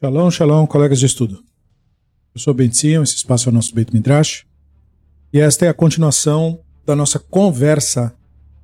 [0.00, 1.42] Shalom, shalom, colegas de estudo.
[2.32, 4.46] Eu sou Ben esse espaço é o nosso Beit Midrash.
[5.32, 8.14] E esta é a continuação da nossa conversa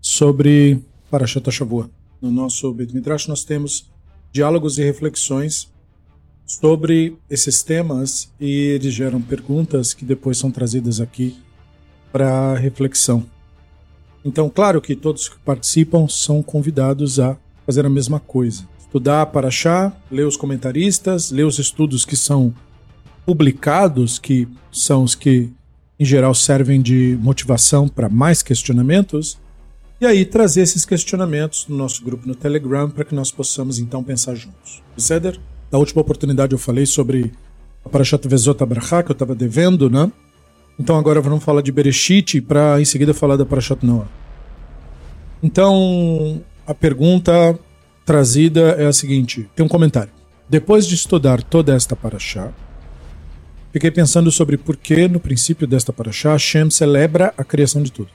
[0.00, 1.90] sobre Parashat Shavua.
[2.22, 3.90] No nosso Beit Midrash nós temos
[4.30, 5.68] diálogos e reflexões
[6.46, 11.36] sobre esses temas e eles geram perguntas que depois são trazidas aqui
[12.12, 13.26] para reflexão.
[14.24, 19.48] Então, claro que todos que participam são convidados a fazer a mesma coisa estudar para
[19.48, 22.54] achar, ler os comentaristas, ler os estudos que são
[23.26, 25.50] publicados, que são os que
[25.98, 29.36] em geral servem de motivação para mais questionamentos,
[30.00, 34.04] e aí trazer esses questionamentos no nosso grupo no Telegram para que nós possamos então
[34.04, 34.80] pensar juntos.
[34.96, 37.32] Ceder, da última oportunidade eu falei sobre
[37.84, 40.10] a Parashat Vezot Abraha, que eu estava devendo, né?
[40.78, 44.06] Então agora vamos falar de Bereshit para em seguida falar da Parashat Noah.
[45.42, 47.58] Então, a pergunta
[48.04, 50.10] trazida é a seguinte: tem um comentário.
[50.48, 52.52] Depois de estudar toda esta paraxá,
[53.72, 58.10] fiquei pensando sobre por que, no princípio desta paraxá, Hashem celebra a criação de tudo.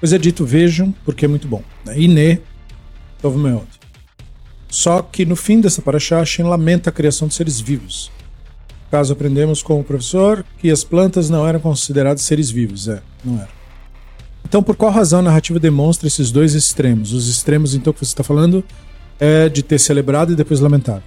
[0.00, 1.62] Pois é dito, vejam, porque é muito bom.
[1.96, 2.40] Ine,
[3.20, 3.66] Tov Meod.
[4.68, 8.10] Só que no fim dessa paraxá, Hashem lamenta a criação de seres vivos.
[8.90, 12.86] Caso aprendemos com o professor que as plantas não eram consideradas seres vivos.
[12.86, 13.58] É, não eram.
[14.44, 17.12] Então, por qual razão a narrativa demonstra esses dois extremos?
[17.12, 18.64] Os extremos, então, que você está falando
[19.18, 21.02] é de ter celebrado e depois lamentado.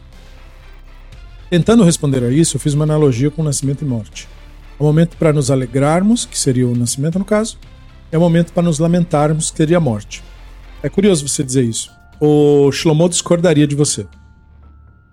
[1.49, 4.27] Tentando responder a isso, eu fiz uma analogia com nascimento e morte.
[4.79, 7.57] É o momento para nos alegrarmos, que seria o nascimento no caso,
[8.11, 10.23] é o momento para nos lamentarmos, que seria a morte.
[10.81, 11.91] É curioso você dizer isso.
[12.19, 14.07] O Shlomo discordaria de você.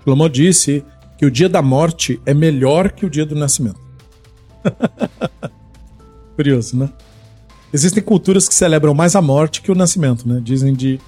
[0.03, 0.85] Shlomo disse
[1.19, 3.81] que o dia da morte é melhor que o dia do nascimento.
[6.37, 6.89] curioso, né?
[7.73, 10.41] Existem culturas que celebram mais a morte que o nascimento, né?
[10.43, 11.01] Dizem de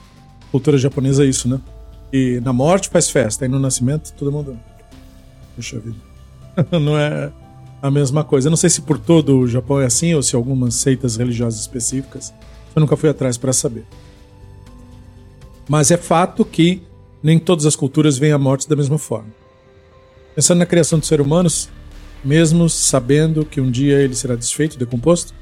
[0.50, 1.60] cultura japonesa isso, né?
[2.12, 4.58] E na morte faz festa, e no nascimento todo mundo.
[5.54, 5.96] Puxa vida.
[6.80, 7.30] não é
[7.82, 8.48] a mesma coisa.
[8.48, 11.60] Eu não sei se por todo o Japão é assim ou se algumas seitas religiosas
[11.60, 12.32] específicas.
[12.74, 13.84] Eu nunca fui atrás para saber.
[15.68, 16.82] Mas é fato que
[17.22, 19.28] nem todas as culturas veem a morte da mesma forma.
[20.34, 21.68] Pensando na criação dos seres humanos,
[22.24, 25.34] mesmo sabendo que um dia ele será desfeito, decomposto,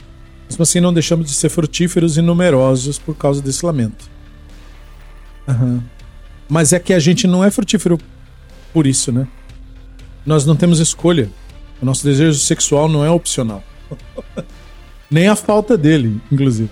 [0.48, 4.10] mesmo assim não deixamos de ser frutíferos e numerosos por causa desse lamento.
[5.46, 5.82] Uhum.
[6.48, 7.98] Mas é que a gente não é frutífero
[8.72, 9.28] por isso, né?
[10.25, 11.31] Nós não temos escolha.
[11.81, 13.62] O nosso desejo sexual não é opcional.
[15.10, 16.70] Nem a falta dele, inclusive.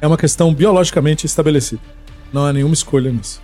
[0.00, 1.80] É uma questão biologicamente estabelecida.
[2.32, 3.40] Não há nenhuma escolha nisso.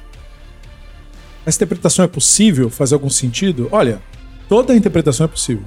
[1.45, 2.69] Essa interpretação é possível?
[2.71, 3.69] Faz algum sentido?
[3.72, 4.01] Olha,
[4.49, 5.65] toda interpretação é possível.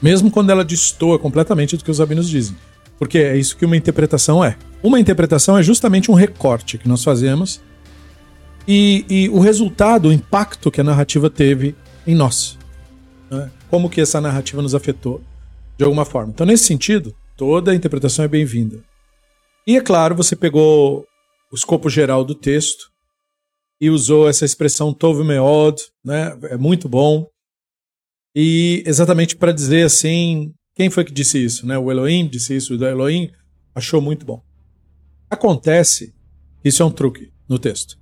[0.00, 2.56] Mesmo quando ela destoa completamente do que os rabinos dizem.
[2.98, 4.56] Porque é isso que uma interpretação é.
[4.82, 7.60] Uma interpretação é justamente um recorte que nós fazemos
[8.66, 11.74] e, e o resultado, o impacto que a narrativa teve
[12.06, 12.58] em nós.
[13.30, 13.50] Né?
[13.70, 15.20] Como que essa narrativa nos afetou
[15.76, 16.32] de alguma forma.
[16.32, 18.82] Então, nesse sentido, toda a interpretação é bem-vinda.
[19.66, 21.06] E é claro, você pegou
[21.50, 22.90] o escopo geral do texto
[23.80, 26.36] e usou essa expressão Tov Meod, né?
[26.44, 27.26] É muito bom.
[28.34, 31.78] E exatamente para dizer assim, quem foi que disse isso, né?
[31.78, 33.30] O Elohim disse isso, o Elohim
[33.74, 34.42] achou muito bom.
[35.30, 36.14] Acontece,
[36.64, 37.98] isso é um truque no texto.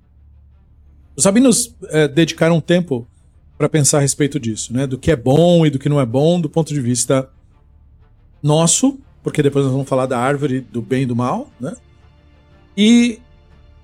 [1.16, 3.06] Os rabinos é, dedicaram tempo
[3.58, 4.86] para pensar a respeito disso, né?
[4.86, 7.28] Do que é bom e do que não é bom do ponto de vista
[8.42, 11.76] nosso, porque depois nós vamos falar da árvore do bem e do mal, né?
[12.76, 13.20] E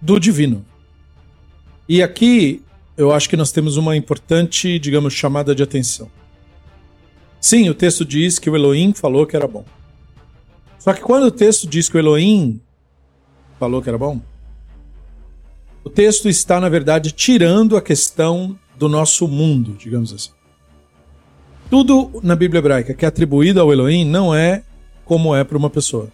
[0.01, 0.65] do divino.
[1.89, 2.63] E aqui
[2.97, 6.11] eu acho que nós temos uma importante, digamos, chamada de atenção.
[7.41, 9.65] Sim, o texto diz que o Elohim falou que era bom.
[10.79, 12.61] Só que quando o texto diz que o Elohim
[13.59, 14.21] falou que era bom,
[15.85, 20.31] o texto está, na verdade, tirando a questão do nosso mundo, digamos assim.
[21.71, 24.63] Tudo na Bíblia hebraica que é atribuído ao Elohim não é
[25.05, 26.09] como é para uma pessoa.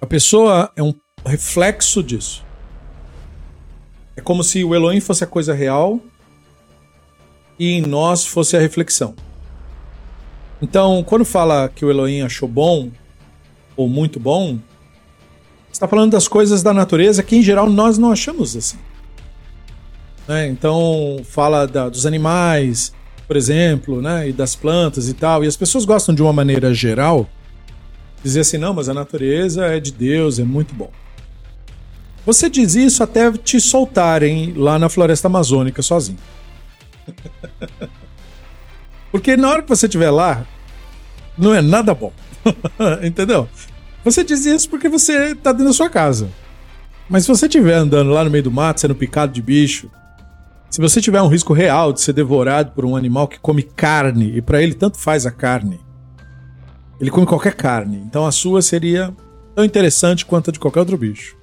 [0.00, 0.94] A pessoa é um
[1.24, 2.44] reflexo disso.
[4.16, 6.00] É como se o Elohim fosse a coisa real
[7.58, 9.14] e em nós fosse a reflexão.
[10.62, 12.90] Então, quando fala que o Elohim achou bom
[13.76, 14.58] ou muito bom,
[15.80, 18.76] está falando das coisas da natureza que, em geral, nós não achamos assim.
[20.28, 20.46] Né?
[20.48, 22.92] Então, fala da, dos animais,
[23.26, 24.28] por exemplo, né?
[24.28, 25.42] e das plantas e tal.
[25.42, 27.26] E as pessoas gostam, de uma maneira geral,
[28.22, 30.90] dizer assim: não, mas a natureza é de Deus, é muito bom.
[32.26, 36.18] Você diz isso até te soltarem lá na floresta amazônica sozinho.
[39.10, 40.46] Porque na hora que você estiver lá,
[41.38, 42.12] não é nada bom.
[43.02, 43.48] Entendeu?
[44.04, 46.30] Você diz isso porque você tá dentro da sua casa.
[47.08, 49.90] Mas se você estiver andando lá no meio do mato, sendo picado de bicho,
[50.70, 54.36] Se você tiver um risco real de ser devorado por um animal que come carne,
[54.36, 55.80] e para ele tanto faz a carne,
[57.00, 59.12] ele come qualquer carne, então a sua seria
[59.52, 61.36] tão interessante quanto a de qualquer outro bicho.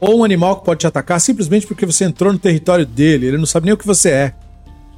[0.00, 3.38] Ou um animal que pode te atacar simplesmente porque você entrou no território dele, ele
[3.38, 4.34] não sabe nem o que você é.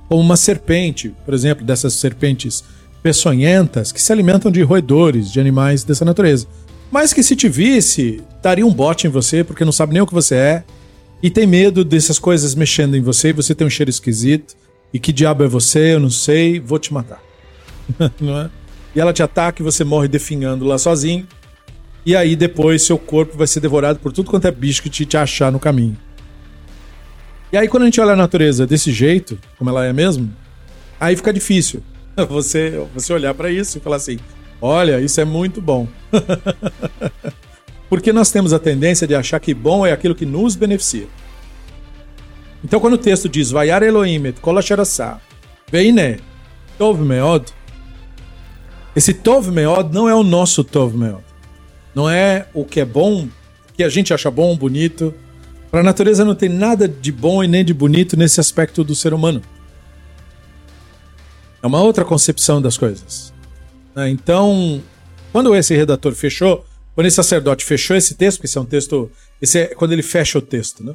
[0.08, 2.64] Ou uma serpente, por exemplo, dessas serpentes
[3.02, 6.46] peçonhentas que se alimentam de roedores, de animais dessa natureza.
[6.90, 10.06] Mas que se te visse, daria um bote em você porque não sabe nem o
[10.06, 10.64] que você é
[11.22, 14.54] e tem medo dessas coisas mexendo em você e você tem um cheiro esquisito.
[14.92, 15.94] E que diabo é você?
[15.94, 17.22] Eu não sei, vou te matar.
[18.20, 18.50] não é?
[18.94, 21.26] E ela te ataca e você morre definhando lá sozinho.
[22.04, 25.06] E aí depois seu corpo vai ser devorado por tudo quanto é bicho que te,
[25.06, 25.96] te achar no caminho.
[27.52, 30.32] E aí quando a gente olha a natureza desse jeito, como ela é mesmo,
[30.98, 31.82] aí fica difícil
[32.28, 34.18] você, você olhar para isso e falar assim:
[34.60, 35.86] olha, isso é muito bom.
[37.88, 41.08] Porque nós temos a tendência de achar que bom é aquilo que nos beneficia.
[42.64, 44.54] Então, quando o texto diz Vayar Elohim et kol
[45.70, 46.18] veine
[46.78, 47.52] tov meod,
[48.94, 51.24] esse tov meod não é o nosso tov meod.
[51.94, 53.28] Não é o que é bom,
[53.76, 55.12] que a gente acha bom, bonito.
[55.70, 58.94] Para a natureza não tem nada de bom e nem de bonito nesse aspecto do
[58.94, 59.42] ser humano.
[61.62, 63.32] É uma outra concepção das coisas.
[63.94, 64.10] Né?
[64.10, 64.82] Então,
[65.32, 66.64] quando esse redator fechou,
[66.94, 69.10] quando esse sacerdote fechou esse texto, porque esse é um texto.
[69.40, 70.94] Esse é quando ele fecha o texto, né?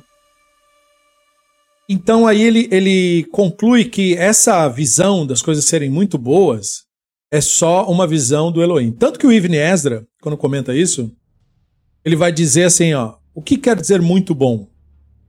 [1.88, 6.86] Então aí ele, ele conclui que essa visão das coisas serem muito boas
[7.32, 8.92] é só uma visão do Elohim.
[8.92, 11.12] Tanto que o Ibn Ezra, quando comenta isso,
[12.04, 14.68] ele vai dizer assim, ó, o que quer dizer muito bom?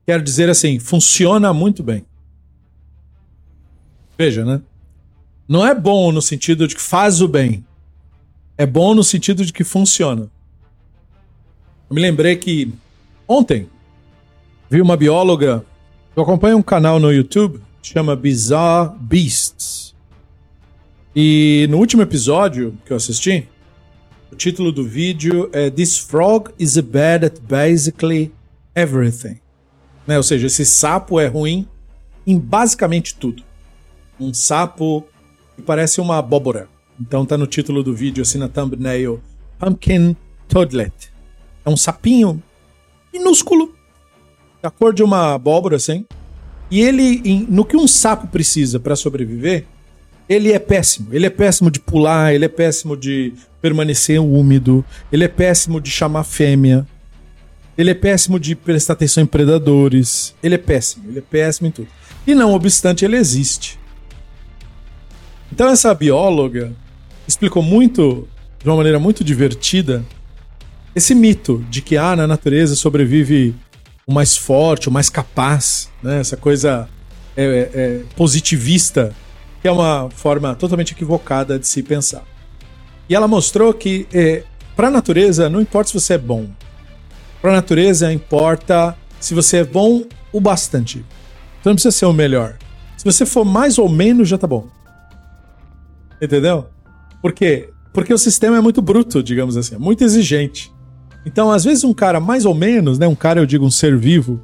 [0.07, 2.07] Quer dizer assim, funciona muito bem.
[4.17, 4.63] Veja, né?
[5.49, 7.65] Não é bom no sentido de que faz o bem.
[8.59, 10.31] É bom no sentido de que funciona.
[11.89, 12.73] Eu me lembrei que
[13.29, 13.69] ontem
[14.69, 15.65] vi uma bióloga.
[16.17, 19.95] Eu acompanho um canal no YouTube que chama Bizarre Beasts.
[21.15, 23.49] E no último episódio que eu assisti,
[24.33, 28.33] o título do vídeo é This Frog is bad at basically
[28.75, 29.39] everything.
[30.07, 30.17] Né?
[30.17, 31.69] Ou seja, esse sapo é ruim
[32.27, 33.45] em basicamente tudo.
[34.19, 35.07] Um sapo
[35.65, 36.69] parece uma abóbora.
[37.01, 39.21] Então tá no título do vídeo, assim na thumbnail,
[39.59, 40.17] Pumpkin
[40.49, 41.13] Toadlet.
[41.65, 42.43] É um sapinho
[43.13, 43.75] minúsculo,
[44.63, 46.05] da cor de uma abóbora, assim.
[46.71, 49.65] E ele, no que um sapo precisa para sobreviver,
[50.29, 51.09] ele é péssimo.
[51.13, 55.91] Ele é péssimo de pular, ele é péssimo de permanecer úmido, ele é péssimo de
[55.91, 56.87] chamar fêmea,
[57.77, 61.71] ele é péssimo de prestar atenção em predadores, ele é péssimo, ele é péssimo em
[61.71, 61.89] tudo.
[62.27, 63.79] E não obstante, ele existe.
[65.53, 66.73] Então essa bióloga
[67.27, 68.27] explicou muito,
[68.63, 70.05] de uma maneira muito divertida,
[70.95, 73.55] esse mito de que ah, na natureza sobrevive
[74.07, 76.21] o mais forte, o mais capaz, né?
[76.21, 76.89] essa coisa
[77.37, 79.15] é, é, é positivista,
[79.61, 82.25] que é uma forma totalmente equivocada de se pensar.
[83.09, 84.45] E ela mostrou que é,
[84.75, 86.49] para a natureza não importa se você é bom,
[87.43, 91.05] para a natureza importa se você é bom o bastante.
[91.63, 92.57] Você não precisa ser o melhor.
[92.97, 94.67] Se você for mais ou menos, já tá bom.
[96.21, 96.67] Entendeu?
[97.21, 97.71] Por quê?
[97.93, 100.73] Porque o sistema é muito bruto, digamos assim, é muito exigente.
[101.25, 103.09] Então, às vezes, um cara mais ou menos, né?
[103.09, 104.41] Um cara, eu digo, um ser vivo,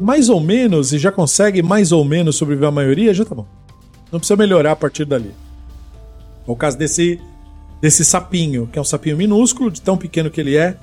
[0.00, 3.46] mais ou menos, e já consegue mais ou menos sobreviver a maioria, já tá bom.
[4.10, 5.30] Não precisa melhorar a partir dali.
[6.46, 7.20] É o caso desse,
[7.80, 10.76] desse sapinho, que é um sapinho minúsculo, de tão pequeno que ele é.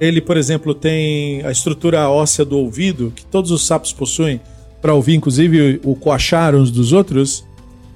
[0.00, 4.40] Ele, por exemplo, tem a estrutura óssea do ouvido, que todos os sapos possuem,
[4.80, 7.44] para ouvir, inclusive, o coachar uns dos outros.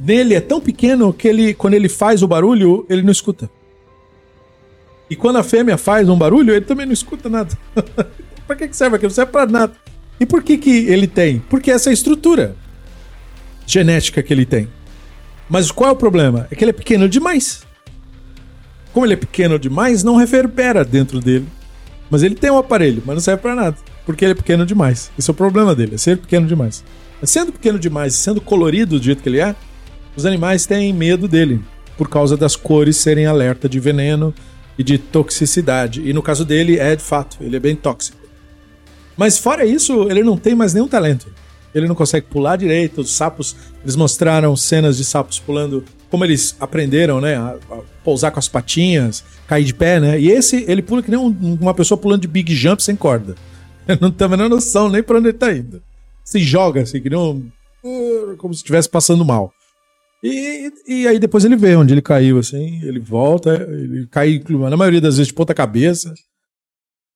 [0.02, 3.48] Nele é tão pequeno que ele, quando ele faz o barulho, ele não escuta.
[5.08, 7.56] E quando a fêmea faz um barulho, ele também não escuta nada.
[8.44, 9.10] pra que serve aquilo?
[9.10, 9.72] Não serve pra nada.
[10.18, 11.38] E por que, que ele tem?
[11.48, 12.56] Porque essa é a estrutura
[13.64, 14.68] genética que ele tem.
[15.48, 16.48] Mas qual é o problema?
[16.50, 17.62] É que ele é pequeno demais.
[18.92, 21.46] Como ele é pequeno demais, não reverbera dentro dele.
[22.10, 23.76] Mas ele tem um aparelho, mas não serve para nada.
[24.04, 25.12] Porque ele é pequeno demais.
[25.16, 26.82] Esse é o problema dele, é ser pequeno demais.
[27.20, 29.54] Mas sendo pequeno demais e sendo colorido do jeito que ele é,
[30.16, 31.60] os animais têm medo dele.
[31.96, 34.34] Por causa das cores serem alerta de veneno,
[34.78, 36.02] e de toxicidade.
[36.08, 38.18] E no caso dele, é de fato, ele é bem tóxico.
[39.16, 41.32] Mas fora isso, ele não tem mais nenhum talento.
[41.74, 43.00] Ele não consegue pular direito.
[43.00, 47.36] Os sapos, eles mostraram cenas de sapos pulando, como eles aprenderam, né?
[47.36, 50.18] A, a pousar com as patinhas, cair de pé, né?
[50.18, 53.34] E esse, ele pula que nem um, uma pessoa pulando de big jump sem corda.
[54.00, 55.82] Não tem a menor noção nem pra onde ele tá indo.
[56.24, 57.48] Se joga assim, que nem um.
[58.38, 59.52] Como se estivesse passando mal.
[60.22, 64.76] E, e aí depois ele vê onde ele caiu, assim, ele volta, ele cai, na
[64.76, 66.14] maioria das vezes, de ponta cabeça.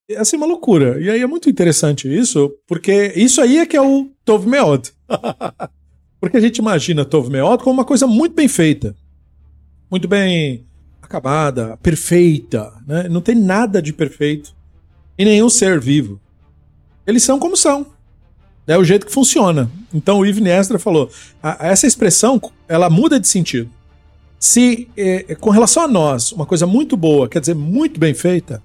[0.09, 0.99] É assim, uma loucura.
[1.01, 4.91] E aí é muito interessante isso, porque isso aí é que é o Tov Meod.
[6.19, 8.95] porque a gente imagina Tov Meod como uma coisa muito bem feita.
[9.89, 10.65] Muito bem
[11.01, 12.73] acabada, perfeita.
[12.85, 13.07] Né?
[13.07, 14.53] Não tem nada de perfeito
[15.17, 16.19] em nenhum ser vivo.
[17.05, 17.96] Eles são como são.
[18.67, 19.71] É o jeito que funciona.
[19.93, 21.09] Então o Ivan Nestra falou:
[21.59, 23.69] essa expressão ela muda de sentido.
[24.39, 28.61] Se é, com relação a nós, uma coisa muito boa, quer dizer, muito bem feita,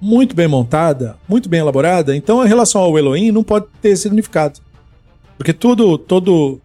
[0.00, 4.58] muito bem montada, muito bem elaborada, então em relação ao Elohim não pode ter significado.
[5.38, 6.60] Porque tudo, todo,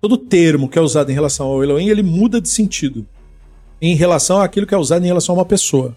[0.00, 3.06] todo termo que é usado em relação ao Elohim, ele muda de sentido
[3.80, 5.96] em relação àquilo que é usado em relação a uma pessoa.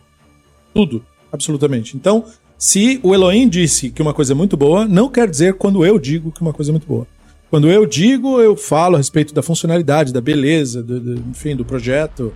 [0.73, 1.97] Tudo, absolutamente.
[1.97, 2.25] Então,
[2.57, 5.99] se o Elohim disse que uma coisa é muito boa, não quer dizer quando eu
[5.99, 7.05] digo que uma coisa é muito boa.
[7.49, 11.63] Quando eu digo, eu falo a respeito da funcionalidade, da beleza, do, do, enfim, do
[11.63, 12.33] projeto.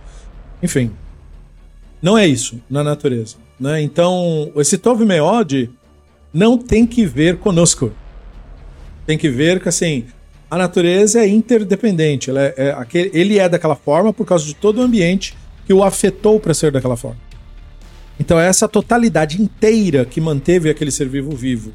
[0.62, 0.90] Enfim.
[2.00, 3.36] Não é isso na natureza.
[3.58, 3.82] Né?
[3.82, 5.70] Então, esse Tov Meod
[6.32, 7.92] não tem que ver conosco.
[9.06, 10.06] Tem que ver que, assim,
[10.50, 12.30] a natureza é interdependente.
[12.30, 15.36] É, é ele é daquela forma por causa de todo o ambiente
[15.66, 17.29] que o afetou para ser daquela forma.
[18.20, 21.72] Então, é essa totalidade inteira que manteve aquele ser vivo vivo.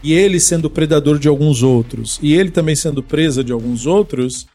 [0.00, 4.46] E ele sendo predador de alguns outros, e ele também sendo presa de alguns outros,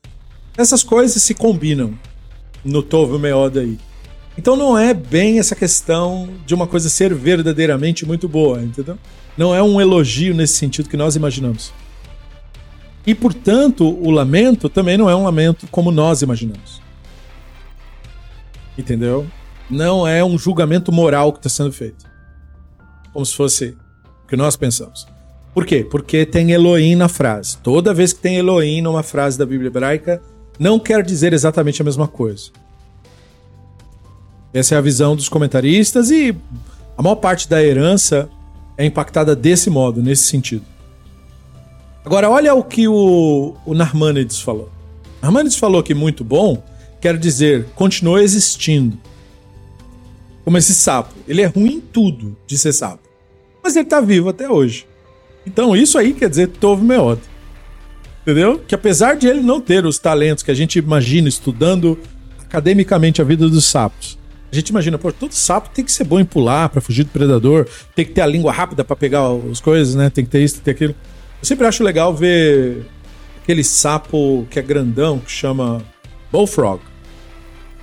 [0.57, 2.00] essas coisas se combinam
[2.63, 3.77] no Tov Meod aí.
[4.38, 8.97] Então não é bem essa questão de uma coisa ser verdadeiramente muito boa, entendeu?
[9.38, 11.73] Não é um elogio nesse sentido que nós imaginamos.
[13.05, 16.81] E portanto, o lamento também não é um lamento como nós imaginamos.
[18.77, 19.27] Entendeu?
[19.70, 22.05] Não é um julgamento moral que está sendo feito.
[23.12, 23.77] Como se fosse
[24.24, 25.08] o que nós pensamos.
[25.53, 25.84] Por quê?
[25.89, 27.58] Porque tem Elohim na frase.
[27.58, 30.22] Toda vez que tem Elohim numa frase da Bíblia hebraica,
[30.58, 32.51] não quer dizer exatamente a mesma coisa.
[34.53, 36.36] Essa é a visão dos comentaristas e
[36.98, 38.29] a maior parte da herança
[38.77, 40.65] é impactada desse modo, nesse sentido.
[42.05, 44.70] Agora, olha o que o, o Narmanides falou.
[45.22, 46.62] Narmanides falou que muito bom
[47.00, 48.98] quer dizer continua existindo.
[50.43, 51.13] Como esse sapo.
[51.27, 53.07] Ele é ruim em tudo de ser sapo.
[53.63, 54.85] Mas ele está vivo até hoje.
[55.45, 57.19] Então isso aí quer dizer Tov Meod.
[58.21, 58.59] Entendeu?
[58.59, 62.00] Que apesar de ele não ter os talentos que a gente imagina estudando
[62.39, 64.17] academicamente a vida dos sapos,
[64.51, 67.09] a gente imagina, pô, todo sapo tem que ser bom em pular para fugir do
[67.09, 70.12] predador, tem que ter a língua rápida para pegar as coisas, né?
[70.12, 70.95] Tem que ter isso, tem que ter aquilo.
[71.41, 72.85] Eu sempre acho legal ver
[73.41, 75.83] aquele sapo que é grandão, que chama
[76.31, 76.81] Bullfrog,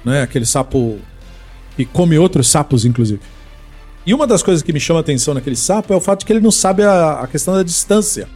[0.04, 0.22] né?
[0.22, 1.00] Aquele sapo
[1.84, 3.20] come outros sapos, inclusive.
[4.06, 6.26] E uma das coisas que me chama a atenção naquele sapo é o fato de
[6.26, 8.28] que ele não sabe a, a questão da distância.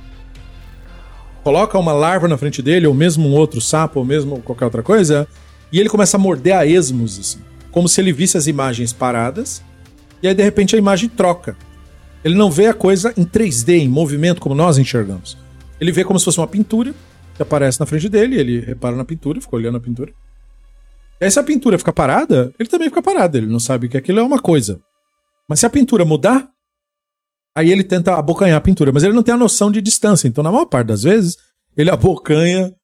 [1.43, 4.83] Coloca uma larva na frente dele, ou mesmo um outro sapo, ou mesmo qualquer outra
[4.83, 5.27] coisa,
[5.73, 7.41] e ele começa a morder a esmos, assim
[7.75, 9.61] como se ele visse as imagens paradas,
[10.23, 11.57] e aí de repente a imagem troca.
[12.25, 15.37] Ele não vê a coisa em 3D, em movimento, como nós enxergamos.
[15.81, 16.95] Ele vê como se fosse uma pintura
[17.35, 20.13] que aparece na frente dele, ele repara na pintura, fica olhando a pintura.
[21.21, 23.97] E aí, se a pintura fica parada, ele também fica parado, ele não sabe que
[23.97, 24.81] aquilo é uma coisa.
[25.49, 26.49] Mas se a pintura mudar,
[27.57, 30.27] aí ele tenta abocanhar a pintura, mas ele não tem a noção de distância.
[30.27, 31.37] Então, na maior parte das vezes,
[31.77, 32.75] ele abocanha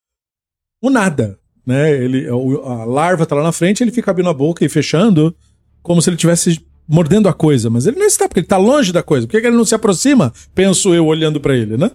[0.83, 1.93] o nada né?
[1.93, 5.35] Ele, a larva tá lá na frente, ele fica abrindo a boca e fechando,
[5.83, 8.93] como se ele tivesse mordendo a coisa, mas ele não está, porque ele tá longe
[8.93, 9.27] da coisa.
[9.27, 10.33] Por que ele não se aproxima?
[10.55, 11.93] Penso eu olhando para ele, né?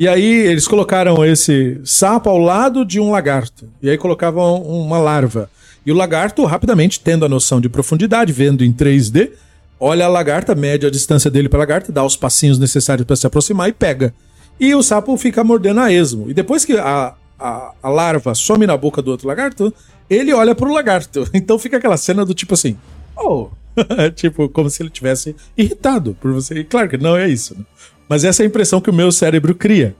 [0.00, 3.68] E aí eles colocaram esse sapo ao lado de um lagarto.
[3.82, 5.50] E aí colocavam uma larva.
[5.84, 9.32] E o lagarto, rapidamente, tendo a noção de profundidade, vendo em 3D,
[9.78, 13.14] olha a lagarta, mede a distância dele para a lagarta, dá os passinhos necessários para
[13.14, 14.14] se aproximar e pega.
[14.58, 16.30] E o sapo fica mordendo a esmo.
[16.30, 19.70] E depois que a, a, a larva some na boca do outro lagarto,
[20.08, 21.28] ele olha pro lagarto.
[21.34, 22.74] Então fica aquela cena do tipo assim,
[23.14, 23.48] oh,
[24.16, 26.60] tipo, como se ele tivesse irritado por você.
[26.60, 27.66] E claro que não é isso, né?
[28.10, 29.94] Mas essa é a impressão que o meu cérebro cria.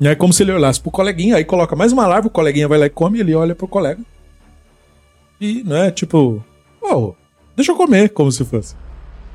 [0.00, 2.78] É como se ele olhasse pro coleguinha, aí coloca mais uma larva, o coleguinha vai
[2.78, 4.00] lá e come, ele olha pro colega.
[5.38, 6.42] E, não é tipo,
[6.80, 7.12] oh,
[7.54, 8.74] deixa eu comer, como se fosse.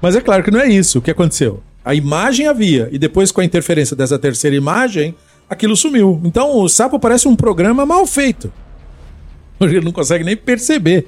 [0.01, 1.61] Mas é claro que não é isso o que aconteceu.
[1.83, 5.13] A imagem havia, e depois com a interferência dessa terceira imagem,
[5.47, 6.19] aquilo sumiu.
[6.23, 8.51] Então o sapo parece um programa mal feito.
[9.61, 11.07] Ele não consegue nem perceber.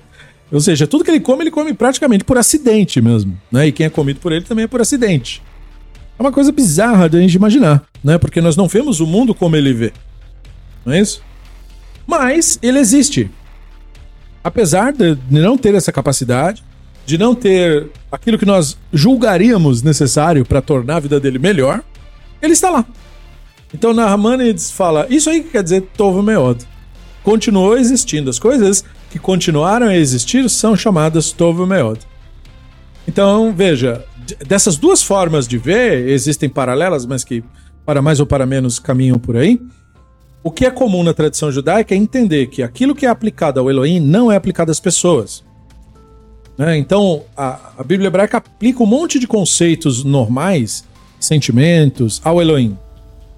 [0.52, 3.36] Ou seja, tudo que ele come, ele come praticamente por acidente mesmo.
[3.52, 3.70] Né?
[3.70, 5.42] E quem é comido por ele também é por acidente.
[6.18, 8.18] É uma coisa bizarra de a gente imaginar, né?
[8.18, 9.94] Porque nós não vemos o mundo como ele vê.
[10.86, 11.22] Não é isso?
[12.08, 13.30] Mas ele existe.
[14.44, 16.64] Apesar de não ter essa capacidade,
[17.06, 21.84] de não ter aquilo que nós julgaríamos necessário para tornar a vida dele melhor,
[22.42, 22.86] ele está lá.
[23.74, 26.66] Então Nahmanides fala, isso aí que quer dizer Tov Meod.
[27.24, 28.30] Continuou existindo.
[28.30, 32.00] As coisas que continuaram a existir são chamadas Tov Meod.
[33.08, 34.06] Então, veja,
[34.48, 37.44] dessas duas formas de ver, existem paralelas, mas que
[37.86, 39.60] para mais ou para menos caminham por aí.
[40.44, 43.70] O que é comum na tradição judaica é entender que aquilo que é aplicado ao
[43.70, 45.44] Elohim não é aplicado às pessoas.
[46.58, 46.78] Né?
[46.78, 50.86] Então, a, a Bíblia hebraica aplica um monte de conceitos normais,
[51.20, 52.78] sentimentos, ao Elohim.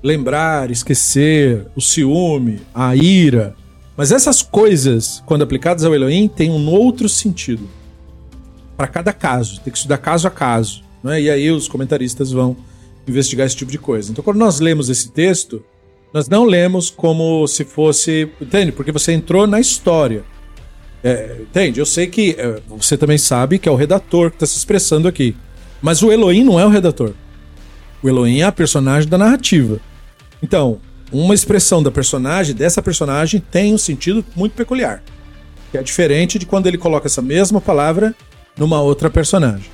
[0.02, 3.56] Lembrar, esquecer, o ciúme, a ira.
[3.98, 7.68] Mas essas coisas, quando aplicadas ao Elohim, têm um outro sentido.
[8.80, 9.60] Para cada caso.
[9.60, 10.82] Tem que estudar caso a caso.
[11.04, 11.24] Né?
[11.24, 12.56] E aí os comentaristas vão
[13.06, 14.10] investigar esse tipo de coisa.
[14.10, 15.62] Então, quando nós lemos esse texto,
[16.14, 18.30] nós não lemos como se fosse.
[18.40, 18.72] Entende?
[18.72, 20.24] Porque você entrou na história.
[21.04, 21.82] É, entende?
[21.82, 25.10] Eu sei que é, você também sabe que é o redator que está se expressando
[25.10, 25.36] aqui.
[25.82, 27.12] Mas o Elohim não é o redator.
[28.02, 29.82] O Elohim é a personagem da narrativa.
[30.42, 30.80] Então,
[31.12, 35.04] uma expressão da personagem, dessa personagem, tem um sentido muito peculiar.
[35.70, 38.16] Que é diferente de quando ele coloca essa mesma palavra
[38.60, 39.66] numa outra personagem.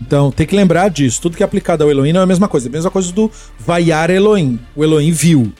[0.00, 1.20] Então tem que lembrar disso.
[1.20, 2.66] Tudo que é aplicado ao Elohim não é a mesma coisa.
[2.66, 4.58] É a mesma coisa do vaiar Elohim.
[4.74, 5.52] O Elohim viu.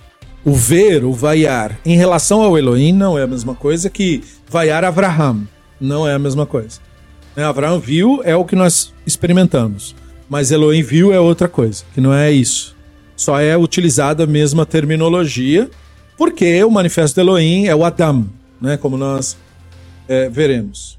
[0.44, 4.84] O ver, o vaiar, em relação ao Elohim, não é a mesma coisa que vaiar
[4.84, 5.48] Abraham.
[5.80, 6.80] Não é a mesma coisa.
[7.36, 9.94] É, Abraão viu é o que nós experimentamos.
[10.28, 12.76] Mas Elohim viu é outra coisa, que não é isso.
[13.16, 15.70] Só é utilizada a mesma terminologia,
[16.16, 18.26] porque o manifesto de Elohim é o Adam,
[18.60, 19.36] né, como nós
[20.08, 20.98] é, veremos.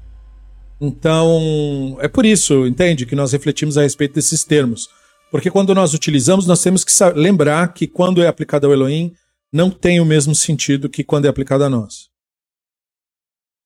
[0.80, 4.88] Então, é por isso, entende, que nós refletimos a respeito desses termos.
[5.30, 9.12] Porque quando nós utilizamos, nós temos que lembrar que quando é aplicado ao Elohim,
[9.52, 12.10] não tem o mesmo sentido que quando é aplicado a nós.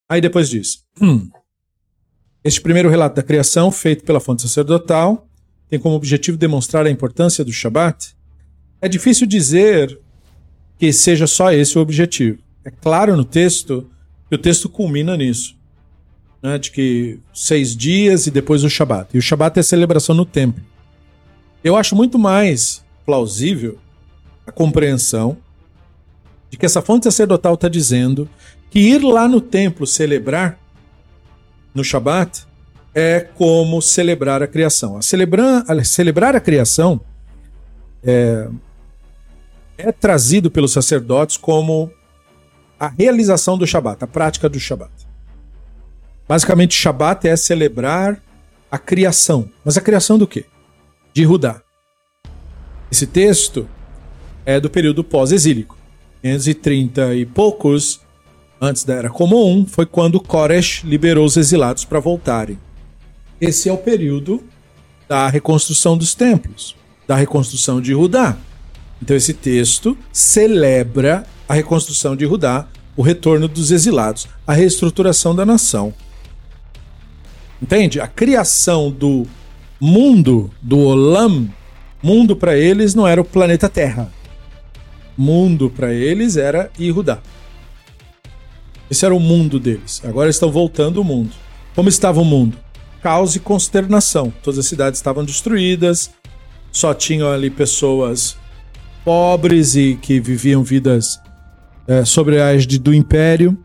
[0.08, 1.28] Aí depois diz: hum,
[2.44, 5.28] Este primeiro relato da criação, feito pela fonte sacerdotal,
[5.68, 8.16] tem como objetivo demonstrar a importância do Shabat.
[8.80, 9.98] É difícil dizer
[10.78, 12.38] que seja só esse o objetivo.
[12.64, 13.90] É claro no texto
[14.28, 15.59] que o texto culmina nisso
[16.42, 19.10] né, de que seis dias e depois o Shabat.
[19.14, 20.62] E o Shabat é a celebração no templo.
[21.62, 23.78] Eu acho muito mais plausível
[24.46, 25.36] a compreensão
[26.50, 28.28] de que essa fonte sacerdotal está dizendo
[28.70, 30.58] que ir lá no templo celebrar
[31.74, 32.46] no Shabat
[32.94, 34.96] é como celebrar a criação.
[34.96, 37.00] A celebrar, a celebrar a criação
[38.02, 38.48] é,
[39.78, 41.90] é trazido pelos sacerdotes como
[42.78, 45.09] a realização do Shabat, a prática do Shabat.
[46.30, 48.22] Basicamente, Shabat é celebrar
[48.70, 49.50] a criação.
[49.64, 50.44] Mas a criação do quê?
[51.12, 51.60] De Rudá.
[52.88, 53.68] Esse texto
[54.46, 55.76] é do período pós-exílico.
[56.22, 58.00] 530 e poucos,
[58.60, 62.60] antes da Era Comum, foi quando Koresh liberou os exilados para voltarem.
[63.40, 64.40] Esse é o período
[65.08, 66.76] da reconstrução dos templos,
[67.08, 68.36] da reconstrução de Rudá.
[69.02, 75.44] Então esse texto celebra a reconstrução de Rudá, o retorno dos exilados, a reestruturação da
[75.44, 75.92] nação.
[77.60, 78.00] Entende?
[78.00, 79.26] A criação do
[79.80, 81.48] mundo, do Olam,
[82.02, 84.10] mundo para eles não era o planeta Terra.
[85.16, 87.18] Mundo para eles era Irudá.
[88.90, 90.02] Esse era o mundo deles.
[90.04, 91.32] Agora estão voltando o mundo.
[91.74, 92.56] Como estava o mundo?
[93.02, 94.32] Caos e consternação.
[94.42, 96.10] Todas as cidades estavam destruídas,
[96.72, 98.36] só tinham ali pessoas
[99.04, 101.20] pobres e que viviam vidas
[101.86, 102.36] é, sobre
[102.78, 103.58] do império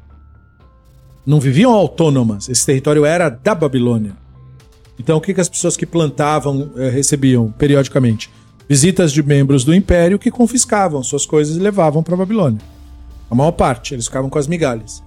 [1.26, 2.48] não viviam autônomas.
[2.48, 4.16] Esse território era da Babilônia.
[5.00, 8.30] Então, o que, que as pessoas que plantavam eh, recebiam periodicamente?
[8.68, 12.62] Visitas de membros do império que confiscavam suas coisas e levavam para Babilônia.
[13.30, 15.04] A maior parte, eles ficavam com as migalhas.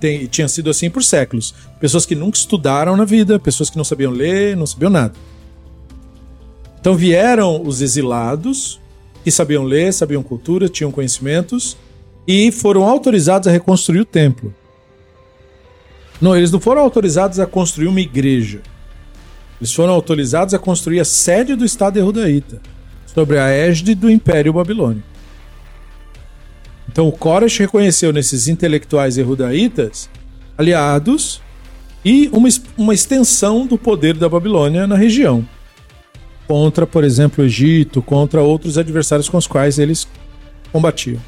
[0.00, 1.54] Tem, tinha sido assim por séculos.
[1.78, 5.14] Pessoas que nunca estudaram na vida, pessoas que não sabiam ler, não sabiam nada.
[6.80, 8.80] Então vieram os exilados,
[9.22, 11.76] que sabiam ler, sabiam cultura, tinham conhecimentos,
[12.26, 14.54] e foram autorizados a reconstruir o templo.
[16.20, 18.60] Não, eles não foram autorizados a construir uma igreja.
[19.60, 22.60] Eles foram autorizados a construir a sede do Estado Erudaíta,
[23.06, 25.06] sobre a égide do Império Babilônico.
[26.88, 30.10] Então o Koresh reconheceu nesses intelectuais erudaítas
[30.58, 31.40] aliados
[32.04, 35.46] e uma, uma extensão do poder da Babilônia na região.
[36.48, 40.08] Contra, por exemplo, o Egito, contra outros adversários com os quais eles
[40.72, 41.20] combatiam.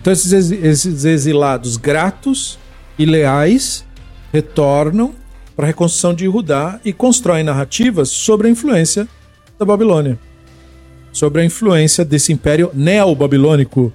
[0.00, 2.58] Então esses exilados gratos
[2.98, 3.84] e leais
[4.32, 5.14] retornam
[5.54, 9.06] para a reconstrução de Judá e constroem narrativas sobre a influência
[9.58, 10.18] da Babilônia,
[11.12, 13.92] sobre a influência desse império neo-babilônico,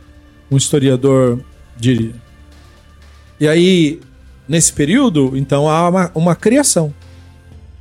[0.50, 1.44] um historiador
[1.76, 2.14] diria.
[3.40, 4.00] E aí,
[4.48, 6.94] nesse período, então, há uma, uma criação.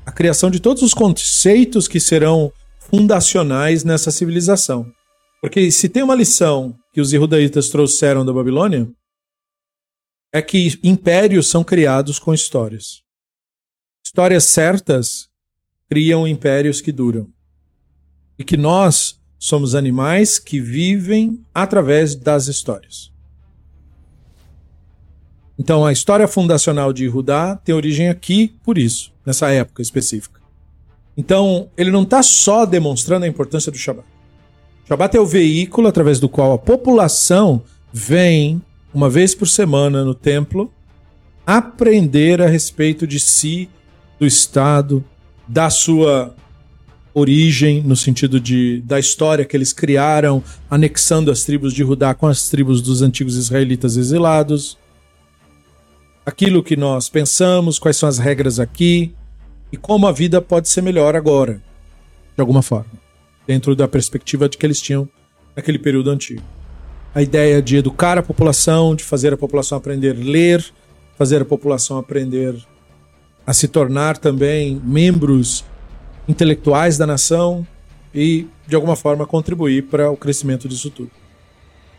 [0.04, 2.52] A criação de todos os conceitos que serão
[2.90, 4.86] fundacionais nessa civilização.
[5.40, 8.88] Porque se tem uma lição que os Iudaítas trouxeram da Babilônia,
[10.32, 13.02] é que impérios são criados com histórias.
[14.04, 15.28] histórias certas
[15.88, 17.28] criam impérios que duram.
[18.38, 23.12] E que nós somos animais que vivem através das histórias.
[25.58, 30.40] Então a história fundacional de Rudá tem origem aqui por isso, nessa época específica.
[31.16, 34.06] Então ele não está só demonstrando a importância do Shabat.
[34.84, 37.62] O Shabat é o veículo através do qual a população
[37.92, 38.60] vem
[38.96, 40.72] uma vez por semana no templo
[41.46, 43.68] aprender a respeito de si,
[44.18, 45.04] do Estado,
[45.46, 46.34] da sua
[47.12, 52.26] origem, no sentido de da história que eles criaram, anexando as tribos de Judá com
[52.26, 54.78] as tribos dos antigos israelitas exilados.
[56.24, 59.14] Aquilo que nós pensamos, quais são as regras aqui
[59.70, 61.62] e como a vida pode ser melhor agora,
[62.34, 62.92] de alguma forma,
[63.46, 65.06] dentro da perspectiva de que eles tinham
[65.54, 66.55] naquele período antigo.
[67.16, 70.62] A ideia de educar a população, de fazer a população aprender a ler,
[71.16, 72.54] fazer a população aprender
[73.46, 75.64] a se tornar também membros
[76.28, 77.66] intelectuais da nação
[78.14, 81.10] e, de alguma forma, contribuir para o crescimento disso tudo.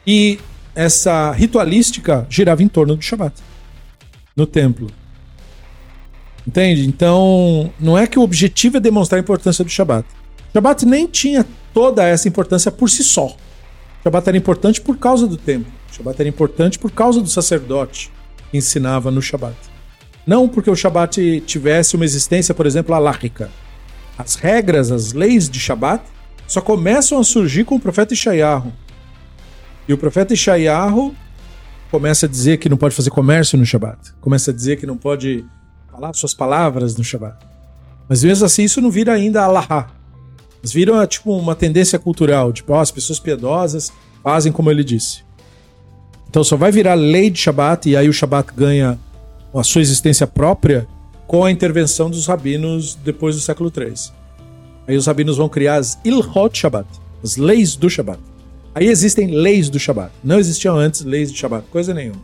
[0.06, 0.38] E
[0.76, 3.42] essa ritualística girava em torno do Shabat,
[4.36, 4.88] no templo.
[6.48, 6.86] Entende?
[6.86, 10.08] Então, não é que o objetivo é demonstrar a importância do Shabat.
[10.50, 13.36] O Shabat nem tinha toda essa importância por si só.
[14.00, 15.72] O Shabat era importante por causa do templo.
[15.92, 18.12] O Shabat era importante por causa do sacerdote
[18.50, 19.58] que ensinava no Shabat.
[20.26, 23.50] Não porque o Shabat tivesse uma existência, por exemplo, alárrica.
[24.18, 26.04] As regras, as leis de Shabat
[26.48, 28.74] só começam a surgir com o profeta Ishayahu.
[29.88, 31.16] E o profeta Ishayahu
[31.90, 34.14] começa a dizer que não pode fazer comércio no Shabat.
[34.20, 35.46] Começa a dizer que não pode
[35.92, 37.38] falar suas palavras no Shabat.
[38.08, 39.90] Mas mesmo assim, isso não vira ainda Allahá.
[40.62, 43.92] Mas vira tipo uma tendência cultural, tipo, oh, as pessoas piedosas
[44.24, 45.24] fazem como ele disse.
[46.30, 49.00] Então só vai virar lei de Shabat e aí o Shabat ganha
[49.54, 50.88] a sua existência própria
[51.26, 53.94] com a intervenção dos rabinos depois do século III.
[54.88, 56.88] Aí os rabinos vão criar as Ilhot Shabbat,
[57.24, 58.20] as leis do Shabbat.
[58.74, 60.12] Aí existem leis do Shabbat.
[60.24, 62.22] Não existiam antes leis de Shabbat, coisa nenhuma.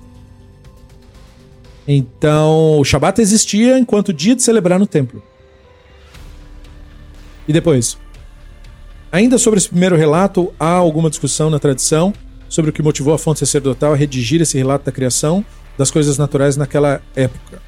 [1.87, 5.21] Então, o Shabbat existia enquanto dia de celebrar no templo.
[7.47, 7.97] E depois?
[9.13, 12.12] Ainda sobre esse primeiro relato, há alguma discussão na tradição
[12.49, 15.45] sobre o que motivou a fonte sacerdotal a redigir esse relato da criação
[15.78, 17.62] das coisas naturais naquela época.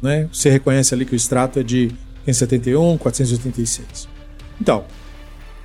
[0.00, 0.30] Né?
[0.32, 1.88] Você reconhece ali que o extrato é de
[2.24, 4.08] 571, 486.
[4.58, 4.86] Então,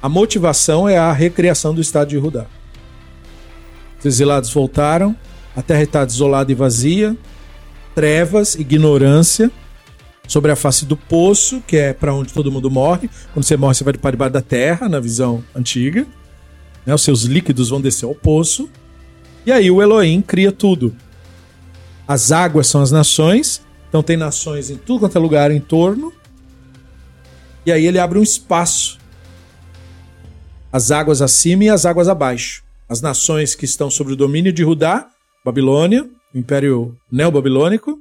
[0.01, 2.45] a motivação é a recriação do estado de Judá.
[3.99, 5.15] Os exilados voltaram,
[5.55, 7.15] a terra está desolada e vazia,
[7.95, 9.49] trevas, ignorância
[10.27, 13.09] sobre a face do poço, que é para onde todo mundo morre.
[13.33, 16.07] Quando você morre, você vai para debaixo da terra, na visão antiga.
[16.85, 16.93] Né?
[16.93, 18.69] Os seus líquidos vão descer ao poço.
[19.45, 20.95] E aí o Elohim cria tudo.
[22.07, 26.13] As águas são as nações, então tem nações em tudo quanto é lugar em torno.
[27.65, 28.97] E aí ele abre um espaço.
[30.71, 32.63] As águas acima e as águas abaixo.
[32.89, 35.07] As nações que estão sob o domínio de Judá,
[35.45, 37.99] Babilônia, Império Neobabilônico,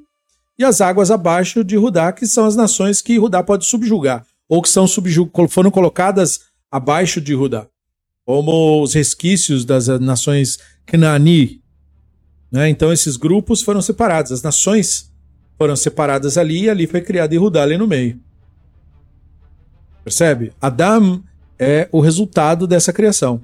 [0.58, 4.62] e as águas abaixo de Judá, que são as nações que Judá pode subjugar, ou
[4.62, 5.30] que são subjug...
[5.48, 7.66] foram colocadas abaixo de Judá
[8.24, 11.60] como os resquícios das nações Canaani.
[12.50, 12.68] Né?
[12.68, 15.10] Então esses grupos foram separados, as nações
[15.58, 18.20] foram separadas ali e ali foi criado Yehudá ali no meio.
[20.04, 20.52] Percebe?
[20.60, 21.22] Adam
[21.58, 23.40] é o resultado dessa criação.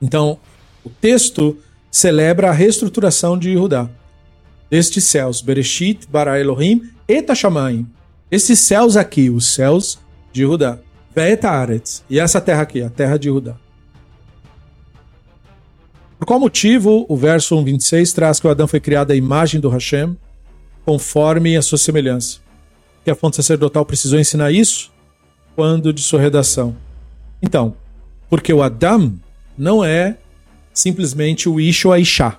[0.00, 0.38] Então,
[0.84, 1.56] o texto
[1.90, 3.88] celebra a reestruturação de Yehudá.
[4.70, 7.86] Destes céus, Bereshit, Bara Elohim e Tashamayim.
[8.30, 9.98] Esses céus aqui, os céus
[10.32, 10.78] de Judá.
[11.14, 12.04] Veeta Aretz.
[12.10, 13.56] E essa terra aqui, a terra de Judá.
[16.18, 19.68] Por qual motivo o verso 126 traz que o Adão foi criado à imagem do
[19.68, 20.16] Hashem,
[20.84, 22.40] conforme a sua semelhança?
[23.04, 24.90] Que a fonte sacerdotal precisou ensinar isso
[25.54, 26.76] quando de sua redação.
[27.40, 27.76] Então,
[28.28, 29.14] porque o Adão
[29.56, 30.18] não é
[30.72, 32.38] simplesmente o Ish ou a Ishá.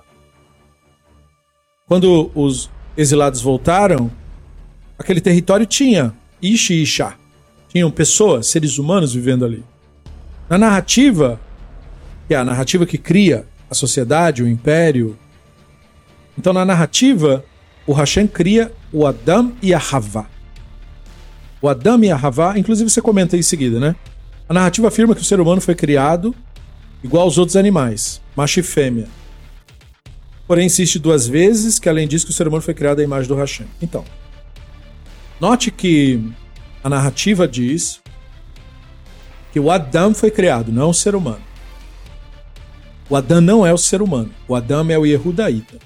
[1.88, 4.10] Quando os exilados voltaram,
[4.98, 7.16] aquele território tinha Ish e Ishá.
[7.70, 9.64] Tinham pessoas, seres humanos vivendo ali.
[10.50, 11.40] Na narrativa,
[12.26, 15.18] que é a narrativa que cria a sociedade, o império.
[16.38, 17.42] Então, na narrativa,
[17.86, 20.26] o Hashem cria o Adam e a Havá.
[21.60, 23.96] O Adam e a Havá, inclusive você comenta aí em seguida, né?
[24.46, 26.34] A narrativa afirma que o ser humano foi criado
[27.02, 29.08] igual aos outros animais, macho e fêmea.
[30.48, 33.28] Porém, insiste duas vezes que, além disso, que o ser humano foi criado à imagem
[33.28, 33.66] do Hashem.
[33.82, 34.02] Então,
[35.38, 36.32] note que
[36.82, 38.00] a narrativa diz
[39.52, 41.42] que o Adam foi criado, não o ser humano.
[43.10, 44.30] O Adão não é o ser humano.
[44.46, 45.78] O Adão é o Yehudaíta.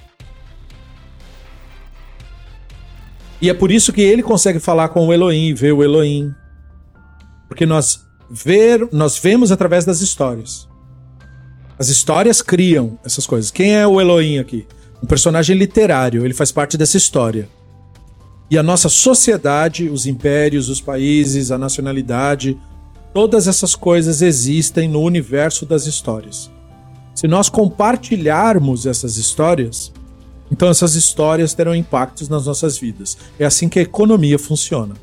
[3.41, 6.33] E é por isso que ele consegue falar com o Elohim ver o Elohim.
[7.49, 10.69] Porque nós, ver, nós vemos através das histórias.
[11.83, 13.51] As histórias criam essas coisas.
[13.51, 14.65] Quem é o Elohim aqui?
[15.03, 17.49] Um personagem literário, ele faz parte dessa história.
[18.49, 22.57] E a nossa sociedade, os impérios, os países, a nacionalidade,
[23.13, 26.49] todas essas coisas existem no universo das histórias.
[27.17, 29.93] Se nós compartilharmos essas histórias,
[30.53, 33.19] então essas histórias terão impactos nas nossas vidas.
[33.41, 34.95] É assim que a economia funciona.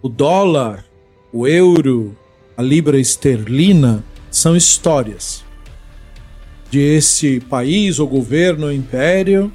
[0.00, 0.86] O dólar,
[1.30, 2.16] o euro,
[2.56, 4.02] a libra esterlina
[4.38, 5.44] são histórias
[6.70, 9.52] de esse país ou governo ou império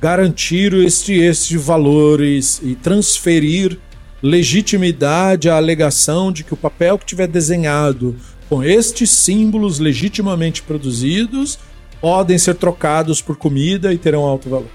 [0.00, 3.78] garantir este, estes valores e transferir
[4.22, 8.14] legitimidade à alegação de que o papel que tiver desenhado
[8.48, 11.58] com estes símbolos legitimamente produzidos
[12.00, 14.68] podem ser trocados por comida e terão alto valor.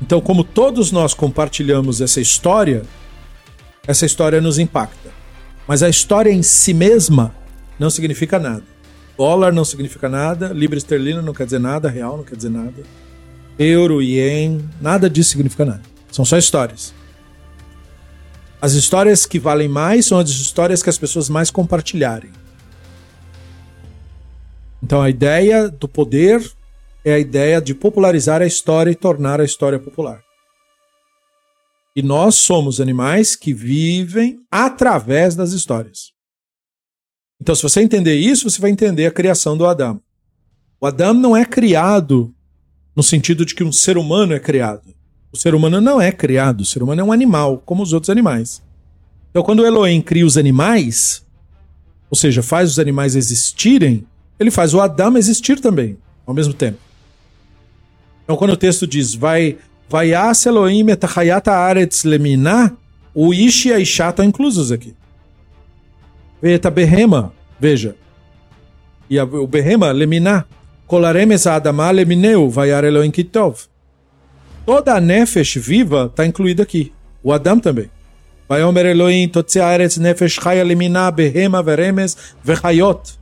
[0.00, 2.84] Então, como todos nós compartilhamos essa história,
[3.88, 5.15] essa história nos impacta.
[5.66, 7.34] Mas a história em si mesma
[7.78, 8.62] não significa nada.
[9.16, 12.82] Dólar não significa nada, libra esterlina não quer dizer nada, real não quer dizer nada.
[13.58, 15.82] Euro, ien, nada disso significa nada.
[16.12, 16.94] São só histórias.
[18.60, 22.30] As histórias que valem mais são as histórias que as pessoas mais compartilharem.
[24.82, 26.42] Então a ideia do poder
[27.04, 30.25] é a ideia de popularizar a história e tornar a história popular.
[31.96, 36.12] E nós somos animais que vivem através das histórias.
[37.40, 39.98] Então, se você entender isso, você vai entender a criação do Adão.
[40.78, 42.34] O Adão não é criado
[42.94, 44.94] no sentido de que um ser humano é criado.
[45.32, 48.10] O ser humano não é criado, o ser humano é um animal, como os outros
[48.10, 48.62] animais.
[49.30, 51.24] Então, quando o Elohim cria os animais,
[52.10, 54.06] ou seja, faz os animais existirem,
[54.38, 56.78] ele faz o Adão existir também, ao mesmo tempo.
[58.24, 60.12] Então, quando o texto diz, vai vai
[60.46, 62.76] Elohim etachayata aretz lemina,
[63.14, 64.94] o Ish e a Isha estão inclusos aqui.
[66.40, 67.96] Veta Behema, veja.
[69.08, 70.44] E o Behema, Leminá.
[70.86, 73.64] Kolaremes Adamá Lemineu, Vayar Elohim Kitov.
[74.64, 76.92] Toda a Nefesh viva está incluída aqui.
[77.22, 77.90] O Adam também.
[78.48, 83.18] Vayomer Elohim, Totzearetz Nefesh Chaya Leminá, Behema, Veremes, Vechayot.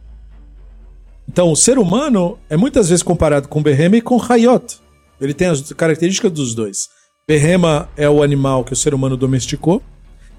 [1.26, 4.78] Então, o ser humano é muitas vezes comparado com Behema e com Hayot.
[5.20, 6.88] Ele tem as características dos dois.
[7.26, 9.82] Behema é o animal que o ser humano domesticou,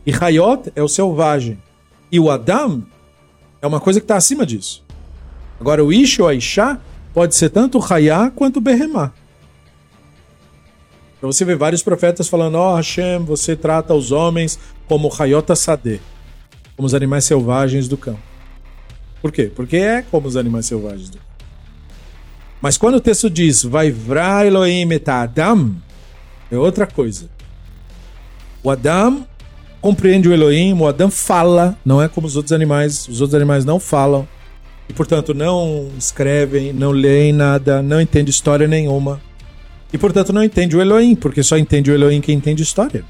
[0.05, 1.57] e Hayot é o selvagem.
[2.11, 2.83] E o Adam
[3.61, 4.83] é uma coisa que está acima disso.
[5.59, 6.79] Agora, o Ish ou a Isha
[7.13, 9.11] pode ser tanto Hayá quanto Behemá.
[11.17, 15.55] Então você vê vários profetas falando: Ó oh, Hashem, você trata os homens como Hayota
[15.55, 15.99] Sadeh,
[16.75, 18.21] como os animais selvagens do campo.
[19.21, 19.51] Por quê?
[19.55, 21.24] Porque é como os animais selvagens do campo.
[22.65, 25.75] Mas quando o texto diz vai vrar Elohim et Adam,
[26.51, 27.29] é outra coisa.
[28.63, 29.23] O Adam
[29.79, 33.65] compreende o Elohim, o Adam fala, não é como os outros animais, os outros animais
[33.65, 34.27] não falam,
[34.89, 39.21] e portanto não escrevem, não leem nada, não entende história nenhuma.
[39.93, 43.05] E portanto não entende o Elohim, porque só entende o Elohim quem entende história.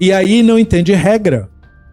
[0.00, 1.48] E aí não entende regra.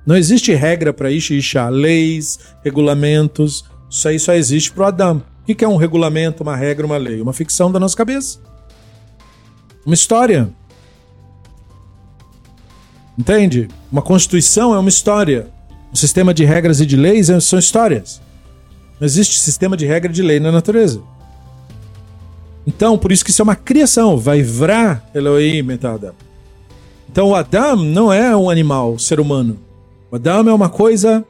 [0.08, 3.64] Não existe regra para Isha, leis, regulamentos.
[3.88, 5.35] Isso aí só existe para o Adam.
[5.48, 7.22] O que é um regulamento, uma regra, uma lei?
[7.22, 8.40] Uma ficção da nossa cabeça.
[9.86, 10.50] Uma história.
[13.18, 13.68] Entende?
[13.92, 15.48] Uma constituição é uma história.
[15.92, 18.20] Um sistema de regras e de leis são histórias.
[19.00, 21.02] Não existe sistema de regra e de lei na natureza.
[22.66, 24.18] Então, por isso que isso é uma criação.
[24.18, 26.16] Vai vrar Elohim metada.
[27.08, 29.60] Então, o Adam não é um animal, ser humano.
[30.10, 31.24] O Adam é uma coisa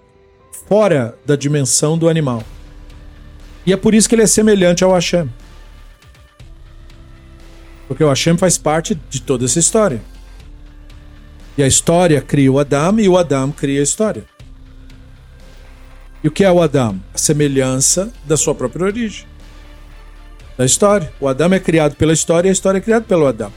[0.67, 2.41] fora da dimensão do animal.
[3.65, 5.29] E é por isso que ele é semelhante ao Hashem.
[7.87, 10.01] Porque o Hashem faz parte de toda essa história.
[11.57, 14.25] E a história cria o Adam e o Adam cria a história.
[16.23, 16.99] E o que é o Adam?
[17.13, 19.25] A semelhança da sua própria origem.
[20.57, 21.11] Da história.
[21.19, 23.51] O Adam é criado pela história e a história é criada pelo Adam.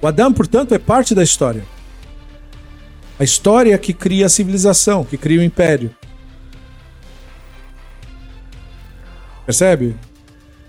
[0.00, 1.64] O Adam, portanto, é parte da história.
[3.18, 5.94] A história que cria a civilização, que cria o império.
[9.48, 9.96] Percebe?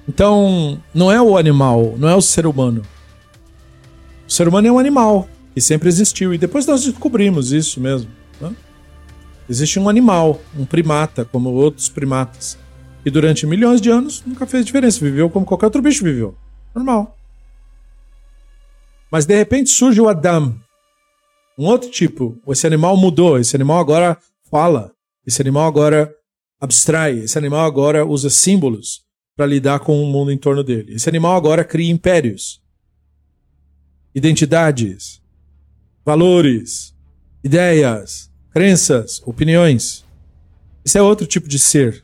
[0.07, 2.81] Então, não é o animal, não é o ser humano.
[4.25, 6.33] O ser humano é um animal que sempre existiu.
[6.33, 8.09] E depois nós descobrimos isso mesmo.
[8.39, 8.55] Né?
[9.49, 12.57] Existe um animal, um primata, como outros primatas,
[13.03, 15.03] que durante milhões de anos nunca fez diferença.
[15.03, 16.33] Viveu como qualquer outro bicho viveu.
[16.73, 17.17] Normal.
[19.11, 20.55] Mas de repente surge o Adam.
[21.57, 22.41] Um outro tipo.
[22.47, 23.37] Esse animal mudou.
[23.37, 24.17] Esse animal agora
[24.49, 24.93] fala.
[25.27, 26.15] Esse animal agora
[26.59, 27.19] abstrai.
[27.19, 29.01] Esse animal agora usa símbolos
[29.35, 30.93] para lidar com o mundo em torno dele.
[30.93, 32.61] Esse animal agora cria impérios,
[34.13, 35.21] identidades,
[36.03, 36.93] valores,
[37.43, 40.03] ideias, crenças, opiniões.
[40.83, 42.03] Isso é outro tipo de ser.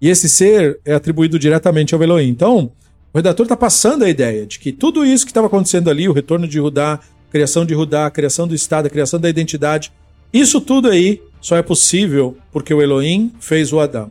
[0.00, 2.28] E esse ser é atribuído diretamente ao Elohim.
[2.28, 2.72] Então,
[3.12, 6.12] o redator está passando a ideia de que tudo isso que estava acontecendo ali, o
[6.12, 9.92] retorno de Judá, a criação de Judá, a criação do Estado, criação da identidade,
[10.32, 14.10] isso tudo aí só é possível porque o Elohim fez o Adão.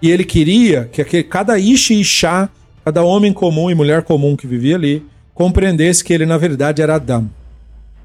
[0.00, 2.48] E ele queria que aquele, cada Ish e Ishá,
[2.84, 6.94] cada homem comum e mulher comum que vivia ali, compreendesse que ele na verdade era
[6.94, 7.28] Adão.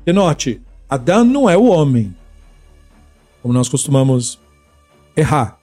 [0.05, 2.15] E note, Adão não é o homem,
[3.41, 4.39] como nós costumamos
[5.15, 5.59] errar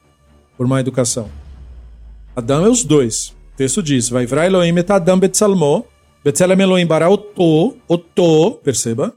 [0.57, 1.29] por má educação.
[2.37, 3.35] Adão é os dois.
[3.55, 5.85] O texto diz: Vai Elohim et Adam betsalmo,
[6.23, 7.77] betsalem Elohim bara oto,
[8.63, 9.15] perceba,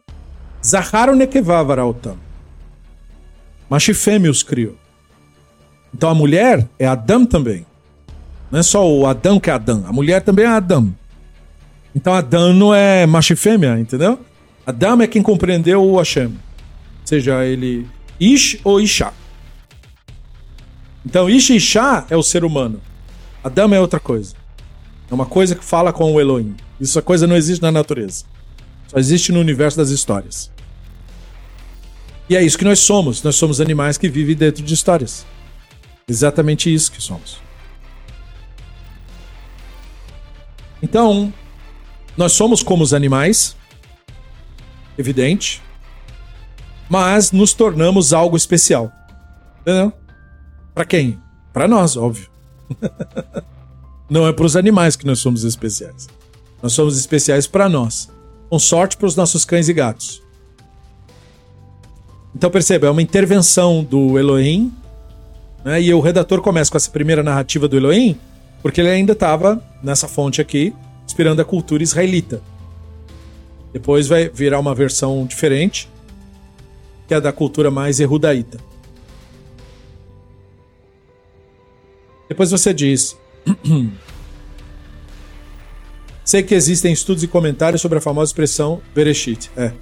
[0.68, 2.18] Zahar nekevá varautam.
[3.70, 4.76] Macho e fêmea os criou.
[5.94, 7.66] Então a mulher é Adão também.
[8.52, 10.94] Não é só o Adão que é Adão, a mulher também é Adão.
[11.96, 14.20] Então Adão não é macho e fêmea, entendeu?
[14.66, 16.38] Adão é quem compreendeu o Hashem.
[17.06, 17.88] Seja ele
[18.20, 19.14] Ish ou Isha.
[21.06, 22.82] Então Ish e Isha é o ser humano.
[23.42, 24.36] Adão é outra coisa.
[25.10, 26.58] É uma coisa que fala com o Elohim.
[26.78, 28.26] Isso a coisa não existe na natureza.
[28.90, 30.52] Só existe no universo das histórias.
[32.30, 33.24] E é isso que nós somos.
[33.24, 35.26] Nós somos animais que vivem dentro de histórias.
[36.08, 37.40] Exatamente isso que somos.
[40.82, 41.34] Então,
[42.16, 43.56] nós somos como os animais,
[44.98, 45.62] evidente,
[46.90, 48.92] mas nos tornamos algo especial.
[49.62, 49.92] Entendeu?
[50.74, 51.20] Para quem?
[51.52, 52.30] Para nós, óbvio.
[54.10, 56.08] Não é para os animais que nós somos especiais.
[56.62, 58.10] Nós somos especiais para nós.
[58.50, 60.22] Com sorte para os nossos cães e gatos.
[62.38, 64.72] Então perceba, é uma intervenção do Elohim
[65.68, 65.82] né?
[65.82, 68.18] E o redator começa com essa primeira narrativa do Elohim,
[68.62, 70.74] porque ele ainda estava nessa fonte aqui,
[71.06, 72.42] inspirando a cultura israelita.
[73.74, 75.90] Depois vai virar uma versão diferente,
[77.06, 78.58] que é da cultura mais errudaíta.
[82.30, 83.18] Depois você diz.
[86.24, 89.50] Sei que existem estudos e comentários sobre a famosa expressão Bereshit.
[89.56, 89.74] É.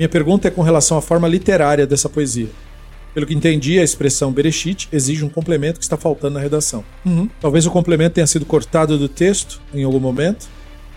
[0.00, 2.48] Minha pergunta é com relação à forma literária dessa poesia.
[3.12, 6.82] Pelo que entendi, a expressão Bereshit exige um complemento que está faltando na redação.
[7.04, 7.28] Uhum.
[7.38, 10.48] Talvez o complemento tenha sido cortado do texto em algum momento,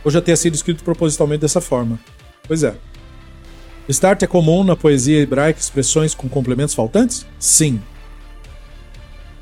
[0.05, 1.99] ou já tenha sido escrito propositalmente dessa forma.
[2.47, 2.75] Pois é.
[3.89, 7.25] Start é comum na poesia hebraica expressões com complementos faltantes?
[7.37, 7.81] Sim.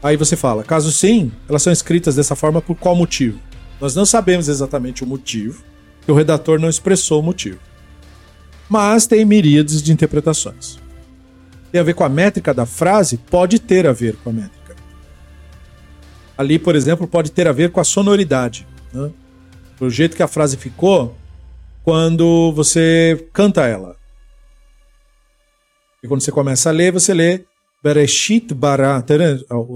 [0.01, 3.39] Aí você fala, caso sim, elas são escritas dessa forma por qual motivo?
[3.79, 5.63] Nós não sabemos exatamente o motivo,
[6.03, 7.59] que o redator não expressou o motivo.
[8.71, 10.79] Mas tem miríades de interpretações
[11.71, 14.75] tem a ver com a métrica da frase, pode ter a ver com a métrica.
[16.37, 18.67] Ali, por exemplo, pode ter a ver com a sonoridade.
[18.93, 19.09] Né?
[19.79, 21.15] O jeito que a frase ficou
[21.83, 23.95] quando você canta ela.
[26.03, 27.45] E quando você começa a ler, você lê
[27.81, 29.01] Bereshit bara.
[29.01, 29.13] Tá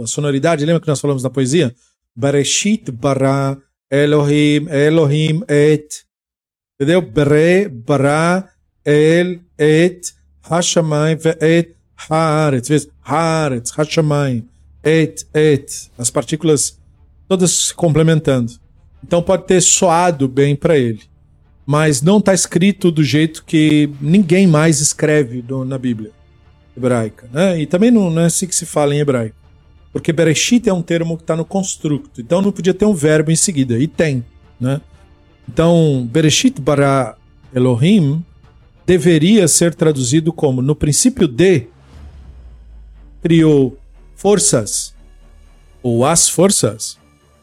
[0.04, 1.74] a sonoridade, lembra que nós falamos na poesia?
[2.16, 3.58] Bereshit bara
[3.90, 6.04] Elohim, Elohim et.
[6.76, 7.02] Entendeu?
[7.02, 8.50] Bere, bara,
[8.86, 10.14] el, et,
[10.50, 11.76] Hashamayim, et,
[12.10, 14.48] Haaretz, vezes Haaretz, Hashamayim,
[14.84, 15.66] Et, Et,
[15.98, 16.78] as partículas
[17.28, 18.54] todas se complementando.
[19.04, 21.02] Então pode ter soado bem para ele,
[21.66, 26.12] mas não está escrito do jeito que ninguém mais escreve do, na Bíblia
[26.78, 27.28] hebraica.
[27.34, 27.62] Né?
[27.62, 29.36] E também não, não, é assim que se fala em hebraico.
[29.92, 33.32] Porque Bereshit é um termo que está no construto, então não podia ter um verbo
[33.32, 34.24] em seguida, e tem.
[34.60, 34.82] Né?
[35.48, 37.16] Então, Bereshit bara
[37.54, 38.24] Elohim
[38.86, 41.68] deveria ser traduzido como no princípio de
[43.22, 43.78] criou
[44.16, 44.94] forças,
[45.82, 46.98] ou as forças,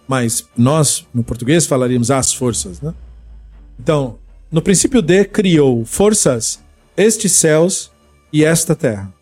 [0.07, 2.94] mas nós, no português, falaríamos as forças, né?
[3.78, 4.18] Então,
[4.50, 6.61] no princípio de criou forças,
[6.97, 7.90] estes céus
[8.32, 9.12] e esta terra.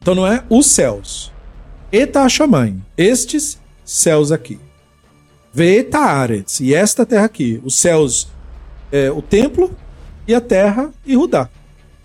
[0.00, 1.32] Então não é os céus.
[1.90, 4.60] Eta Shaman, estes céus aqui.
[5.52, 7.60] Veta Aretz, e esta terra aqui.
[7.64, 8.28] Os céus,
[8.92, 9.74] é, o templo
[10.26, 11.48] e a terra e Rudá.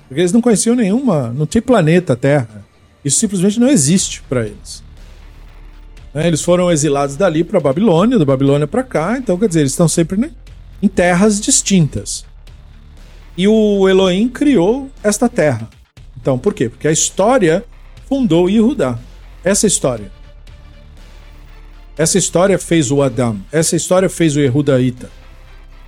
[0.07, 2.65] Porque eles não conheciam nenhuma, não tinha planeta Terra.
[3.05, 4.83] Isso simplesmente não existe para eles.
[6.13, 9.71] Né, eles foram exilados dali para Babilônia, da Babilônia para cá, então quer dizer, eles
[9.71, 10.31] estão sempre né,
[10.81, 12.25] em terras distintas.
[13.37, 15.69] E o Elohim criou esta terra.
[16.19, 16.67] Então, por quê?
[16.67, 17.63] Porque a história
[18.07, 18.97] fundou Yehudá.
[19.43, 20.11] Essa história.
[21.95, 23.39] Essa história fez o Adão.
[23.51, 25.09] Essa história fez o Yehudaíta.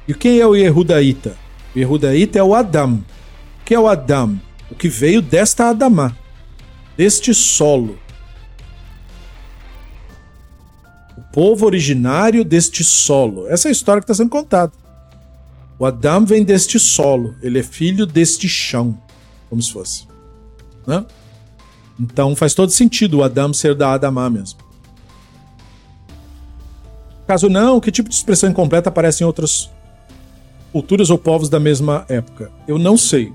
[0.08, 1.36] E quem é o Yehudaíta?
[1.76, 3.04] O Yehudaíta é o Adão.
[3.62, 4.40] O que é o Adão?
[4.70, 6.16] O que veio desta Adamá
[6.98, 7.98] deste solo.
[11.34, 13.48] povo originário deste solo.
[13.48, 14.74] Essa é a história que está sendo contada.
[15.80, 18.96] O Adão vem deste solo, ele é filho deste chão,
[19.50, 20.08] como se fosse.
[20.86, 21.06] Né?
[22.00, 24.60] Então faz todo sentido o Adão ser da Adamá mesmo.
[27.26, 29.72] Caso não, que tipo de expressão incompleta aparece em outras
[30.72, 32.52] culturas ou povos da mesma época?
[32.68, 33.32] Eu não sei.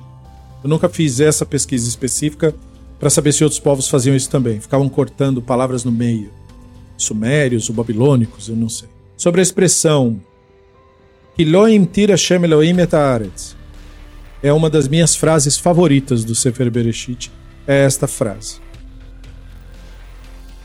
[0.63, 2.55] Eu nunca fiz essa pesquisa específica
[2.99, 4.61] para saber se outros povos faziam isso também.
[4.61, 6.31] Ficavam cortando palavras no meio.
[6.97, 8.89] Sumérios ou babilônicos, eu não sei.
[9.17, 10.21] Sobre a expressão
[11.39, 13.47] Elohim tira et
[14.43, 17.31] É uma das minhas frases favoritas do Sefer Bereshit.
[17.67, 18.59] É esta frase.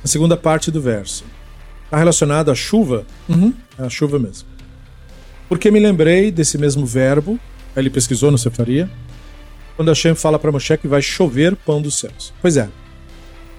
[0.03, 1.25] A segunda parte do verso.
[1.83, 3.05] Está relacionado à chuva?
[3.27, 4.47] Uhum, é a chuva mesmo.
[5.51, 7.37] Porque me lembrei desse mesmo verbo,
[7.75, 8.89] ele pesquisou no Sefaria,
[9.75, 12.33] quando Hashem fala para Moshe que vai chover pão dos céus.
[12.41, 12.69] Pois é.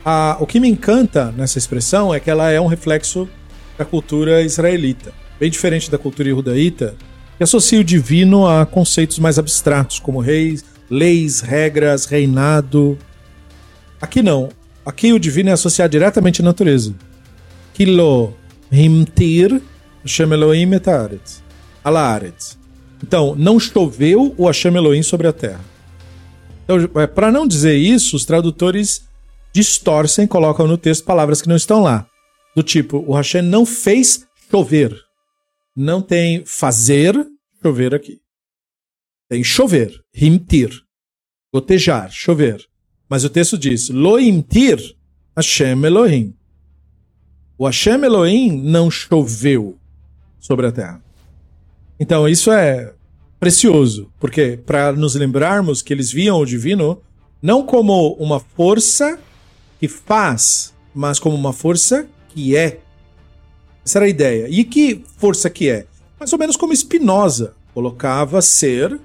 [0.03, 3.28] A, o que me encanta nessa expressão é que ela é um reflexo
[3.76, 5.12] da cultura israelita.
[5.38, 6.97] Bem diferente da cultura judaíta,
[7.36, 12.97] que associa o divino a conceitos mais abstratos, como reis, leis, regras, reinado.
[14.01, 14.49] Aqui não.
[14.82, 16.95] Aqui o divino é associado diretamente à natureza.
[17.74, 18.32] Kilo
[18.72, 19.61] himtir
[20.03, 20.66] Hashem Elohim
[21.85, 22.20] Ala
[23.03, 25.64] Então, não choveu o Hashem Elohim sobre a terra.
[26.64, 29.05] Então, é, para não dizer isso, os tradutores
[29.53, 32.07] distorcem, colocam no texto palavras que não estão lá.
[32.55, 34.97] Do tipo, o Hashem não fez chover.
[35.76, 37.14] Não tem fazer
[37.62, 38.20] chover aqui.
[39.28, 40.70] Tem chover, rimtir,
[41.53, 42.62] gotejar, chover.
[43.09, 44.78] Mas o texto diz, loimtir
[45.37, 46.35] Hashem Elohim.
[47.57, 49.78] O Hashem Elohim não choveu
[50.39, 51.01] sobre a terra.
[52.03, 52.92] Então, isso é
[53.38, 57.00] precioso, porque para nos lembrarmos que eles viam o divino
[57.40, 59.20] não como uma força
[59.78, 62.80] que faz, mas como uma força que é.
[63.86, 64.48] Essa era a ideia.
[64.50, 65.86] E que força que é?
[66.18, 68.98] Mais ou menos como Spinoza colocava ser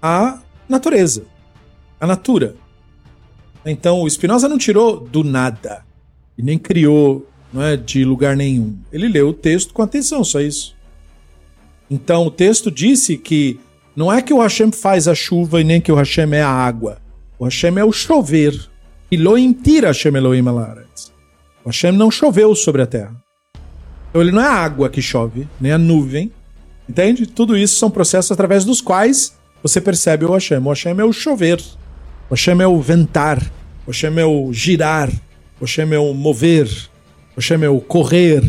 [0.00, 1.24] a natureza,
[2.00, 2.56] a natura.
[3.66, 5.84] Então, o Spinoza não tirou do nada
[6.38, 8.78] e nem criou não é, de lugar nenhum.
[8.90, 10.79] Ele leu o texto com atenção, só isso.
[11.90, 13.58] Então, o texto disse que
[13.96, 16.48] não é que o Hashem faz a chuva e nem que o Hashem é a
[16.48, 16.98] água.
[17.38, 18.70] O Hashem é o chover.
[19.10, 21.12] Elohim tira Hashem Elohim alaretz.
[21.64, 23.14] O Hashem não choveu sobre a terra.
[24.08, 26.32] Então ele não é a água que chove, nem a nuvem.
[26.88, 27.26] Entende?
[27.26, 30.58] Tudo isso são processos através dos quais você percebe o Hashem.
[30.58, 31.60] O Hashem é o chover.
[32.28, 33.40] O Hashem é o ventar.
[33.86, 35.10] O Hashem é o girar.
[35.60, 36.68] O Hashem é o mover.
[37.36, 38.42] O Hashem é o correr.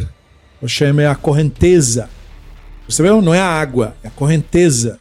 [0.62, 2.10] O Hashem é a correnteza.
[2.92, 3.22] Percebeu?
[3.22, 5.00] Não é a água, é a correnteza.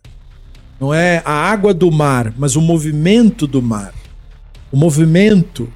[0.78, 3.93] Não é a água do mar, mas o movimento do mar.
[4.70, 5.68] O movimento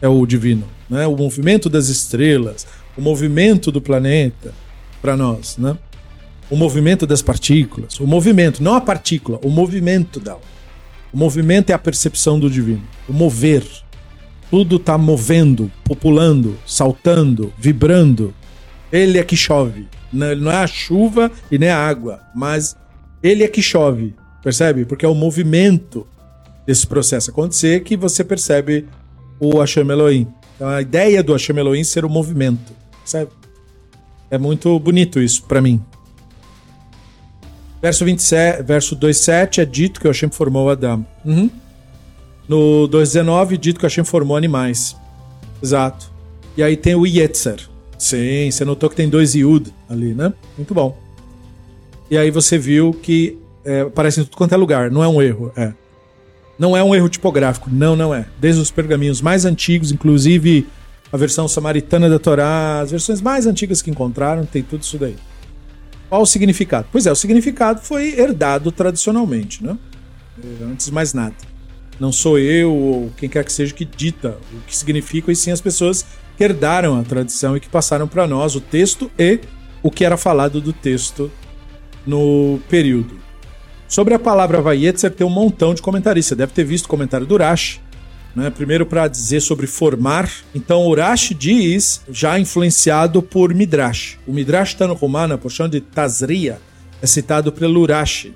[0.00, 1.06] é o divino, né?
[1.06, 2.66] O movimento das estrelas,
[2.96, 4.54] o movimento do planeta
[5.02, 5.76] para nós, né?
[6.48, 10.40] O movimento das partículas, o movimento, não a partícula, o movimento dela.
[11.12, 13.66] O movimento é a percepção do divino, o mover.
[14.50, 18.32] Tudo está movendo, populando, saltando, vibrando.
[18.92, 19.86] Ele é que chove.
[20.12, 22.76] Não é a chuva e nem a água, mas
[23.22, 24.84] ele é que chove, percebe?
[24.84, 26.06] Porque é o movimento
[26.66, 28.86] desse processo acontecer que você percebe
[29.38, 30.26] o Hashem Elohim.
[30.56, 33.30] Então a ideia do Hashem Elohim ser o movimento, percebe?
[34.30, 35.82] É muito bonito isso para mim.
[37.80, 41.06] Verso 27, verso 2:7 é dito que o Hashem formou Adão.
[41.24, 41.50] Uhum.
[42.48, 44.96] No 2:19 dito que o Hashem formou animais.
[45.62, 46.10] Exato.
[46.56, 47.68] E aí tem o Yetzer.
[47.98, 50.32] Sim, você notou que tem dois Yud ali, né?
[50.56, 50.96] Muito bom.
[52.10, 54.90] E aí você viu que é, aparece em tudo quanto é lugar.
[54.90, 55.74] Não é um erro, é.
[56.58, 57.68] Não é um erro tipográfico.
[57.70, 58.26] Não, não é.
[58.40, 60.66] Desde os pergaminhos mais antigos, inclusive
[61.12, 65.16] a versão samaritana da Torá, as versões mais antigas que encontraram, tem tudo isso daí.
[66.08, 66.86] Qual o significado?
[66.90, 69.76] Pois é, o significado foi herdado tradicionalmente, né?
[70.42, 71.34] É, antes de mais nada.
[71.98, 75.50] Não sou eu ou quem quer que seja que dita o que significa, e sim
[75.50, 79.40] as pessoas que herdaram a tradição e que passaram para nós o texto e
[79.82, 81.30] o que era falado do texto
[82.06, 83.18] no período.
[83.88, 86.28] Sobre a palavra Vayetzer tem um montão de comentaristas.
[86.28, 87.80] Você deve ter visto o comentário do Urash.
[88.36, 88.50] Né?
[88.50, 90.30] Primeiro para dizer sobre formar.
[90.54, 94.18] Então Urash diz, já influenciado por Midrash.
[94.26, 96.60] O Midrash Tanhumá, na porção de Tazria,
[97.00, 98.28] é citado pelo Urash.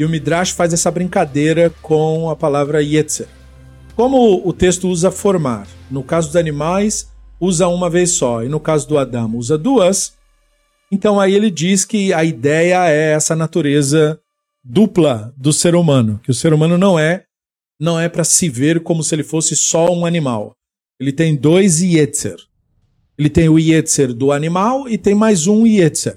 [0.00, 3.28] E o Midrash faz essa brincadeira com a palavra Yetzer.
[3.94, 8.58] Como o texto usa formar, no caso dos animais, usa uma vez só, e no
[8.58, 10.14] caso do Adão, usa duas,
[10.90, 14.18] então aí ele diz que a ideia é essa natureza
[14.64, 17.24] dupla do ser humano, que o ser humano não é
[17.78, 20.54] não é para se ver como se ele fosse só um animal.
[20.98, 22.36] Ele tem dois yetzer.
[23.18, 26.16] Ele tem o Yetzer do animal e tem mais um Yetzer,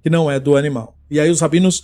[0.00, 0.96] que não é do animal.
[1.10, 1.82] E aí os rabinos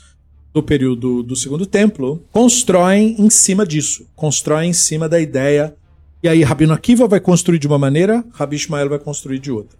[0.53, 5.75] do período do Segundo Templo constroem em cima disso, constroem em cima da ideia.
[6.23, 9.79] E aí Rabino Akiva vai construir de uma maneira, Rabi Ishmael vai construir de outra.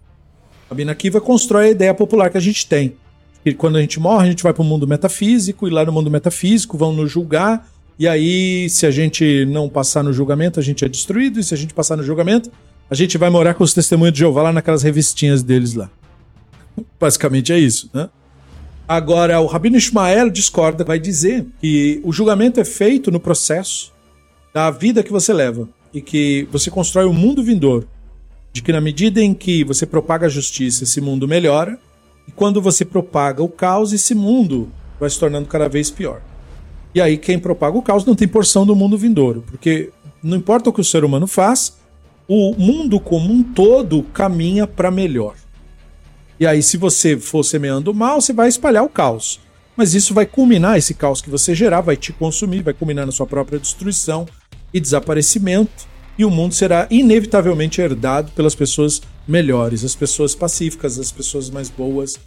[0.69, 2.93] Rabino Akiva constrói a ideia popular que a gente tem.
[3.43, 5.91] Que quando a gente morre, a gente vai para o mundo metafísico, e lá no
[5.91, 7.67] mundo metafísico vão nos julgar,
[8.01, 11.53] e aí, se a gente não passar no julgamento, a gente é destruído, e se
[11.53, 12.51] a gente passar no julgamento,
[12.89, 15.87] a gente vai morar com os testemunhos de Jeová lá naquelas revistinhas deles lá.
[16.99, 18.09] Basicamente é isso, né?
[18.91, 23.93] Agora, o Rabino Ismael discorda, vai dizer que o julgamento é feito no processo
[24.53, 27.87] da vida que você leva e que você constrói um mundo vindouro.
[28.51, 31.79] De que na medida em que você propaga a justiça, esse mundo melhora,
[32.27, 34.69] e quando você propaga o caos, esse mundo
[34.99, 36.21] vai se tornando cada vez pior.
[36.93, 39.89] E aí, quem propaga o caos não tem porção do mundo vindouro, porque
[40.21, 41.77] não importa o que o ser humano faz,
[42.27, 45.35] o mundo como um todo caminha para melhor.
[46.41, 49.39] E aí, se você for semeando mal, você vai espalhar o caos.
[49.77, 53.11] Mas isso vai culminar, esse caos que você gerar vai te consumir, vai culminar na
[53.11, 54.25] sua própria destruição
[54.73, 55.87] e desaparecimento.
[56.17, 61.69] E o mundo será inevitavelmente herdado pelas pessoas melhores, as pessoas pacíficas, as pessoas mais
[61.69, 62.17] boas.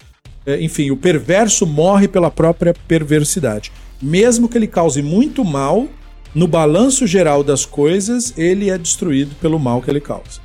[0.46, 3.72] É, enfim, o perverso morre pela própria perversidade.
[4.00, 5.88] Mesmo que ele cause muito mal,
[6.32, 10.40] no balanço geral das coisas, ele é destruído pelo mal que ele causa.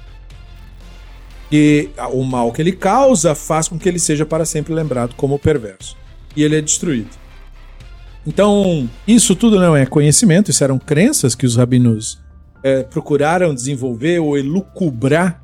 [1.52, 5.40] E o mal que ele causa faz com que ele seja para sempre lembrado como
[5.40, 5.98] perverso.
[6.36, 7.10] E ele é destruído.
[8.26, 12.20] Então, isso tudo não é conhecimento, isso eram crenças que os rabinos
[12.64, 15.42] é, procuraram desenvolver ou elucubrar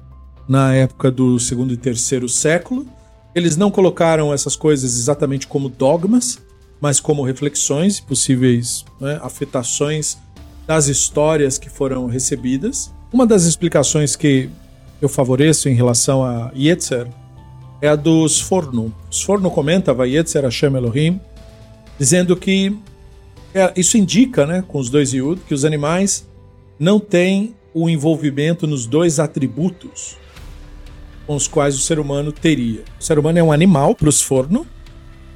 [0.47, 2.85] na época do segundo e terceiro século.
[3.33, 6.39] Eles não colocaram essas coisas exatamente como dogmas,
[6.79, 10.17] mas como reflexões, possíveis né, afetações
[10.67, 12.93] das histórias que foram recebidas.
[13.11, 14.49] Uma das explicações que
[15.05, 17.07] eu favoreço em relação a Yetzer
[17.81, 18.93] é a dos Forno.
[19.09, 21.21] Os Forno comenta, vai Yetzer Hashem Elohim,
[21.99, 22.75] dizendo que
[23.53, 26.27] é, isso indica, né, com os dois Yud, que os animais
[26.79, 30.17] não têm o envolvimento nos dois atributos
[31.27, 32.83] com os quais o ser humano teria.
[32.99, 34.65] O ser humano é um animal para os Forno,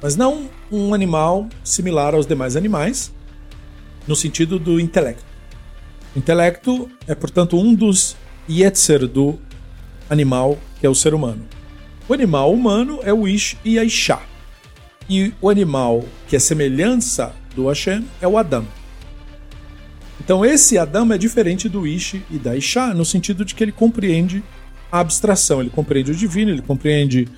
[0.02, 3.12] mas não um animal similar aos demais animais,
[4.06, 5.24] no sentido do intelecto.
[6.14, 8.16] O intelecto é, portanto, um dos
[8.48, 9.38] Yetzer do
[10.10, 11.46] animal, que é o ser humano.
[12.08, 14.18] O animal humano é o Ish e a Isha.
[15.08, 18.66] E o animal que é semelhança do Hashem é o Adam.
[20.22, 23.72] Então esse Adam é diferente do Ish e da Isha, no sentido de que ele
[23.72, 24.42] compreende
[24.92, 27.28] a abstração, ele compreende o divino, ele compreende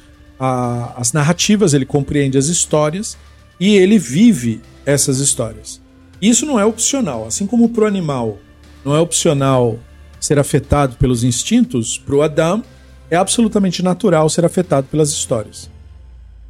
[0.40, 3.16] a, as narrativas, ele compreende as histórias
[3.60, 5.80] e ele vive essas histórias.
[6.20, 8.38] Isso não é opcional, assim como para o animal
[8.84, 9.78] não é opcional
[10.24, 12.62] ser afetado pelos instintos, para o Adam
[13.10, 15.68] é absolutamente natural ser afetado pelas histórias.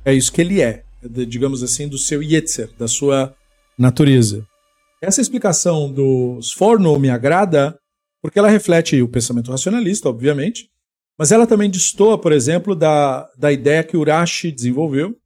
[0.04, 0.84] É isso que ele é,
[1.26, 3.34] digamos assim, do seu Yetzer, da sua
[3.76, 4.46] natureza.
[5.02, 7.76] Essa explicação dos Forno me agrada
[8.22, 10.68] porque ela reflete o pensamento racionalista, obviamente,
[11.18, 15.16] mas ela também destoa, por exemplo, da, da ideia que Urashi desenvolveu.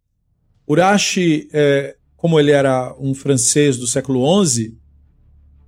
[0.67, 4.75] Urashi, é, como ele era um francês do século XI,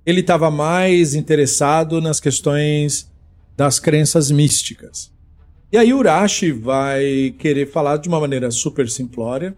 [0.09, 3.09] ele estava mais interessado nas questões
[3.55, 5.11] das crenças místicas.
[5.71, 9.55] E aí Urashi vai querer falar de uma maneira super simplória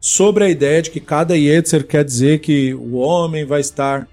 [0.00, 4.08] sobre a ideia de que cada Yetzer quer dizer que o homem vai estar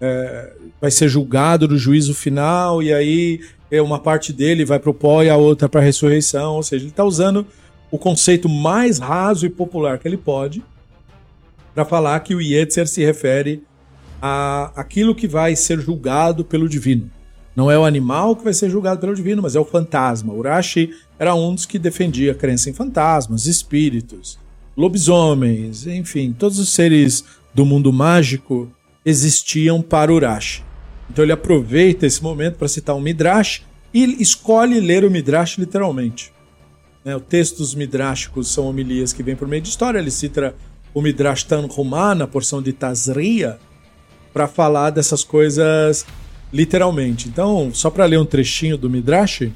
[0.00, 4.90] é, vai ser julgado no juízo final e aí é, uma parte dele vai para
[4.90, 6.56] o pó e a outra para a ressurreição.
[6.56, 7.46] Ou seja, ele está usando
[7.90, 10.62] o conceito mais raso e popular que ele pode
[11.74, 13.62] para falar que o Yetzer se refere
[14.20, 17.10] a aquilo que vai ser julgado pelo divino.
[17.54, 20.32] Não é o animal que vai ser julgado pelo divino, mas é o fantasma.
[20.32, 24.38] Urashi era um dos que defendia a crença em fantasmas, espíritos,
[24.76, 28.70] lobisomens, enfim, todos os seres do mundo mágico
[29.04, 30.62] existiam para Urashi.
[31.10, 33.62] Então ele aproveita esse momento para citar um Midrash
[33.92, 36.32] e escolhe ler o Midrash literalmente.
[37.04, 39.98] Né, o texto dos Midrashicos são homilias que vêm por meio de história.
[39.98, 40.54] Ele cita
[40.94, 43.58] o Midrash Tanhumá na porção de Tazria,
[44.32, 46.06] para falar dessas coisas
[46.52, 47.28] literalmente.
[47.28, 49.50] Então, só para ler um trechinho do Midrash,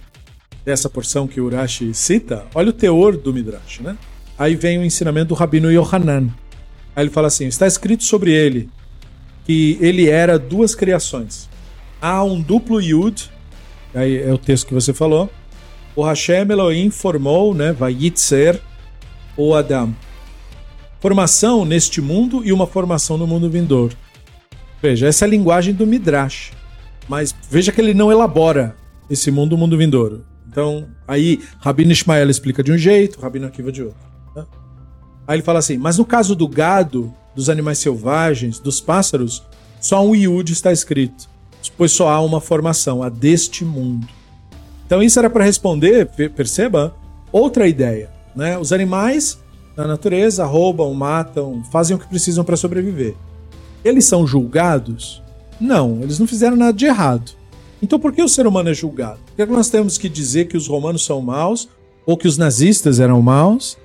[0.65, 3.97] dessa porção que Urashi cita, olha o teor do Midrash, né?
[4.39, 6.29] Aí vem o ensinamento do Rabino Yohanan.
[6.97, 8.69] Aí ele fala assim: está escrito sobre ele
[9.45, 11.49] que ele era duas criações.
[12.01, 13.31] Há um duplo Yud,
[13.95, 15.31] aí é o texto que você falou.
[15.95, 18.61] O Hashem Elohim formou, né, Vayitzer,
[19.37, 19.95] o Adam.
[20.99, 23.97] Formação neste mundo e uma formação no mundo vindouro.
[24.85, 26.53] Veja, essa é a linguagem do Midrash.
[27.09, 28.77] Mas veja que ele não elabora
[29.09, 30.27] esse mundo, o mundo vindouro.
[30.47, 34.07] Então, aí Rabino Ishmael explica de um jeito, Rabino Akiva de outro.
[34.37, 34.45] Né?
[35.27, 39.43] Aí ele fala assim: mas no caso do gado, dos animais selvagens, dos pássaros,
[39.81, 41.31] só um Yud está escrito,
[41.79, 44.07] pois só há uma formação, a deste mundo.
[44.85, 46.95] Então isso era para responder, perceba,
[47.33, 48.11] outra ideia.
[48.37, 48.59] Né?
[48.59, 49.43] Os animais
[49.75, 53.15] na natureza roubam, matam, fazem o que precisam para sobreviver.
[53.85, 55.23] Eles são julgados?
[55.61, 57.33] Não, eles não fizeram nada de errado.
[57.83, 59.19] Então por que o ser humano é julgado?
[59.27, 61.69] Por que nós temos que dizer que os romanos são maus,
[62.07, 63.77] ou que os nazistas eram maus,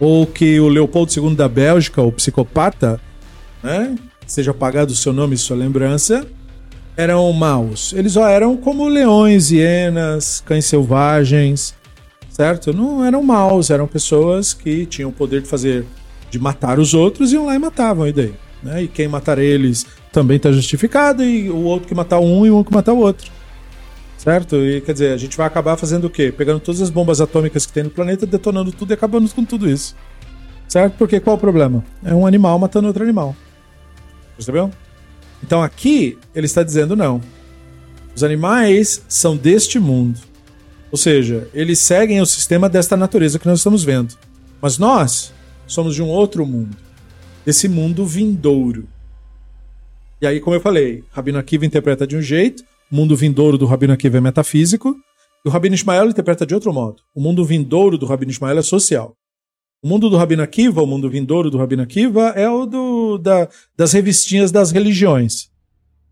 [0.00, 3.00] ou que o Leopoldo II da Bélgica, o psicopata,
[3.62, 3.96] né,
[4.26, 6.26] seja apagado o seu nome e sua lembrança,
[6.96, 7.92] eram maus?
[7.92, 11.74] Eles eram como leões, hienas, cães selvagens,
[12.28, 12.72] certo?
[12.72, 15.84] Não eram maus, eram pessoas que tinham o poder de fazer,
[16.30, 18.34] de matar os outros, iam lá e matavam, e daí?
[18.64, 18.84] Né?
[18.84, 22.56] E quem matar eles também está justificado, e o outro que matar um e o
[22.56, 23.30] outro que matar o outro.
[24.16, 24.56] Certo?
[24.56, 26.32] E quer dizer, a gente vai acabar fazendo o quê?
[26.34, 29.68] Pegando todas as bombas atômicas que tem no planeta, detonando tudo e acabando com tudo
[29.68, 29.94] isso.
[30.66, 30.94] Certo?
[30.96, 31.84] Porque qual é o problema?
[32.02, 33.36] É um animal matando outro animal.
[34.34, 34.70] Percebeu?
[35.42, 37.20] Então aqui ele está dizendo não.
[38.16, 40.18] Os animais são deste mundo.
[40.90, 44.14] Ou seja, eles seguem o sistema desta natureza que nós estamos vendo.
[44.62, 45.34] Mas nós
[45.66, 46.76] somos de um outro mundo.
[47.44, 48.88] Desse mundo vindouro.
[50.20, 53.66] E aí, como eu falei, Rabino Akiva interpreta de um jeito, o mundo vindouro do
[53.66, 54.96] Rabino Akiva é metafísico,
[55.44, 57.02] e o Rabino Ismael interpreta de outro modo.
[57.14, 59.14] O mundo vindouro do Rabino Ismael é social.
[59.82, 63.46] O mundo do Rabino Akiva, o mundo vindouro do Rabino Akiva, é o do, da,
[63.76, 65.50] das revistinhas das religiões.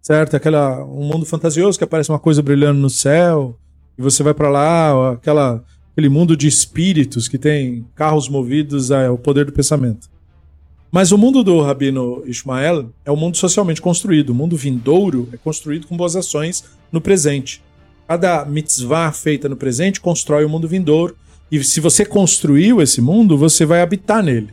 [0.03, 0.37] Certo?
[0.37, 3.59] Aquela, um mundo fantasioso que aparece uma coisa brilhando no céu,
[3.97, 9.16] e você vai para lá, aquela, aquele mundo de espíritos que tem carros movidos ao
[9.16, 10.11] poder do pensamento.
[10.93, 14.28] Mas o mundo do Rabino Ismael é um mundo socialmente construído.
[14.28, 17.62] O mundo vindouro é construído com boas ações no presente.
[18.07, 21.16] Cada mitzvah feita no presente constrói o mundo vindouro.
[21.51, 24.51] E se você construiu esse mundo, você vai habitar nele.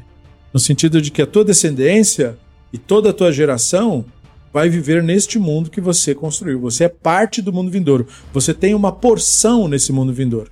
[0.54, 2.38] No sentido de que a tua descendência
[2.72, 4.06] e toda a tua geração
[4.54, 6.62] vai viver neste mundo que você construiu.
[6.62, 8.08] Você é parte do mundo vindouro.
[8.32, 10.50] Você tem uma porção nesse mundo vindouro.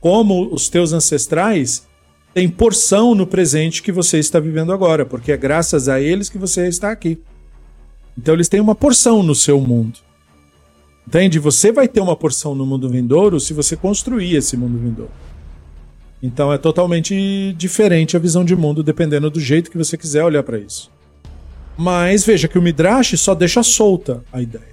[0.00, 1.88] Como os teus ancestrais
[2.32, 6.38] tem porção no presente que você está vivendo agora, porque é graças a eles que
[6.38, 7.18] você está aqui.
[8.16, 9.98] Então eles têm uma porção no seu mundo.
[11.06, 11.38] Entende?
[11.38, 15.10] Você vai ter uma porção no mundo vindouro se você construir esse mundo vindouro.
[16.22, 20.42] Então é totalmente diferente a visão de mundo dependendo do jeito que você quiser olhar
[20.42, 20.90] para isso.
[21.76, 24.69] Mas veja que o Midrash só deixa solta a ideia.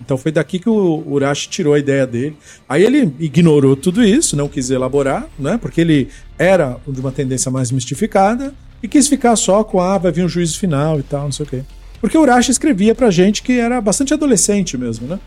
[0.00, 2.36] Então foi daqui que o Urashi tirou a ideia dele.
[2.68, 5.58] Aí ele ignorou tudo isso, não quis elaborar, né?
[5.60, 10.10] Porque ele era de uma tendência mais mistificada e quis ficar só com ah, vai
[10.10, 11.62] vir um juízo final e tal, não sei o quê.
[12.00, 15.20] Porque o Urashi escrevia pra gente que era bastante adolescente mesmo, né?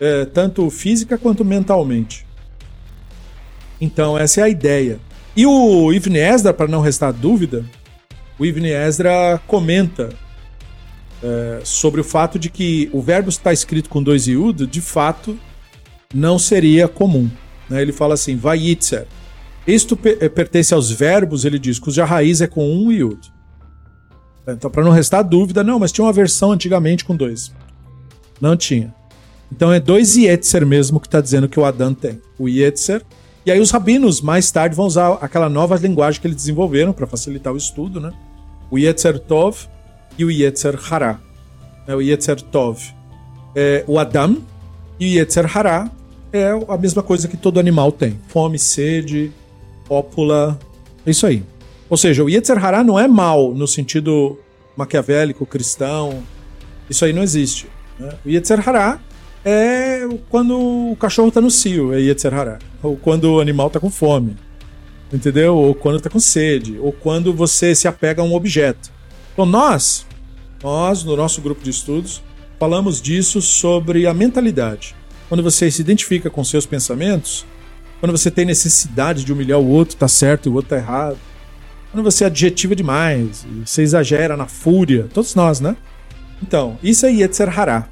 [0.00, 2.26] É, tanto física quanto mentalmente.
[3.80, 4.98] Então essa é a ideia.
[5.36, 7.64] E o Ivne Esdra, para não restar dúvida,
[8.38, 10.08] o Ivne Esdra comenta
[11.22, 15.38] é, sobre o fato de que o verbo está escrito com dois iud, de fato,
[16.14, 17.30] não seria comum.
[17.68, 17.82] Né?
[17.82, 19.06] Ele fala assim, vayitzer.
[19.66, 23.32] Isto é, pertence aos verbos, ele diz, cuja raiz é com um iud.
[24.46, 27.52] Então, para não restar dúvida, não, mas tinha uma versão antigamente com dois.
[28.40, 28.94] Não tinha.
[29.50, 32.20] Então é dois Yetzer mesmo que está dizendo que o Adam tem.
[32.38, 33.02] O Yetzer.
[33.44, 37.06] E aí os rabinos mais tarde vão usar aquela nova linguagem que eles desenvolveram para
[37.06, 38.12] facilitar o estudo, né?
[38.70, 39.68] O Yetzer Tov
[40.18, 41.18] e o Yetzer Hará.
[41.86, 42.96] É o Yetzer Tov
[43.56, 44.36] é o Adam
[45.00, 45.90] e o Yetzer Hará
[46.30, 48.20] é a mesma coisa que todo animal tem.
[48.28, 49.32] Fome, sede,
[49.88, 50.58] cópula,
[51.06, 51.42] é isso aí.
[51.88, 54.38] Ou seja, o Yetzer Hará não é mal no sentido
[54.76, 56.22] maquiavélico, cristão.
[56.90, 57.68] Isso aí não existe.
[57.98, 58.12] Né?
[58.26, 59.00] O Yetzer Hará
[59.42, 62.58] é quando o cachorro está no cio, é Yetzer Hará.
[62.82, 64.36] Ou quando o animal está com fome.
[65.10, 65.56] Entendeu?
[65.56, 66.78] Ou quando está com sede.
[66.78, 68.90] Ou quando você se apega a um objeto.
[69.32, 70.05] Então nós,
[70.66, 72.20] nós no nosso grupo de estudos,
[72.58, 74.96] falamos disso sobre a mentalidade.
[75.28, 77.46] Quando você se identifica com seus pensamentos,
[78.00, 81.18] quando você tem necessidade de humilhar o outro, tá certo e o outro tá errado.
[81.92, 85.76] Quando você adjetiva demais, você exagera na fúria, todos nós, né?
[86.42, 87.88] Então, isso é Yetzer Hará.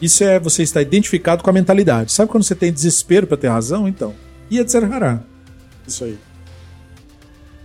[0.00, 2.12] Isso é você estar identificado com a mentalidade.
[2.12, 3.86] Sabe quando você tem desespero para ter razão?
[3.86, 4.14] Então,
[4.50, 5.20] Yetzer Hará.
[5.86, 6.18] Isso aí.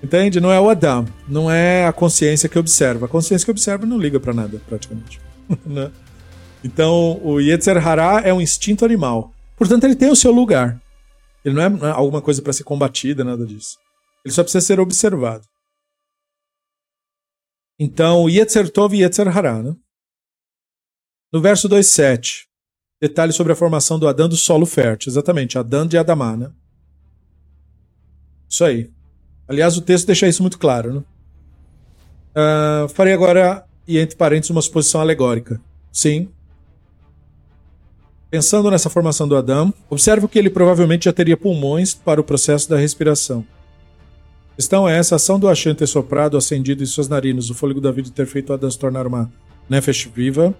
[0.01, 0.39] Entende?
[0.39, 3.05] Não é o Adam, não é a consciência que observa.
[3.05, 5.19] A consciência que observa não liga para nada, praticamente.
[5.65, 5.91] né?
[6.63, 9.33] Então, o Yetzer Hará é um instinto animal.
[9.55, 10.79] Portanto, ele tem o seu lugar.
[11.43, 13.77] Ele não é, é alguma coisa para ser combatida, nada disso.
[14.23, 15.45] Ele só precisa ser observado.
[17.79, 19.61] Então, Yetzer Tov e Yetzer Hará.
[19.61, 19.75] Né?
[21.31, 22.45] No verso 2.7,
[23.01, 25.11] detalhes sobre a formação do Adão do solo fértil.
[25.11, 26.51] Exatamente, Adão de Adamá, né?
[28.49, 28.91] Isso aí.
[29.47, 31.03] Aliás, o texto deixa isso muito claro, né?
[32.35, 35.59] Uh, farei agora, e entre parênteses, uma suposição alegórica.
[35.91, 36.29] Sim.
[38.29, 42.69] Pensando nessa formação do Adão, observo que ele provavelmente já teria pulmões para o processo
[42.69, 43.45] da respiração.
[44.51, 47.79] A questão é essa ação do Hashem ter soprado, acendido em suas narinas o fôlego
[47.79, 49.31] da vida ter feito Adão se tornar uma
[49.69, 50.53] Nefesh viva,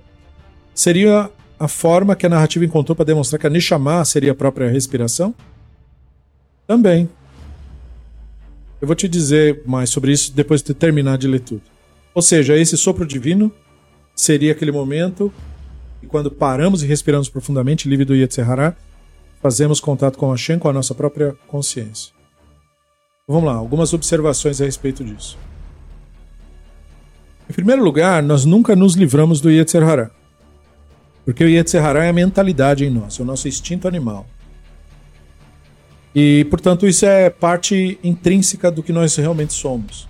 [0.73, 1.29] seria
[1.59, 5.33] a forma que a narrativa encontrou para demonstrar que a Neshama seria a própria respiração?
[6.65, 7.09] Também.
[8.79, 11.63] Eu vou te dizer mais sobre isso depois de terminar de ler tudo.
[12.13, 13.51] Ou seja, esse sopro divino
[14.15, 15.31] seria aquele momento
[16.01, 18.75] e quando paramos e respiramos profundamente, livre do Yetzirah,
[19.41, 22.13] fazemos contato com Hashem, com a nossa própria consciência.
[23.27, 25.37] Vamos lá, algumas observações a respeito disso.
[27.49, 30.11] Em primeiro lugar, nós nunca nos livramos do Yetzirah.
[31.25, 34.25] Porque o Yetzirah é a mentalidade em nós, é o nosso instinto animal.
[36.19, 40.07] E, portanto, isso é parte intrínseca do que nós realmente somos.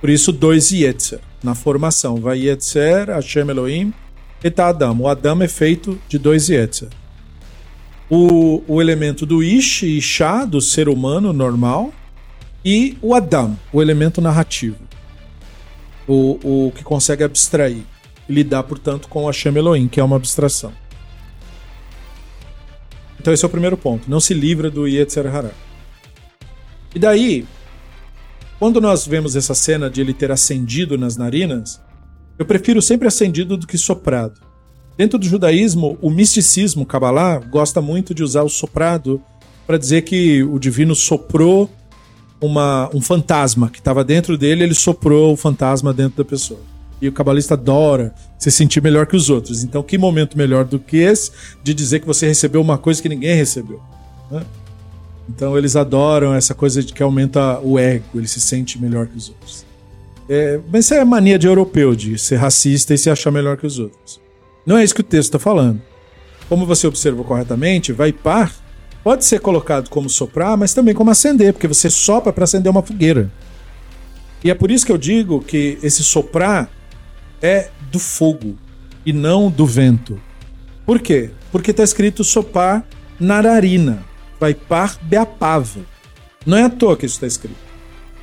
[0.00, 2.16] Por isso, dois Yetzer na formação.
[2.16, 3.92] Vai Yetzer, Hashem Elohim,
[4.42, 4.98] e tá Adam.
[4.98, 6.88] O Adam é feito de dois Yetzer.
[8.08, 11.92] O, o elemento do Ish e Shah, do ser humano normal,
[12.64, 14.78] e o Adam, o elemento narrativo.
[16.08, 17.82] O, o que consegue abstrair
[18.26, 20.72] e lidar, portanto, com Hashem Elohim, que é uma abstração.
[23.20, 24.10] Então esse é o primeiro ponto.
[24.10, 25.52] Não se livra do Yetzer Hara.
[26.94, 27.46] E daí,
[28.58, 31.78] quando nós vemos essa cena de ele ter acendido nas narinas,
[32.38, 34.40] eu prefiro sempre acendido do que soprado.
[34.96, 39.22] Dentro do judaísmo, o misticismo, Kabbalah, gosta muito de usar o soprado
[39.66, 41.70] para dizer que o divino soprou
[42.40, 46.69] uma, um fantasma que estava dentro dele, ele soprou o fantasma dentro da pessoa.
[47.00, 49.64] E o cabalista adora se sentir melhor que os outros.
[49.64, 51.30] Então, que momento melhor do que esse
[51.62, 53.80] de dizer que você recebeu uma coisa que ninguém recebeu?
[54.30, 54.42] Né?
[55.28, 59.16] Então, eles adoram essa coisa de que aumenta o ego, ele se sente melhor que
[59.16, 59.64] os outros.
[60.28, 63.66] É, mas isso é mania de europeu, de ser racista e se achar melhor que
[63.66, 64.20] os outros.
[64.66, 65.80] Não é isso que o texto está falando.
[66.48, 68.52] Como você observou corretamente, vai par
[69.02, 72.82] pode ser colocado como soprar, mas também como acender, porque você sopra para acender uma
[72.82, 73.30] fogueira.
[74.44, 76.70] E é por isso que eu digo que esse soprar
[77.42, 78.56] é do fogo
[79.04, 80.20] e não do vento.
[80.84, 81.30] Por quê?
[81.50, 82.84] Porque está escrito sopar
[83.18, 84.04] nararina,
[84.38, 85.80] vai par beapava.
[86.44, 87.70] Não é à toa que isso está escrito.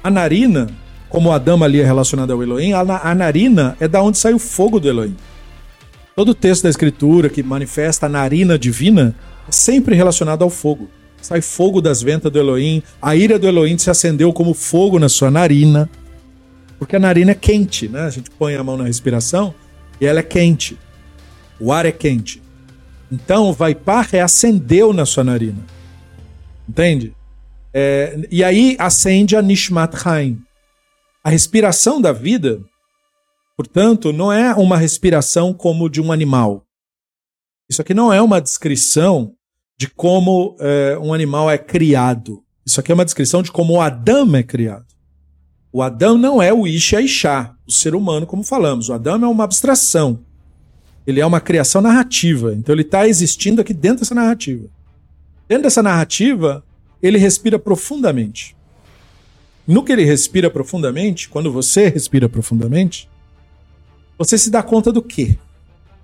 [0.03, 0.67] A narina,
[1.09, 4.39] como a dama ali é relacionada ao Elohim, a, narina é da onde sai o
[4.39, 5.15] fogo do Elohim.
[6.15, 9.15] Todo texto da escritura que manifesta a narina divina
[9.47, 10.89] é sempre relacionado ao fogo.
[11.21, 15.09] Sai fogo das ventas do Elohim, a ira do Elohim se acendeu como fogo na
[15.09, 15.89] sua narina.
[16.79, 18.01] Porque a narina é quente, né?
[18.01, 19.53] A gente põe a mão na respiração
[19.99, 20.77] e ela é quente.
[21.59, 22.41] O ar é quente.
[23.11, 25.63] Então, o Vaipar acendeu na sua narina.
[26.67, 27.15] Entende?
[27.73, 30.41] É, e aí acende a Nishmat Haim.
[31.23, 32.61] A respiração da vida,
[33.55, 36.65] portanto, não é uma respiração como de um animal.
[37.69, 39.33] Isso aqui não é uma descrição
[39.77, 42.43] de como é, um animal é criado.
[42.65, 44.86] Isso aqui é uma descrição de como o Adão é criado.
[45.77, 47.05] O Adão não é o Ish e
[47.67, 48.89] o ser humano, como falamos.
[48.89, 50.21] O Adão é uma abstração.
[51.05, 52.51] Ele é uma criação narrativa.
[52.55, 54.67] Então ele está existindo aqui dentro dessa narrativa.
[55.47, 56.65] Dentro dessa narrativa,
[56.99, 58.57] ele respira profundamente.
[59.67, 63.07] No que ele respira profundamente, quando você respira profundamente,
[64.17, 65.37] você se dá conta do quê?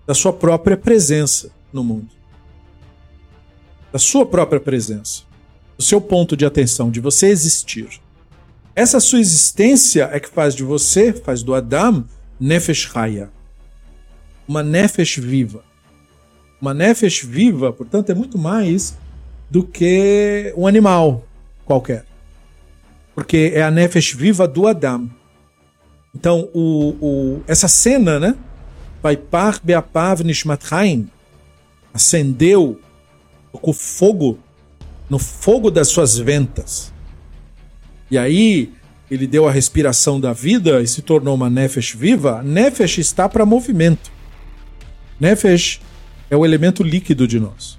[0.06, 2.10] Da sua própria presença no mundo.
[3.92, 5.24] Da sua própria presença.
[5.76, 8.03] Do seu ponto de atenção, de você existir.
[8.76, 12.06] Essa sua existência é que faz de você, faz do Adam,
[12.40, 13.30] Nefesh Haya.
[14.48, 15.64] Uma Nefesh viva.
[16.60, 18.98] Uma Nefesh viva, portanto, é muito mais
[19.48, 21.24] do que um animal
[21.66, 22.04] qualquer.
[23.14, 25.08] Porque é a Nefesh viva do Adam.
[26.16, 28.36] Então, o, o, essa cena, né?
[29.04, 31.10] Vaipar Beapav Nishmat Haim
[31.94, 32.80] acendeu
[33.52, 34.40] com fogo
[35.10, 36.93] no fogo das suas ventas
[38.14, 38.72] e aí
[39.10, 43.44] ele deu a respiração da vida e se tornou uma Nefesh viva, Nefesh está para
[43.44, 44.12] movimento.
[45.20, 45.82] Nefesh
[46.30, 47.76] é o elemento líquido de nós.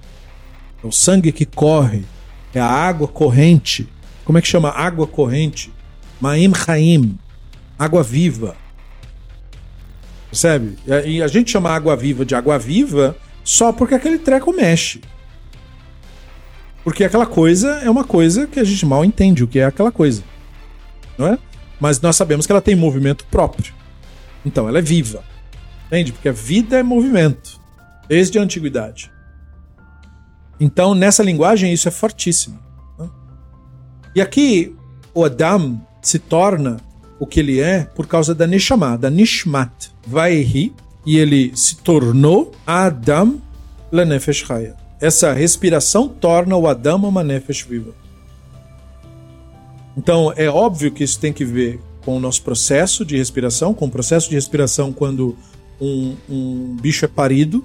[0.83, 2.03] É o sangue que corre,
[2.53, 3.87] é a água corrente.
[4.25, 5.71] Como é que chama água corrente?
[6.19, 7.17] Maim Haim,
[7.79, 8.57] água viva.
[10.29, 10.77] Percebe?
[11.05, 14.99] E a gente chama água viva de água viva só porque aquele treco mexe.
[16.85, 19.91] Porque aquela coisa é uma coisa que a gente mal entende o que é aquela
[19.91, 20.23] coisa.
[21.17, 21.39] Não é?
[21.79, 23.73] Mas nós sabemos que ela tem movimento próprio.
[24.45, 25.23] Então ela é viva.
[25.87, 26.13] Entende?
[26.13, 27.59] Porque a vida é movimento.
[28.07, 29.11] Desde a antiguidade.
[30.59, 32.59] Então, nessa linguagem, isso é fortíssimo.
[32.99, 33.09] Né?
[34.13, 34.75] E aqui,
[35.11, 36.77] o Adam se torna
[37.19, 39.89] o que ele é por causa da Neshama, da Nishmat.
[40.05, 40.71] Vaihi,
[41.03, 43.41] e ele se tornou Adam
[43.91, 44.84] Lenefesh Chaya.
[45.05, 47.93] Essa respiração torna o Adam uma Nefesh viva.
[49.95, 53.85] Então, é óbvio que isso tem que ver com o nosso processo de respiração, com
[53.85, 55.37] o processo de respiração quando
[55.79, 57.63] um, um bicho é parido.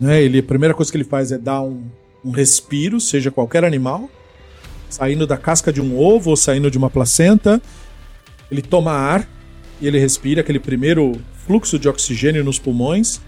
[0.00, 0.20] Né?
[0.20, 1.84] Ele, a primeira coisa que ele faz é dar um,
[2.24, 4.10] um respiro, seja qualquer animal,
[4.90, 7.62] saindo da casca de um ovo ou saindo de uma placenta.
[8.50, 9.28] Ele toma ar
[9.80, 11.12] e ele respira aquele primeiro
[11.46, 13.20] fluxo de oxigênio nos pulmões,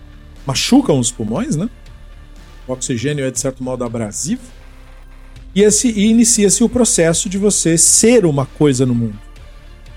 [0.45, 1.70] machucam os pulmões, né?
[2.69, 4.43] O oxigênio é de certo modo abrasivo.
[5.55, 9.19] E, esse, e inicia-se o processo de você ser uma coisa no mundo.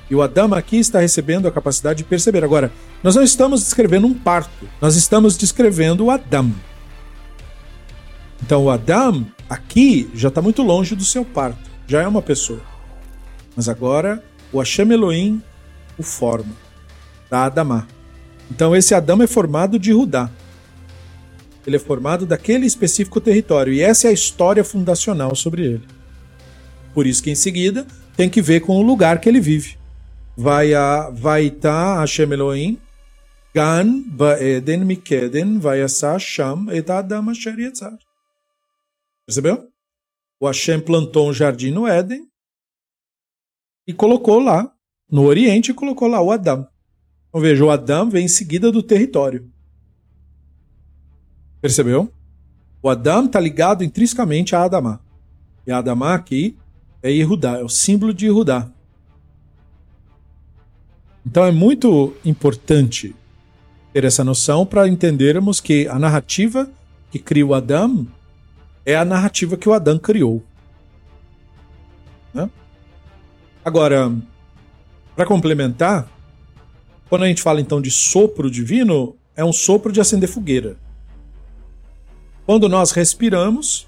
[0.09, 2.43] E o Adam aqui está recebendo a capacidade de perceber.
[2.43, 2.71] Agora,
[3.03, 6.51] nós não estamos descrevendo um parto, nós estamos descrevendo o Adam.
[8.41, 12.61] Então, o Adam aqui já está muito longe do seu parto, já é uma pessoa.
[13.55, 15.41] Mas agora, o Hashem Elohim
[15.97, 16.53] o forma,
[17.29, 17.87] da Adamá.
[18.49, 20.29] Então, esse Adam é formado de Rudá.
[21.65, 23.73] Ele é formado daquele específico território.
[23.73, 25.87] E essa é a história fundacional sobre ele.
[26.93, 27.85] Por isso que em seguida
[28.15, 29.77] tem que ver com o lugar que ele vive.
[30.35, 32.79] Vai a Vaita Hashem Elohim
[33.53, 37.97] Gan Vaeden Mikeden Vayasa Sham et Adam Asher Yetzar.
[39.25, 39.67] Percebeu?
[40.39, 42.27] O Hashem plantou um jardim no Éden
[43.85, 44.73] e colocou lá,
[45.09, 46.67] no Oriente, colocou lá o Adam.
[47.29, 49.51] Então veja, o Adam vem em seguida do território.
[51.61, 52.11] Percebeu?
[52.81, 54.99] O Adam está ligado intrinsecamente a Adamá.
[55.65, 56.57] E a Adamá aqui
[57.03, 58.67] é Yehudá, é o símbolo de Yehudá.
[61.25, 63.15] Então é muito importante
[63.93, 66.69] ter essa noção para entendermos que a narrativa
[67.11, 68.07] que cria o Adam
[68.83, 70.41] é a narrativa que o Adam criou.
[72.33, 72.49] Né?
[73.63, 74.11] Agora,
[75.15, 76.09] para complementar,
[77.09, 80.77] quando a gente fala então de sopro divino, é um sopro de acender fogueira.
[82.51, 83.87] Quando nós respiramos,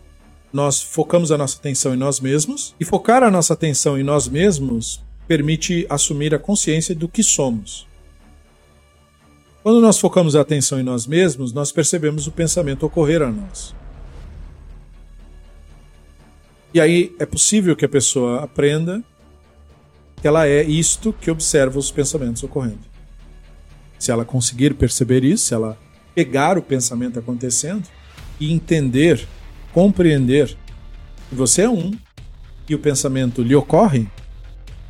[0.53, 4.25] nós focamos a nossa atenção em nós mesmos, e focar a nossa atenção em nós
[4.25, 7.85] mesmos permite assumir a consciência do que somos.
[9.61, 13.75] Quando nós focamos a atenção em nós mesmos, nós percebemos o pensamento ocorrer a nós.
[16.73, 19.03] E aí é possível que a pessoa aprenda
[20.21, 22.87] que ela é isto que observa os pensamentos ocorrendo.
[23.99, 25.77] Se ela conseguir perceber isso, se ela
[26.15, 27.89] pegar o pensamento acontecendo,
[28.39, 29.27] e entender,
[29.73, 30.55] compreender
[31.29, 31.91] que você é um
[32.67, 34.07] e o pensamento lhe ocorre,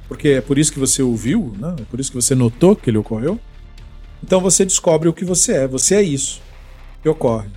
[0.08, 1.76] porque é por isso que você ouviu, né?
[1.80, 3.39] é por isso que você notou que ele ocorreu,
[4.24, 5.68] então você descobre o que você é.
[5.68, 6.41] Você é isso
[7.02, 7.50] que ocorre.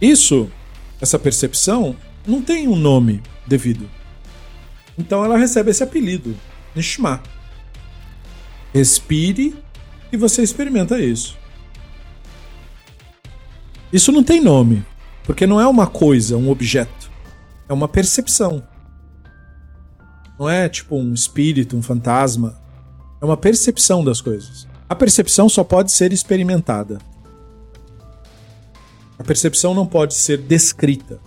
[0.00, 0.50] Isso,
[1.00, 3.88] essa percepção, não tem um nome devido.
[4.98, 6.36] Então ela recebe esse apelido,
[6.76, 7.22] Nishma.
[8.74, 9.56] Respire
[10.12, 11.38] e você experimenta isso.
[13.90, 14.84] Isso não tem nome.
[15.24, 17.10] Porque não é uma coisa, um objeto.
[17.68, 18.62] É uma percepção.
[20.38, 22.58] Não é tipo um espírito, um fantasma.
[23.20, 24.66] É uma percepção das coisas.
[24.88, 26.98] A percepção só pode ser experimentada.
[29.18, 31.20] A percepção não pode ser descrita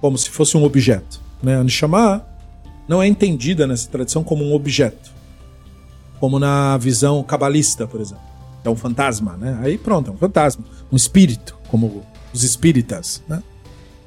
[0.00, 1.20] como se fosse um objeto.
[1.42, 1.56] Né?
[1.56, 2.24] A Nishama
[2.86, 5.10] não é entendida nessa tradição como um objeto,
[6.18, 8.24] como na visão cabalista, por exemplo.
[8.64, 9.58] É um fantasma, né?
[9.62, 13.22] Aí pronto, é um fantasma, um espírito, como os espíritas.
[13.28, 13.42] Né?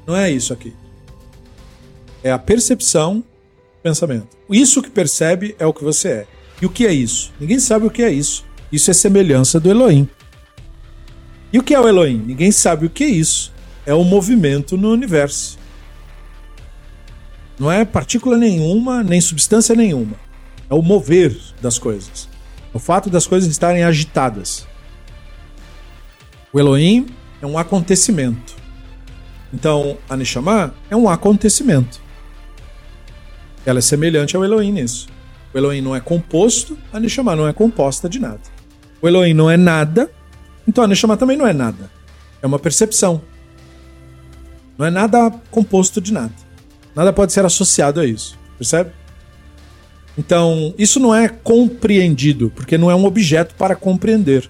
[0.06, 0.74] Não é isso aqui.
[2.24, 3.24] É a percepção,
[3.82, 4.28] pensamento.
[4.50, 6.28] Isso que percebe é o que você é.
[6.62, 7.32] E o que é isso?
[7.40, 8.46] Ninguém sabe o que é isso.
[8.72, 10.08] Isso é semelhança do Elohim.
[11.52, 12.24] E o que é o Elohim?
[12.26, 13.52] Ninguém sabe o que é isso.
[13.86, 15.60] É um movimento no universo.
[17.60, 20.16] Não é partícula nenhuma, nem substância nenhuma.
[20.70, 22.28] É o mover das coisas.
[22.74, 24.66] O fato das coisas estarem agitadas.
[26.52, 27.08] O Elohim
[27.44, 28.56] é um acontecimento.
[29.54, 32.02] Então, a Neshama é um acontecimento.
[33.66, 35.08] Ela é semelhante ao Elohim nisso.
[35.54, 38.40] O Elohim não é composto, a Neshama não é composta de nada.
[39.02, 40.10] O Elohim não é nada,
[40.66, 41.92] então a Neshama também não é nada.
[42.42, 43.22] É uma percepção.
[44.78, 46.34] Não é nada composto de nada.
[46.96, 48.40] Nada pode ser associado a isso.
[48.58, 48.92] Percebe?
[50.18, 54.50] Então, isso não é compreendido, porque não é um objeto para compreender.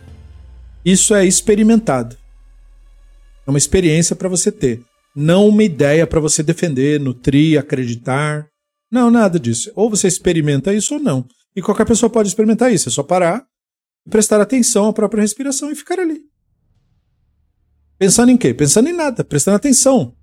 [0.85, 2.21] Isso é experimentado.
[3.45, 4.81] É uma experiência para você ter.
[5.15, 8.47] Não uma ideia para você defender, nutrir, acreditar.
[8.91, 9.71] Não, nada disso.
[9.75, 11.25] Ou você experimenta isso ou não.
[11.55, 12.89] E qualquer pessoa pode experimentar isso.
[12.89, 13.45] É só parar
[14.05, 16.21] e prestar atenção à própria respiração e ficar ali.
[17.97, 18.53] Pensando em quê?
[18.53, 20.15] Pensando em nada, prestando atenção.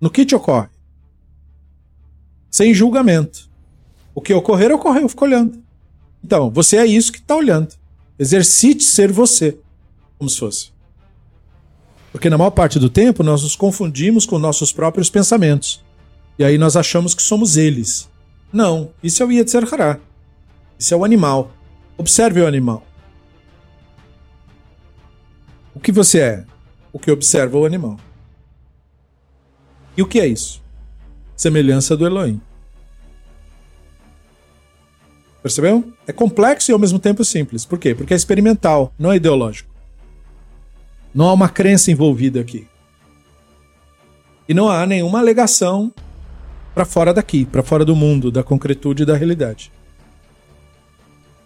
[0.00, 0.68] No que te ocorre?
[2.50, 3.50] Sem julgamento.
[4.14, 5.62] O que ocorrer, ocorreu, eu fico olhando.
[6.22, 7.74] Então, você é isso que está olhando.
[8.18, 9.58] Exercite ser você,
[10.18, 10.75] como se fosse.
[12.16, 15.84] Porque na maior parte do tempo nós nos confundimos com nossos próprios pensamentos.
[16.38, 18.08] E aí nós achamos que somos eles.
[18.50, 20.00] Não, isso é o Yetzer Hará.
[20.78, 21.50] Isso é o animal.
[21.98, 22.82] Observe o animal.
[25.74, 26.44] O que você é?
[26.90, 27.98] O que observa o animal.
[29.94, 30.62] E o que é isso?
[31.36, 32.40] Semelhança do Elohim.
[35.42, 35.92] Percebeu?
[36.06, 37.66] É complexo e ao mesmo tempo simples.
[37.66, 37.94] Por quê?
[37.94, 39.75] Porque é experimental, não é ideológico.
[41.16, 42.68] Não há uma crença envolvida aqui.
[44.46, 45.90] E não há nenhuma alegação
[46.74, 49.72] para fora daqui, para fora do mundo, da concretude e da realidade.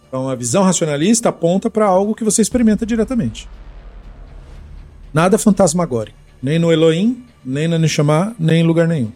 [0.09, 3.49] Então a visão racionalista aponta para algo que você experimenta diretamente.
[5.15, 6.19] Nada fantasmagórico.
[6.43, 9.13] Nem no Elohim, nem na Neshama, nem em lugar nenhum.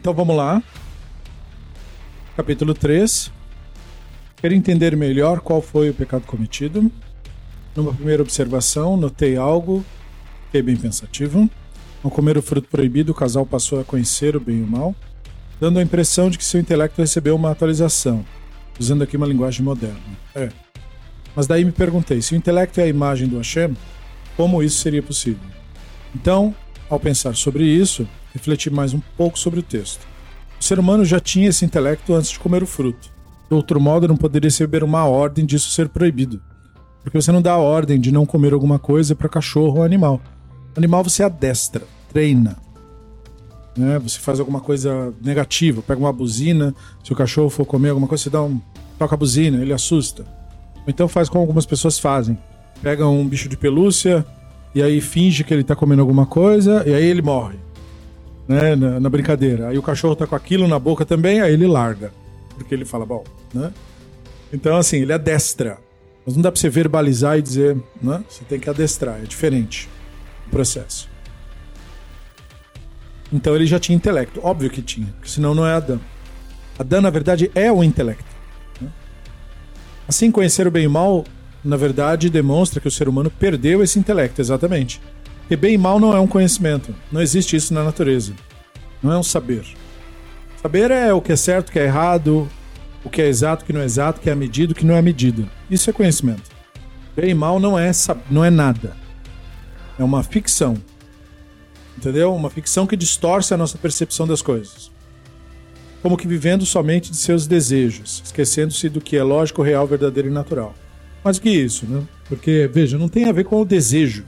[0.00, 0.60] Então vamos lá.
[2.36, 3.30] Capítulo 3.
[4.34, 6.90] Quero entender melhor qual foi o pecado cometido.
[7.76, 9.84] Numa primeira observação, notei algo,
[10.46, 11.48] fiquei bem pensativo.
[12.02, 14.94] Ao comer o fruto proibido, o casal passou a conhecer o bem e o mal,
[15.60, 18.24] dando a impressão de que seu intelecto recebeu uma atualização,
[18.78, 19.98] usando aqui uma linguagem moderna.
[20.34, 20.50] É.
[21.34, 23.76] Mas daí me perguntei: se o intelecto é a imagem do Hashem,
[24.36, 25.48] como isso seria possível.
[26.14, 26.54] Então,
[26.88, 30.06] ao pensar sobre isso, refleti mais um pouco sobre o texto.
[30.60, 33.10] O ser humano já tinha esse intelecto antes de comer o fruto.
[33.48, 36.40] De outro modo, não poderia receber uma ordem disso ser proibido.
[37.04, 40.20] Porque você não dá a ordem de não comer alguma coisa para cachorro ou animal.
[40.76, 42.56] Animal você adestra, treina.
[43.76, 43.98] Né?
[44.00, 46.74] Você faz alguma coisa negativa, pega uma buzina,
[47.04, 48.60] se o cachorro for comer alguma coisa, você dá um.
[48.98, 50.26] toca a buzina, ele assusta.
[50.88, 52.36] Então faz como algumas pessoas fazem
[52.84, 54.24] pega um bicho de pelúcia
[54.74, 57.56] e aí finge que ele tá comendo alguma coisa e aí ele morre.
[58.46, 59.68] Né, na, na, brincadeira.
[59.68, 62.12] Aí o cachorro tá com aquilo na boca também, aí ele larga.
[62.58, 63.24] Porque ele fala, bom,
[63.54, 63.72] né?
[64.52, 65.78] Então, assim, ele adestra.
[66.24, 68.24] Mas não dá pra você verbalizar e dizer, né?
[68.28, 69.88] Você tem que adestrar, é diferente
[70.46, 71.08] o processo.
[73.32, 76.00] Então ele já tinha intelecto, óbvio que tinha, porque senão não é Adão.
[76.78, 78.24] Adão, na verdade, é o intelecto.
[78.80, 78.88] Né?
[80.08, 81.24] Assim, conhecer o bem e o mal
[81.64, 85.00] na verdade, demonstra que o ser humano perdeu esse intelecto, exatamente.
[85.40, 86.94] Porque bem e mal não é um conhecimento.
[87.10, 88.34] Não existe isso na natureza.
[89.02, 89.64] Não é um saber.
[90.60, 92.48] Saber é o que é certo, o que é errado,
[93.04, 94.86] o que é exato, o que não é exato, o que é medido, o que
[94.86, 95.48] não é medido.
[95.70, 96.50] Isso é conhecimento.
[97.14, 97.90] Bem e mal não é,
[98.30, 98.96] não é nada.
[99.98, 100.76] É uma ficção.
[101.96, 102.34] Entendeu?
[102.34, 104.90] Uma ficção que distorce a nossa percepção das coisas.
[106.02, 110.32] Como que vivendo somente de seus desejos, esquecendo-se do que é lógico, real, verdadeiro e
[110.32, 110.74] natural.
[111.22, 112.02] Mais do que isso, né?
[112.28, 114.24] Porque, veja, não tem a ver com o desejo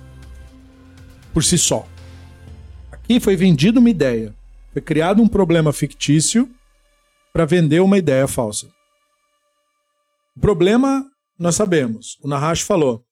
[1.32, 1.86] por si só.
[2.90, 4.34] Aqui foi vendida uma ideia.
[4.72, 6.48] Foi criado um problema fictício
[7.37, 8.66] para vender uma ideia falsa.
[10.34, 11.07] O problema,
[11.39, 12.16] nós sabemos.
[12.22, 13.05] O Nahash falou: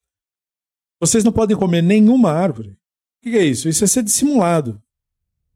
[0.99, 2.71] vocês não podem comer nenhuma árvore.
[2.71, 3.69] O que é isso?
[3.69, 4.81] Isso é ser dissimulado.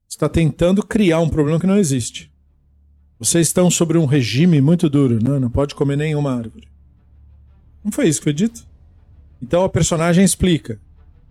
[0.07, 2.31] Está tentando criar um problema que não existe.
[3.19, 6.69] Vocês estão sobre um regime muito duro, não, não pode comer nenhuma árvore.
[7.83, 8.67] Não foi isso que foi dito?
[9.41, 10.79] Então a personagem explica.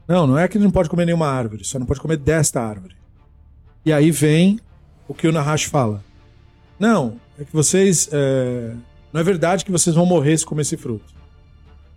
[0.08, 2.60] Não, não é que ele não pode comer nenhuma árvore, só não pode comer desta
[2.64, 2.96] árvore.
[3.86, 4.60] E aí vem
[5.08, 6.04] o que o Nahash fala.
[6.80, 8.10] Não, é que vocês.
[8.12, 8.74] É...
[9.14, 11.06] Não é verdade que vocês vão morrer se comer esse fruto.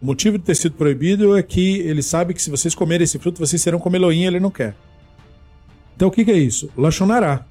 [0.00, 3.18] O motivo de ter sido proibido é que ele sabe que se vocês comerem esse
[3.18, 4.74] fruto, vocês serão como Elohim ele não quer.
[5.94, 6.70] Então o que, que é isso?
[6.76, 7.44] Lachonará.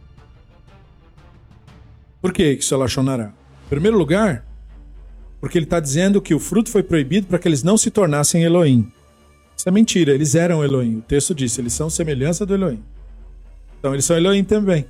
[2.21, 3.31] Por que isso é Lachonará?
[3.65, 4.45] Em primeiro lugar,
[5.39, 8.43] porque ele está dizendo que o fruto foi proibido para que eles não se tornassem
[8.43, 8.91] Elohim.
[9.55, 10.97] Isso é mentira, eles eram Elohim.
[10.97, 12.83] O texto disse, eles são semelhança do Elohim.
[13.77, 14.85] Então eles são Elohim também.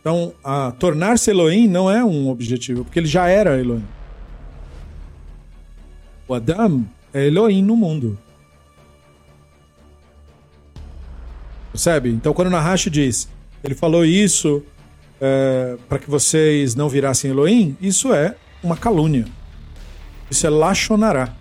[0.00, 0.32] Então,
[0.78, 3.84] tornar-se Elohim não é um objetivo, porque ele já era Elohim.
[6.26, 8.18] O Adam é Elohim no mundo.
[11.72, 12.10] Percebe?
[12.10, 13.28] Então, quando Nahash diz,
[13.62, 14.62] ele falou isso
[15.20, 19.26] é, para que vocês não virassem Elohim, isso é uma calúnia.
[20.30, 21.34] Isso é Lachonará.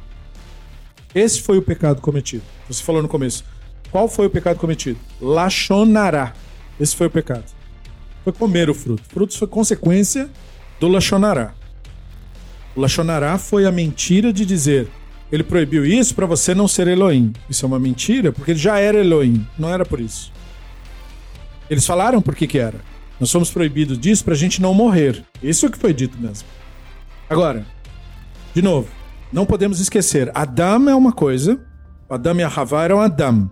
[1.14, 2.43] Esse foi o pecado cometido.
[2.68, 3.43] Você falou no começo.
[3.91, 4.99] Qual foi o pecado cometido?
[5.22, 6.34] Lachonará.
[6.80, 7.57] Esse foi o pecado.
[8.28, 9.01] Foi comer o fruto.
[9.07, 10.30] O fruto foi consequência
[10.82, 11.53] do Lachonará.
[12.75, 14.89] O Lachonará foi a mentira de dizer
[15.32, 17.32] ele proibiu isso para você não ser Elohim.
[17.49, 19.47] Isso é uma mentira, porque ele já era Elohim.
[19.57, 20.34] Não era por isso.
[21.69, 22.82] Eles falaram por que que era.
[23.17, 25.23] Nós somos proibidos disso para a gente não morrer.
[25.41, 26.45] Isso é o que foi dito mesmo.
[27.30, 27.65] Agora,
[28.53, 28.89] de novo,
[29.32, 31.65] não podemos esquecer: Adam é uma coisa,
[32.09, 33.49] Adam e a Havá eram Adam.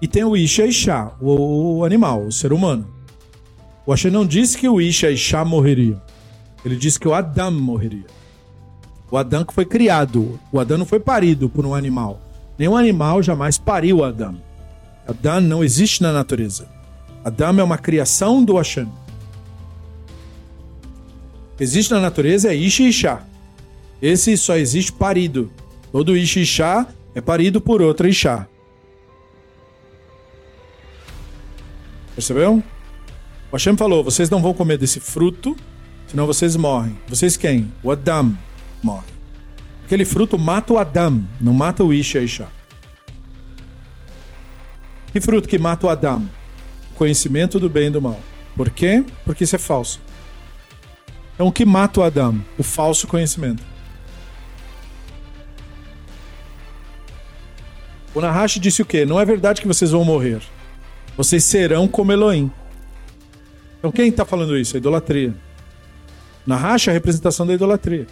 [0.00, 2.99] E tem o Isha e Isha, o, animal, o ser humano.
[3.86, 6.00] O Hashem não disse que o Isha e Isha morreriam.
[6.64, 8.06] Ele disse que o Adam morreria.
[9.10, 10.38] O Adão que foi criado.
[10.52, 12.20] O Adão não foi parido por um animal.
[12.58, 14.40] Nenhum animal jamais pariu o Adão.
[15.08, 16.68] Adão não existe na natureza.
[17.24, 18.88] Adão é uma criação do Hashem.
[21.58, 23.22] Existe na natureza é Isha e Isha.
[24.00, 25.50] Esse só existe parido.
[25.90, 28.46] Todo Isha e Isha é parido por outra Isha.
[32.14, 32.62] Percebeu?
[33.50, 35.56] O Hashem falou: vocês não vão comer desse fruto,
[36.06, 36.96] senão vocês morrem.
[37.08, 37.72] Vocês quem?
[37.82, 38.36] O Adam
[38.82, 39.06] morre.
[39.84, 42.48] Aquele fruto mata o Adam, não mata o Isha Isha.
[45.12, 46.28] Que fruto que mata o Adam?
[46.92, 48.20] O conhecimento do bem e do mal.
[48.56, 49.04] Por quê?
[49.24, 50.00] Porque isso é falso.
[51.34, 52.40] Então o que mata o Adam?
[52.56, 53.62] O falso conhecimento.
[58.14, 59.04] O Nahash disse o quê?
[59.04, 60.40] Não é verdade que vocês vão morrer.
[61.16, 62.50] Vocês serão como Elohim.
[63.80, 64.76] Então quem está falando isso?
[64.76, 65.34] A idolatria.
[66.46, 68.06] Nahash é a representação da idolatria.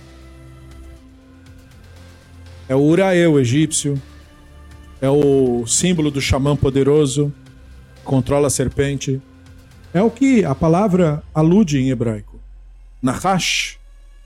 [2.67, 4.01] É o Uraeu egípcio.
[4.99, 7.33] É o símbolo do xamã poderoso.
[8.03, 9.21] Controla a serpente.
[9.93, 12.41] É o que a palavra alude em hebraico.
[13.03, 13.79] Nahash,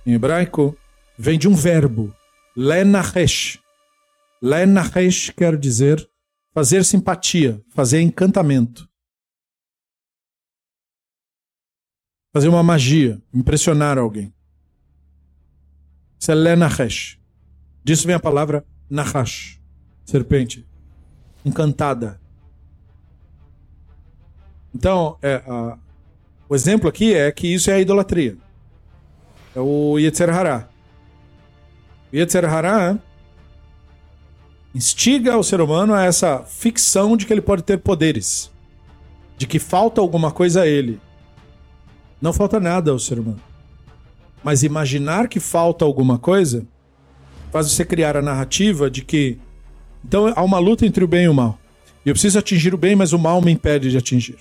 [0.07, 0.77] em hebraico,
[1.19, 2.15] vem de um verbo.
[2.57, 3.59] Lenahesh.
[4.41, 6.09] Lenahesh quer dizer
[6.55, 8.89] fazer simpatia, fazer encantamento.
[12.33, 14.33] Fazer uma magia, impressionar alguém.
[16.19, 17.19] Isso é Lenahesh.
[17.85, 19.61] Disso vem a palavra Nahash,
[20.05, 20.67] serpente,
[21.45, 22.21] encantada.
[24.75, 25.77] Então, é, a,
[26.49, 28.37] o exemplo aqui é que isso é a idolatria.
[29.55, 30.69] É o Yetzer Hará.
[32.13, 32.99] O Yetzer Hará
[34.75, 38.51] instiga o ser humano a essa ficção de que ele pode ter poderes,
[39.37, 41.01] de que falta alguma coisa a ele.
[42.23, 43.41] Não falta nada ao ser humano.
[44.45, 46.65] Mas imaginar que falta alguma coisa
[47.51, 49.39] faz você criar a narrativa de que.
[50.05, 51.59] Então há uma luta entre o bem e o mal.
[52.07, 54.39] E eu preciso atingir o bem, mas o mal me impede de atingir.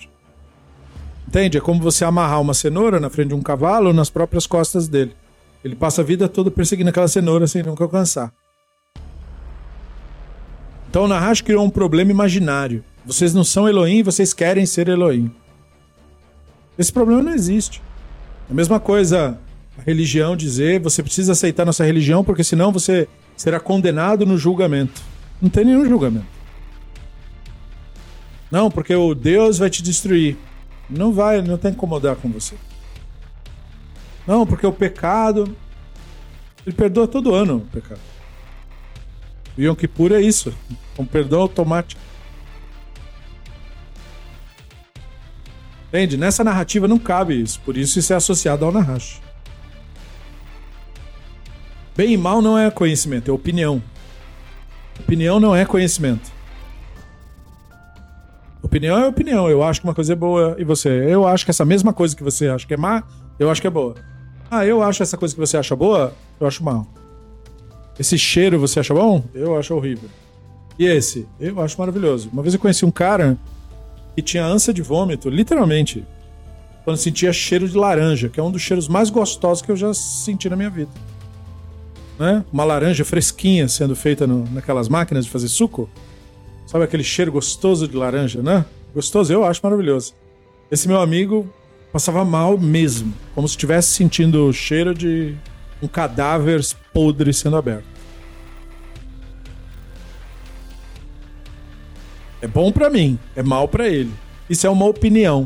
[1.27, 1.57] Entende?
[1.57, 5.15] É como você amarrar uma cenoura na frente de um cavalo nas próprias costas dele.
[5.63, 8.31] Ele passa a vida toda perseguindo aquela cenoura sem nunca alcançar.
[10.89, 12.83] Então o Nahash criou um problema imaginário.
[13.05, 15.31] Vocês não são Elohim, vocês querem ser Elohim.
[16.81, 17.79] Esse problema não existe.
[18.49, 19.37] É a mesma coisa
[19.77, 23.07] a religião dizer, você precisa aceitar nossa religião, porque senão você
[23.37, 24.99] será condenado no julgamento.
[25.39, 26.25] Não tem nenhum julgamento.
[28.49, 30.35] Não, porque o Deus vai te destruir.
[30.89, 32.55] Não vai, não tem que incomodar com você.
[34.25, 35.55] Não, porque o pecado.
[36.65, 38.01] Ele perdoa todo ano o pecado.
[39.55, 40.51] O Yom Kippur é isso.
[40.97, 42.01] Um perdão automático.
[45.91, 46.15] Entende?
[46.15, 47.59] Nessa narrativa não cabe isso.
[47.65, 49.21] Por isso isso é associado ao Nahash.
[51.97, 53.83] Bem e mal não é conhecimento, é opinião.
[54.97, 56.31] Opinião não é conhecimento.
[58.63, 59.49] Opinião é opinião.
[59.49, 60.87] Eu acho que uma coisa é boa e você.
[60.89, 63.03] Eu acho que essa mesma coisa que você acha que é má,
[63.37, 63.95] eu acho que é boa.
[64.49, 66.87] Ah, eu acho essa coisa que você acha boa, eu acho mal.
[67.99, 69.25] Esse cheiro você acha bom?
[69.33, 70.09] Eu acho horrível.
[70.79, 71.27] E esse?
[71.37, 72.29] Eu acho maravilhoso.
[72.31, 73.37] Uma vez eu conheci um cara
[74.15, 76.05] que tinha ânsia de vômito, literalmente,
[76.83, 79.93] quando sentia cheiro de laranja, que é um dos cheiros mais gostosos que eu já
[79.93, 80.91] senti na minha vida
[82.21, 82.45] né?
[82.53, 85.89] Uma laranja fresquinha sendo feita no, naquelas máquinas de fazer suco.
[86.67, 88.63] Sabe aquele cheiro gostoso de laranja, né?
[88.93, 90.13] Gostoso, eu acho maravilhoso.
[90.69, 91.51] Esse meu amigo
[91.91, 95.35] passava mal mesmo, como se estivesse sentindo o cheiro de
[95.81, 96.61] um cadáver
[96.93, 97.90] podre sendo aberto.
[102.41, 104.11] É bom para mim, é mal para ele.
[104.49, 105.45] Isso é uma opinião.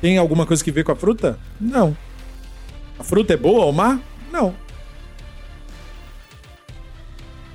[0.00, 1.38] Tem alguma coisa que ver com a fruta?
[1.60, 1.96] Não.
[2.98, 3.98] A fruta é boa ou má?
[4.32, 4.54] Não.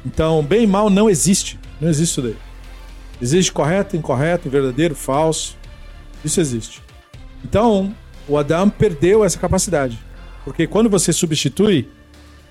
[0.06, 1.60] Então, bem e mal não existe.
[1.80, 2.38] Não existe isso daí.
[3.22, 5.58] Existe correto, incorreto, verdadeiro, falso.
[6.24, 6.82] Isso existe.
[7.44, 7.94] Então,
[8.28, 10.00] o Adam perdeu essa capacidade.
[10.44, 11.90] Porque quando você substitui,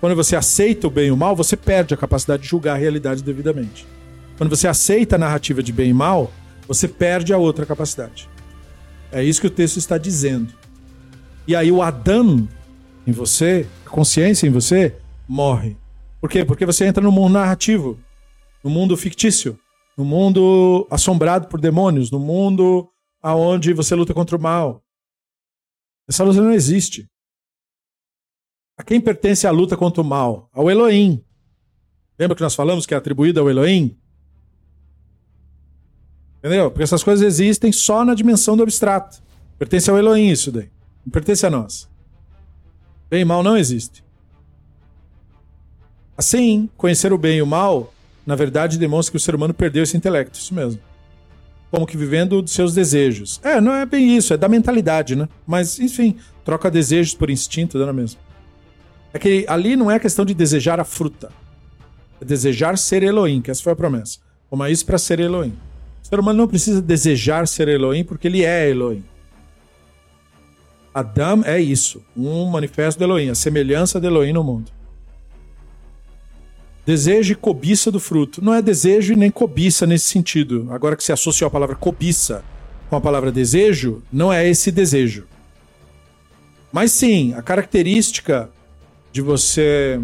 [0.01, 2.79] quando você aceita o bem e o mal, você perde a capacidade de julgar a
[2.79, 3.87] realidade devidamente.
[4.39, 6.33] Quando você aceita a narrativa de bem e mal,
[6.69, 8.31] você perde a outra capacidade.
[9.11, 10.55] É isso que o texto está dizendo.
[11.47, 12.47] E aí o Adam
[13.05, 14.97] em você, a consciência em você,
[15.27, 15.77] morre.
[16.21, 16.45] Por quê?
[16.45, 17.99] Porque você entra no mundo narrativo,
[18.63, 19.59] no mundo fictício,
[19.97, 22.89] no mundo assombrado por demônios, no mundo
[23.21, 24.85] aonde você luta contra o mal.
[26.09, 27.09] Essa luta não existe.
[28.77, 30.49] A quem pertence a luta contra o mal?
[30.53, 31.25] Ao Elohim.
[32.17, 33.99] Lembra que nós falamos que é atribuída ao Elohim?
[36.49, 36.71] Entendeu?
[36.71, 39.19] Porque essas coisas existem só na dimensão do abstrato.
[39.59, 40.71] Pertence ao Elohim isso daí.
[41.05, 41.87] Não pertence a nós.
[43.11, 44.03] Bem e mal não existe.
[46.17, 47.93] Assim, conhecer o bem e o mal,
[48.27, 50.39] na verdade, demonstra que o ser humano perdeu esse intelecto.
[50.39, 50.81] Isso mesmo.
[51.71, 53.39] Como que vivendo dos seus desejos.
[53.45, 55.29] É, não é bem isso, é da mentalidade, né?
[55.47, 56.17] Mas, enfim,
[56.47, 58.19] troca desejos por instinto, dá mesmo.
[59.13, 61.31] É que ali não é questão de desejar a fruta.
[62.19, 64.19] É desejar ser Elohim, que essa foi a promessa.
[64.49, 65.55] Coma isso para ser Elohim.
[66.03, 69.05] O ser humano não precisa desejar ser Elohim porque ele é Elohim.
[70.93, 74.73] Adam é isso, um manifesto de Elohim, a semelhança de Elohim no mundo.
[76.85, 78.43] Desejo e cobiça do fruto.
[78.43, 80.67] Não é desejo nem cobiça nesse sentido.
[80.71, 82.43] Agora que se associou a palavra cobiça
[82.89, 85.27] com a palavra desejo, não é esse desejo.
[86.73, 88.51] Mas sim, a característica
[89.13, 90.01] de você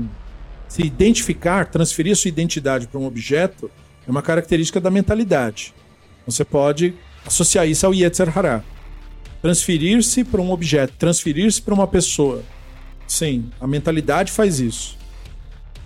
[0.69, 3.71] se identificar, transferir sua identidade para um objeto,
[4.07, 5.75] é uma característica da mentalidade.
[6.27, 6.95] Você pode
[7.27, 8.63] associar isso ao Yetzer Hará.
[9.43, 12.43] Transferir-se para um objeto, transferir-se para uma pessoa.
[13.07, 14.97] Sim, a mentalidade faz isso.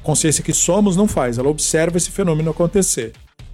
[0.01, 3.12] A consciência que somos não faz, ela observa esse fenômeno acontecer.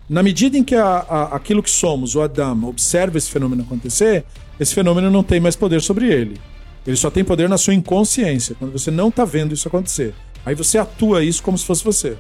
[0.09, 4.25] Na medida em que a, a, aquilo que somos, o Adam, observa esse fenômeno acontecer,
[4.61, 6.39] esse fenômeno não tem mais poder sobre ele.
[6.87, 10.15] Ele só tem poder na sua inconsciência, quando você não está vendo isso acontecer.
[10.45, 12.19] Aí você atua isso como se fosse você.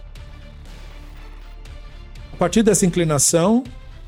[2.32, 3.62] A partir dessa inclinação,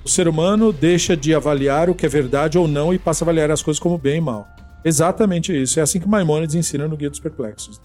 [0.06, 3.26] o ser humano deixa de avaliar o que é verdade ou não e passa a
[3.26, 4.46] avaliar as coisas como bem e mal.
[4.84, 5.80] Exatamente isso.
[5.80, 7.80] É assim que Maimonides ensina no Guia dos Perplexos.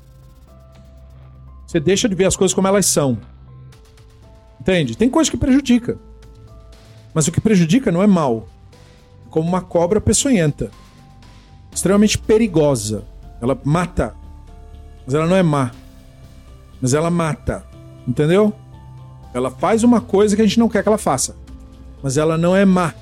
[1.65, 3.17] Você deixa de ver as coisas como elas são.
[4.59, 4.95] Entende?
[4.95, 5.97] Tem coisa que prejudica.
[7.11, 8.47] Mas o que prejudica não é mal.
[9.31, 10.69] Como uma cobra peçonhenta.
[11.73, 13.03] Extremamente perigosa.
[13.41, 14.13] Ela mata.
[15.07, 15.71] Mas ela não é má.
[16.79, 17.65] Mas ela mata.
[18.07, 18.53] Entendeu?
[19.33, 21.40] Ela faz uma coisa que a gente não quer que ela faça
[22.01, 22.93] mas ela não é má.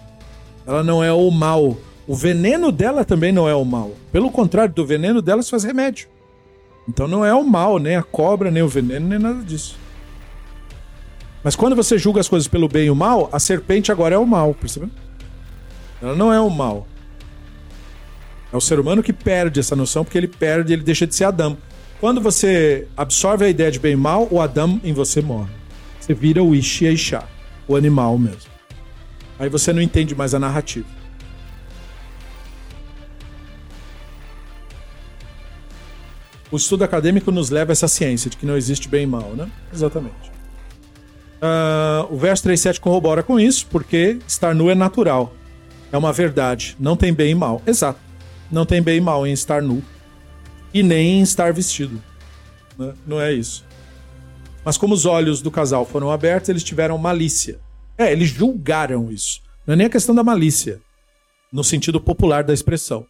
[0.65, 1.77] Ela não é o mal.
[2.07, 3.91] O veneno dela também não é o mal.
[4.11, 6.07] Pelo contrário, do veneno dela se faz remédio.
[6.87, 9.77] Então não é o mal, nem a cobra, nem o veneno, nem nada disso.
[11.43, 14.17] Mas quando você julga as coisas pelo bem e o mal, a serpente agora é
[14.17, 14.89] o mal, percebeu?
[16.01, 16.87] Ela não é o mal.
[18.51, 21.25] É o ser humano que perde essa noção, porque ele perde, ele deixa de ser
[21.25, 21.57] Adão.
[21.99, 25.51] Quando você absorve a ideia de bem e mal, o Adão em você morre.
[25.99, 27.23] Você vira o Ishi e Isha,
[27.67, 28.48] o animal mesmo.
[29.39, 30.87] Aí você não entende mais a narrativa.
[36.51, 39.29] O estudo acadêmico nos leva a essa ciência de que não existe bem e mal,
[39.35, 39.49] né?
[39.73, 40.29] Exatamente.
[41.39, 45.33] Uh, o verso 3.7 corrobora com isso, porque estar nu é natural.
[45.91, 46.75] É uma verdade.
[46.79, 47.61] Não tem bem e mal.
[47.65, 47.99] Exato.
[48.51, 49.81] Não tem bem e mal em estar nu.
[50.73, 52.01] E nem em estar vestido.
[52.77, 52.93] Né?
[53.07, 53.63] Não é isso.
[54.65, 57.59] Mas como os olhos do casal foram abertos, eles tiveram malícia.
[57.99, 59.41] É, eles julgaram isso.
[59.67, 60.81] Não é nem a questão da malícia,
[61.51, 63.05] no sentido popular da expressão,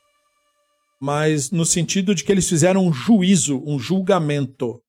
[0.99, 4.81] mas no sentido de que eles fizeram um juízo, um julgamento.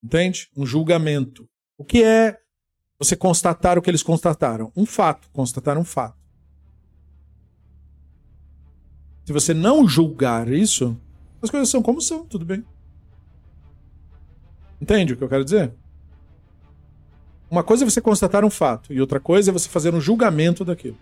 [0.00, 0.48] Entende?
[0.56, 1.48] Um julgamento.
[1.76, 2.38] O que é
[2.96, 4.70] você constatar o que eles constataram?
[4.76, 5.28] Um fato.
[5.32, 6.16] Constataram um fato.
[9.24, 10.96] Se você não julgar isso,
[11.42, 12.64] as coisas são como são, tudo bem.
[14.80, 15.74] Entende o que eu quero dizer?
[17.52, 20.64] Uma coisa é você constatar um fato, e outra coisa é você fazer um julgamento
[20.64, 20.96] daquilo.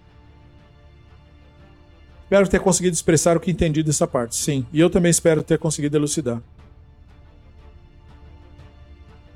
[2.24, 4.66] Espero ter conseguido expressar o que entendi dessa parte, sim.
[4.72, 6.42] E eu também espero ter conseguido elucidar.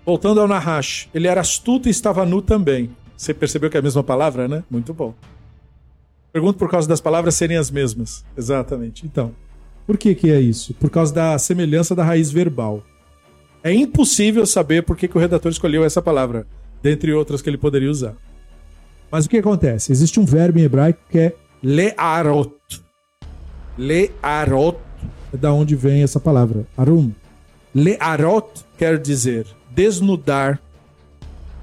[0.04, 2.90] Voltando ao Nahash, ele era astuto e estava nu também.
[3.16, 4.64] Você percebeu que é a mesma palavra, né?
[4.68, 5.14] Muito bom.
[6.32, 8.24] Pergunto por causa das palavras serem as mesmas.
[8.36, 9.06] Exatamente.
[9.06, 9.32] Então,
[9.86, 10.74] por que, que é isso?
[10.74, 12.82] Por causa da semelhança da raiz verbal.
[13.62, 16.44] É impossível saber por que, que o redator escolheu essa palavra
[16.84, 18.14] dentre outras que ele poderia usar.
[19.10, 19.90] Mas o que acontece?
[19.90, 22.52] Existe um verbo em hebraico que é learot.
[23.78, 24.78] Learot
[25.32, 27.10] é da onde vem essa palavra, arum.
[27.74, 30.60] Learot quer dizer desnudar,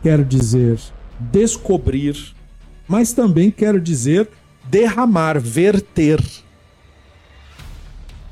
[0.02, 0.80] quer dizer
[1.20, 2.34] descobrir,
[2.88, 4.28] mas também quer dizer
[4.70, 6.20] derramar, verter.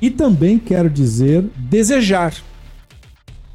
[0.02, 2.34] E também quer dizer desejar.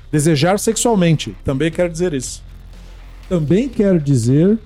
[0.10, 2.46] Desejar sexualmente, também quer dizer isso
[3.30, 4.58] também quer dizer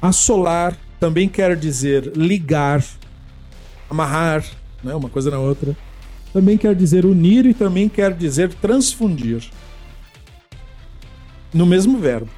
[0.00, 2.84] assolar, também quer dizer ligar,
[3.88, 4.44] amarrar,
[4.82, 5.76] né, uma coisa na outra.
[6.32, 9.48] Também quer dizer unir e também quer dizer transfundir.
[11.52, 12.28] No mesmo verbo.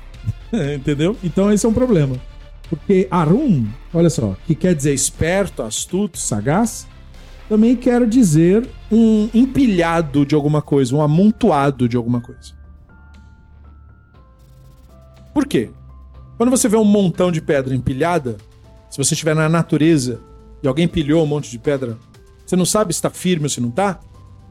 [0.75, 1.17] Entendeu?
[1.25, 2.17] Então esse é um problema.
[2.69, 6.87] Porque arum, olha só, que quer dizer esperto, astuto, sagaz,
[7.49, 12.56] também quer dizer um empilhado de alguma coisa, um amontoado de alguma coisa.
[15.37, 15.69] Por quê?
[16.39, 18.39] Quando você vê um montão de pedra empilhada,
[18.89, 20.19] Se você estiver na natureza
[20.63, 21.99] e alguém pilhou um monte de pedra,
[22.47, 24.01] você não sabe se está firme ou se não está,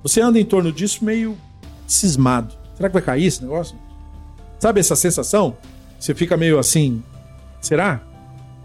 [0.04, 1.36] você anda em torno disso meio
[1.88, 2.54] cismado.
[2.76, 3.76] Será que vai cair esse negócio?
[4.60, 5.58] Sabe essa sensação?
[6.00, 7.02] Você fica meio assim,
[7.60, 8.04] será?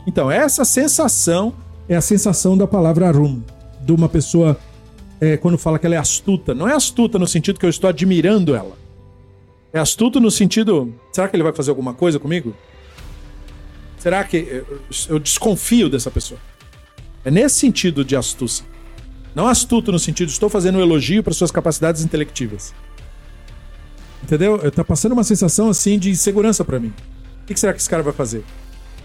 [0.06, 1.54] Então, essa sensação
[1.88, 3.40] é a sensação da palavra arum,
[3.80, 4.58] de uma pessoa
[5.18, 6.54] é, quando fala que ela é astuta.
[6.54, 8.79] Não é astuta no sentido que eu estou admirando ela.
[9.72, 12.54] É astuto no sentido, será que ele vai fazer alguma coisa comigo?
[13.98, 14.64] Será que
[15.08, 16.40] eu desconfio dessa pessoa?
[17.24, 18.64] É nesse sentido de astúcia.
[19.34, 22.74] Não astuto no sentido, estou fazendo um elogio para suas capacidades intelectivas.
[24.22, 24.70] Entendeu?
[24.72, 26.92] Tá passando uma sensação assim de insegurança para mim.
[27.42, 28.42] O que será que esse cara vai fazer?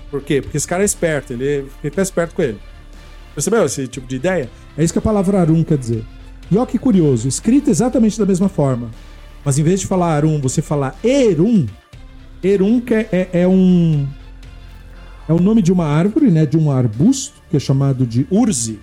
[0.10, 0.42] Por quê?
[0.42, 2.60] Porque esse cara é esperto, ele fica esperto com ele.
[3.34, 4.50] Percebeu esse tipo de ideia?
[4.78, 6.04] É isso que a palavra arum quer dizer.
[6.50, 8.90] E olha que curioso, escrito exatamente da mesma forma.
[9.46, 11.68] Mas em vez de falar arum, você falar erum.
[12.44, 14.08] Erum que é, é, é um.
[15.30, 16.48] É o nome de uma árvore, né?
[16.48, 18.80] De um arbusto, que é chamado de urze.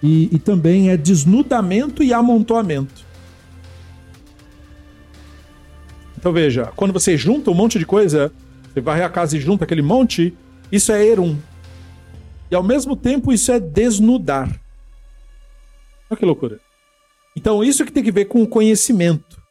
[0.00, 3.04] E, e também é desnudamento e amontoamento.
[6.16, 8.32] Então veja, quando você junta um monte de coisa,
[8.72, 10.34] você varre a casa e junta aquele monte,
[10.70, 11.36] isso é erum.
[12.50, 14.48] E ao mesmo tempo isso é desnudar.
[16.08, 16.60] Olha que loucura.
[17.34, 19.45] Então isso que tem que ver com o conhecimento.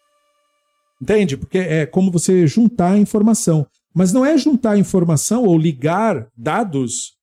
[1.06, 1.38] Entende?
[1.38, 3.68] Porque é como você juntar informação.
[3.94, 7.14] Mas não é juntar informação ou ligar dados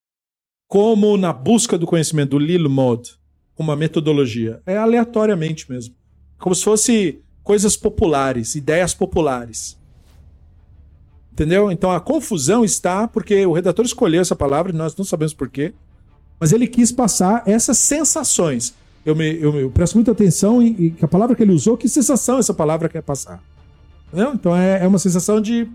[0.68, 3.10] como na busca do conhecimento, do Lilmod,
[3.56, 4.62] com uma metodologia.
[4.64, 5.96] É aleatoriamente mesmo.
[6.38, 9.76] Como se fosse coisas populares, ideias populares.
[11.32, 11.68] Entendeu?
[11.72, 15.74] Então a confusão está porque o redator escolheu essa palavra e nós não sabemos porquê,
[16.38, 18.74] mas ele quis passar essas sensações.
[19.04, 21.76] Eu, me, eu, eu presto muita atenção em, em, que a palavra que ele usou,
[21.76, 23.42] que sensação essa palavra quer passar.
[24.12, 24.34] Entendeu?
[24.34, 25.66] Então é, é uma sensação de.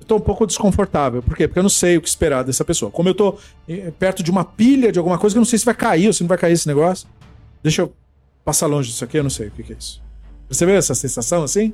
[0.00, 1.20] Estou um pouco desconfortável.
[1.20, 1.48] Por quê?
[1.48, 2.92] Porque eu não sei o que esperar dessa pessoa.
[2.92, 5.58] Como eu estou eh, perto de uma pilha de alguma coisa que eu não sei
[5.58, 7.08] se vai cair ou se não vai cair esse negócio.
[7.60, 7.92] Deixa eu
[8.44, 10.00] passar longe disso aqui, eu não sei o que é isso.
[10.48, 11.72] Percebeu essa sensação assim?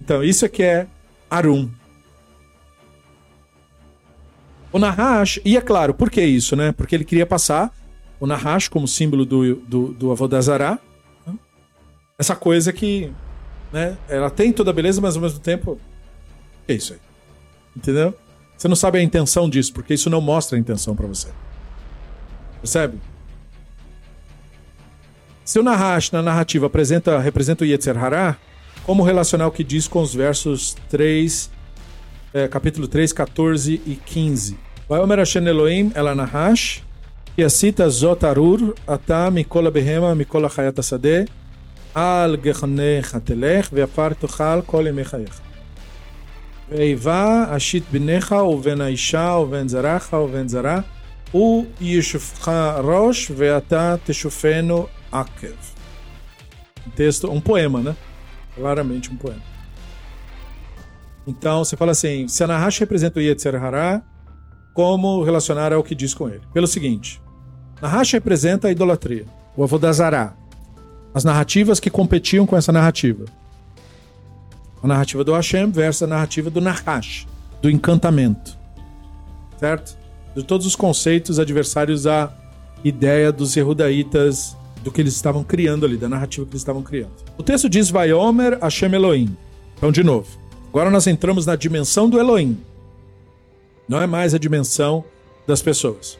[0.00, 0.88] Então, isso aqui é
[1.30, 1.70] Arum.
[4.72, 6.72] O Nahash, e é claro, por que isso, né?
[6.72, 7.72] Porque ele queria passar
[8.18, 10.78] o Nahash como símbolo do, do, do Avodazará.
[11.26, 11.34] Né?
[12.18, 13.12] Essa coisa que,
[13.72, 13.96] né?
[14.08, 15.80] Ela tem toda a beleza, mas ao mesmo tempo.
[16.68, 16.98] é isso aí?
[17.76, 18.14] Entendeu?
[18.56, 21.28] Você não sabe a intenção disso, porque isso não mostra a intenção para você.
[22.60, 22.98] Percebe?
[25.44, 28.36] Se o Nahash na narrativa apresenta, representa o Yetzer Hará,
[28.84, 31.50] como relacionar o que diz com os versos 3,
[32.32, 34.56] é, capítulo 3, 14 e 15?
[34.88, 36.84] Vaiomer Hashem Elohim ela Nahash,
[37.36, 41.26] e cita Zotarur, Ata Mikola Behema, Mikola Hayat Asadeh,
[41.95, 45.17] על גחונך תלך, ועפר תאכל כל ימיך.
[46.69, 50.79] ואיבה אשית בניך ובין האישה ובין זרעך ובין זרע,
[51.33, 52.51] וישופך
[52.83, 55.57] ראש, ואתה תשופנו Akev.
[56.85, 57.95] Um texto, um poema, né?
[58.55, 59.41] Claramente um poema.
[61.25, 64.01] Então você fala assim: se a Nahash representa o Yetzer Hará,
[64.73, 66.41] como relacionar ao que diz com ele?
[66.53, 67.21] Pelo seguinte:
[67.81, 69.25] Nahash representa a idolatria,
[69.55, 70.35] o Avodazará,
[71.14, 73.24] as narrativas que competiam com essa narrativa.
[74.82, 77.26] A narrativa do Hashem versus a narrativa do Nahash,
[77.60, 78.58] do encantamento.
[79.58, 79.96] Certo?
[80.34, 82.32] De todos os conceitos adversários à
[82.82, 87.12] ideia dos Yehudaítas do que eles estavam criando ali, da narrativa que eles estavam criando.
[87.38, 89.36] O texto diz Vaiomer Hashem Elohim.
[89.76, 90.26] Então, de novo,
[90.68, 92.58] agora nós entramos na dimensão do Elohim.
[93.88, 95.04] Não é mais a dimensão
[95.46, 96.18] das pessoas.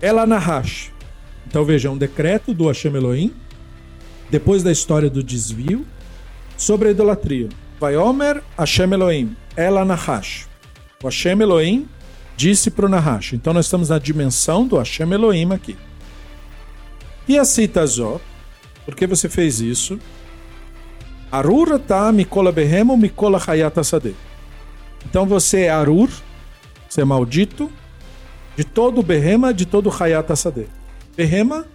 [0.00, 0.95] Ela Nahash.
[1.46, 3.32] Então veja, um decreto do Hashem Elohim,
[4.30, 5.86] depois da história do desvio,
[6.56, 7.48] sobre a idolatria.
[7.78, 9.36] Vaiomer Hashem Elohim.
[9.56, 10.48] Ela Nahash.
[11.02, 11.88] O Hashem Elohim
[12.36, 13.34] disse para o Nahash.
[13.34, 15.76] Então nós estamos na dimensão do Hashem Elohim aqui.
[17.28, 18.20] E a Zó,
[18.84, 19.98] por que você fez isso?
[21.30, 24.14] Arur tá mikola behemo mikola hayata sade.
[25.04, 26.08] Então você é Arur,
[26.88, 27.70] você é maldito,
[28.56, 30.66] de todo Behema, de todo Hayata Sade.
[31.16, 31.66] Behema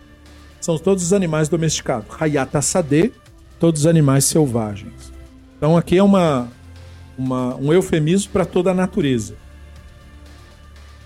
[0.60, 2.08] são todos os animais domesticados.
[2.20, 3.12] Hayata Sade,
[3.60, 5.12] todos os animais selvagens.
[5.58, 6.48] Então aqui é uma,
[7.18, 9.36] uma um eufemismo para toda a natureza.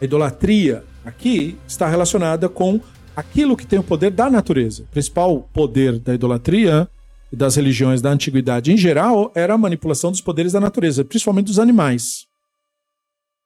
[0.01, 2.81] A idolatria aqui está relacionada com
[3.15, 4.83] aquilo que tem o poder da natureza.
[4.83, 6.89] O principal poder da idolatria
[7.31, 11.47] e das religiões da antiguidade em geral era a manipulação dos poderes da natureza, principalmente
[11.47, 12.27] dos animais.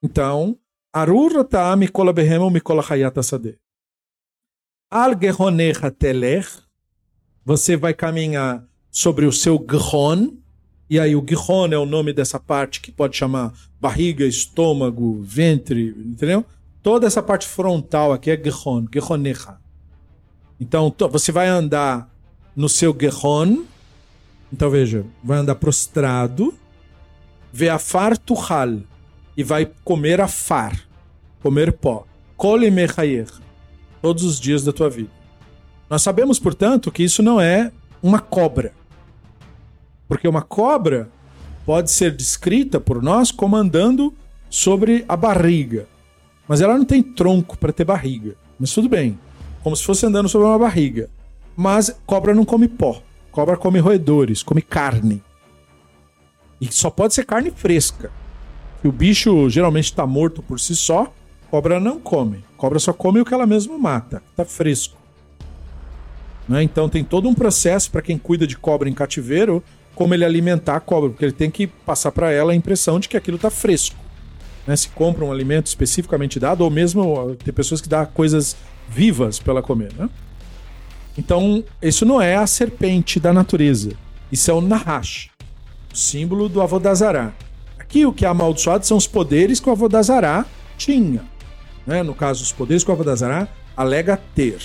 [0.02, 0.58] Então,
[0.92, 3.58] Arur ta mikola behemo mikola hayata sade.
[4.92, 6.50] Al gehonecha telech,
[7.46, 10.32] você vai caminhar sobre o seu gihon,
[10.90, 15.90] e aí o gihon é o nome dessa parte que pode chamar barriga, estômago, ventre,
[15.96, 16.44] entendeu?
[16.82, 19.58] Toda essa parte frontal aqui é Gehon, Gehonecha.
[20.60, 22.10] Então você vai andar
[22.56, 23.64] no seu Gehon.
[24.52, 26.52] Então veja, vai andar prostrado.
[27.54, 28.80] Veafar tuhal.
[29.36, 30.82] E vai comer afar.
[31.42, 32.06] Comer pó.
[32.36, 32.72] Kole
[34.02, 35.10] Todos os dias da tua vida.
[35.90, 37.72] Nós sabemos, portanto, que isso não é
[38.02, 38.74] uma cobra.
[40.08, 41.10] Porque uma cobra
[41.66, 44.14] pode ser descrita por nós como andando
[44.50, 45.88] sobre a barriga.
[46.48, 48.36] Mas ela não tem tronco para ter barriga.
[48.60, 49.20] Mas tudo bem.
[49.62, 51.10] Como se fosse andando sobre uma barriga.
[51.56, 53.02] Mas cobra não come pó.
[53.32, 55.22] Cobra come roedores, come carne.
[56.60, 58.12] E só pode ser carne fresca.
[58.84, 61.14] E o bicho geralmente está morto por si só.
[61.50, 62.44] Cobra não come.
[62.58, 64.22] Cobra só come o que ela mesma mata.
[64.32, 64.98] Está fresco.
[66.48, 66.64] Né?
[66.64, 69.64] Então tem todo um processo para quem cuida de cobra em cativeiro,
[69.96, 73.10] como ele alimentar a cobra, porque ele tem que passar para ela a impressão de
[73.10, 73.96] que aquilo está fresco.
[74.66, 74.76] Né?
[74.76, 78.56] Se compra um alimento especificamente dado, ou mesmo tem pessoas que dão coisas
[78.88, 79.92] vivas para ela comer.
[79.98, 80.10] Né?
[81.18, 83.92] Então, isso não é a serpente da natureza.
[84.32, 85.30] Isso é o Nahash,
[85.92, 87.34] o símbolo do Avodazará.
[87.78, 90.46] Aqui o que é amaldiçoado são os poderes que o Avodazará
[90.78, 91.24] tinha.
[91.86, 92.04] Né?
[92.04, 94.60] No caso, os poderes que o Avodazará alega ter.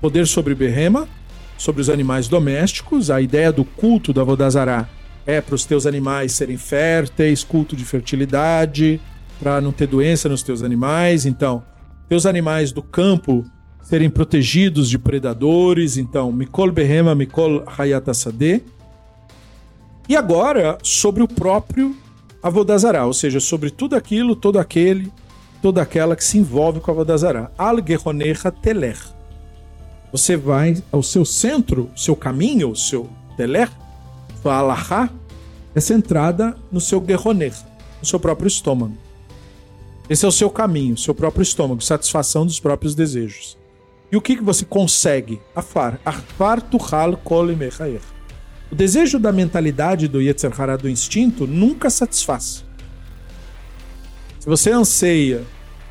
[0.00, 1.08] Poder sobre Berrema,
[1.56, 3.10] sobre os animais domésticos.
[3.10, 4.88] A ideia do culto da Vodazará
[5.26, 9.00] é para os teus animais serem férteis, culto de fertilidade,
[9.40, 11.26] para não ter doença nos teus animais.
[11.26, 11.62] Então,
[12.08, 13.44] teus animais do campo
[13.82, 15.96] serem protegidos de predadores.
[15.96, 18.62] Então, Mikol Behema, Mikol Hayatasade.
[20.08, 21.94] E agora, sobre o próprio
[22.42, 25.12] Avodazará, ou seja, sobre tudo aquilo, todo aquele,
[25.62, 27.50] toda aquela que se envolve com a Avodazará.
[27.56, 28.96] Al Gehonecha Teler
[30.10, 33.70] você vai ao seu centro, seu caminho, o seu teler,
[34.42, 35.10] sua alahá,
[35.74, 37.52] é centrada no seu guerroner,
[38.00, 38.96] no seu próprio estômago.
[40.08, 43.58] Esse é o seu caminho, seu próprio estômago, satisfação dos próprios desejos.
[44.10, 45.38] E o que, que você consegue?
[45.54, 46.00] Afar.
[46.02, 47.48] Afar tuhal kol
[48.72, 52.64] O desejo da mentalidade do Yetzer Hará, do instinto, nunca satisfaz.
[54.38, 55.44] Se você anseia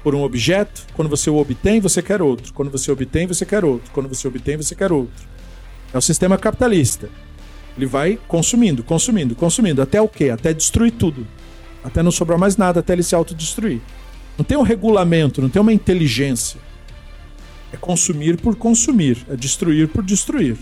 [0.04, 2.54] por um objeto, quando você o obtém, você quer outro.
[2.54, 3.92] Quando você obtém, você quer outro.
[3.92, 5.28] Quando você obtém, você quer outro.
[5.94, 7.10] É o sistema capitalista.
[7.76, 9.82] Ele vai consumindo, consumindo, consumindo.
[9.82, 10.30] Até o quê?
[10.30, 11.28] Até destruir tudo.
[11.84, 13.82] Até não sobrar mais nada, até ele se autodestruir.
[14.38, 16.60] Não tem um regulamento, não tem uma inteligência.
[17.72, 20.58] É consumir por consumir, é destruir por destruir.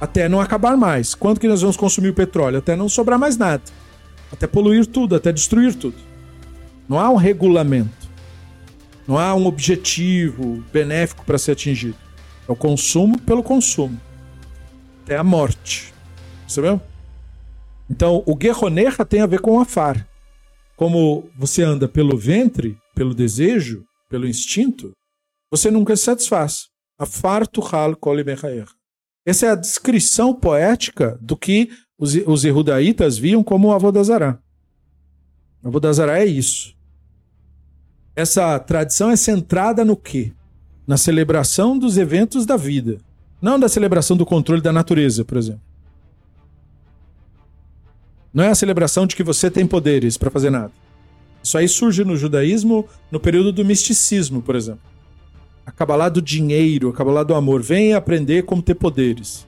[0.00, 1.14] Até não acabar mais.
[1.14, 2.58] Quanto que nós vamos consumir o petróleo?
[2.58, 3.62] Até não sobrar mais nada.
[4.30, 5.96] Até poluir tudo, até destruir tudo.
[6.88, 8.06] Não há um regulamento.
[9.06, 11.96] Não há um objetivo benéfico para ser atingido.
[12.48, 14.00] É o consumo pelo consumo.
[15.02, 15.92] Até a morte.
[16.42, 16.80] Percebeu?
[17.88, 20.06] Então, o Guerroneja tem a ver com o Afar.
[20.76, 24.92] Como você anda pelo ventre, pelo desejo, pelo instinto,
[25.50, 26.68] você nunca se satisfaz.
[26.98, 28.16] Afar tuhal kol
[29.24, 34.38] Essa é a descrição poética do que os, os Erudaítas viam como o Avodazará.
[35.62, 36.75] Avodazará é isso.
[38.16, 40.32] Essa tradição é centrada no quê?
[40.86, 42.96] Na celebração dos eventos da vida,
[43.42, 45.60] não da celebração do controle da natureza, por exemplo.
[48.32, 50.72] Não é a celebração de que você tem poderes para fazer nada.
[51.42, 54.80] Isso aí surge no judaísmo no período do misticismo, por exemplo.
[55.66, 57.62] A Kabbalah do dinheiro, a Kabbalah do amor.
[57.62, 59.46] Vem aprender como ter poderes.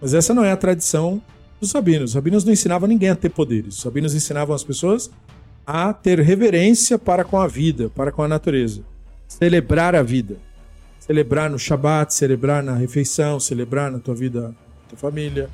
[0.00, 1.22] Mas essa não é a tradição
[1.60, 2.10] dos rabinos.
[2.10, 3.78] Os rabinos não ensinavam ninguém a ter poderes.
[3.78, 5.10] Os rabinos ensinavam as pessoas
[5.66, 8.82] a ter reverência para com a vida, para com a natureza.
[9.28, 10.36] Celebrar a vida.
[10.98, 14.54] Celebrar no Shabat, celebrar na refeição, celebrar na tua vida, na
[14.88, 15.48] tua família.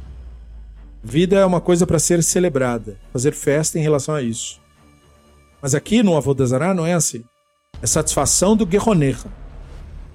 [1.02, 4.60] Vida é uma coisa para ser celebrada, fazer festa em relação a isso.
[5.62, 7.24] Mas aqui no Avodazará não é assim.
[7.80, 9.26] É satisfação do Guerroneja.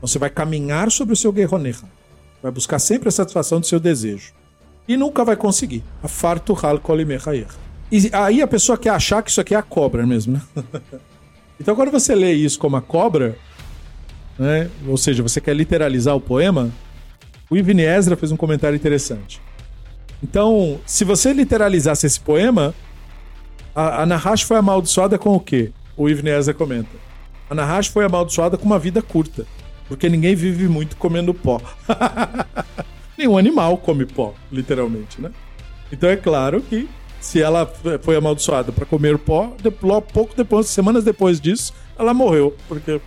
[0.01, 1.85] Você vai caminhar sobre o seu Guerroneja.
[2.41, 4.33] Vai buscar sempre a satisfação do seu desejo.
[4.87, 5.83] E nunca vai conseguir.
[6.01, 7.47] A farto hal kolimechayer.
[7.91, 10.41] E aí a pessoa quer achar que isso aqui é a cobra mesmo, né?
[11.59, 13.37] então quando você lê isso como a cobra,
[14.39, 14.69] né?
[14.87, 16.71] ou seja, você quer literalizar o poema,
[17.49, 19.41] o Ibn Ezra fez um comentário interessante.
[20.23, 22.73] Então, se você literalizasse esse poema,
[23.75, 25.71] a, a Nahash foi amaldiçoada com o quê?
[25.97, 26.95] O Ibn Ezra comenta.
[27.49, 29.45] A Nahash foi amaldiçoada com uma vida curta,
[29.87, 31.59] porque ninguém vive muito comendo pó.
[33.17, 35.31] Nenhum animal come pó, literalmente, né?
[35.91, 36.87] Então é claro que
[37.21, 37.71] se ela
[38.01, 39.55] foi amaldiçoada para comer pó,
[40.11, 42.57] pouco depois, semanas depois disso, ela morreu.
[42.67, 42.99] Porque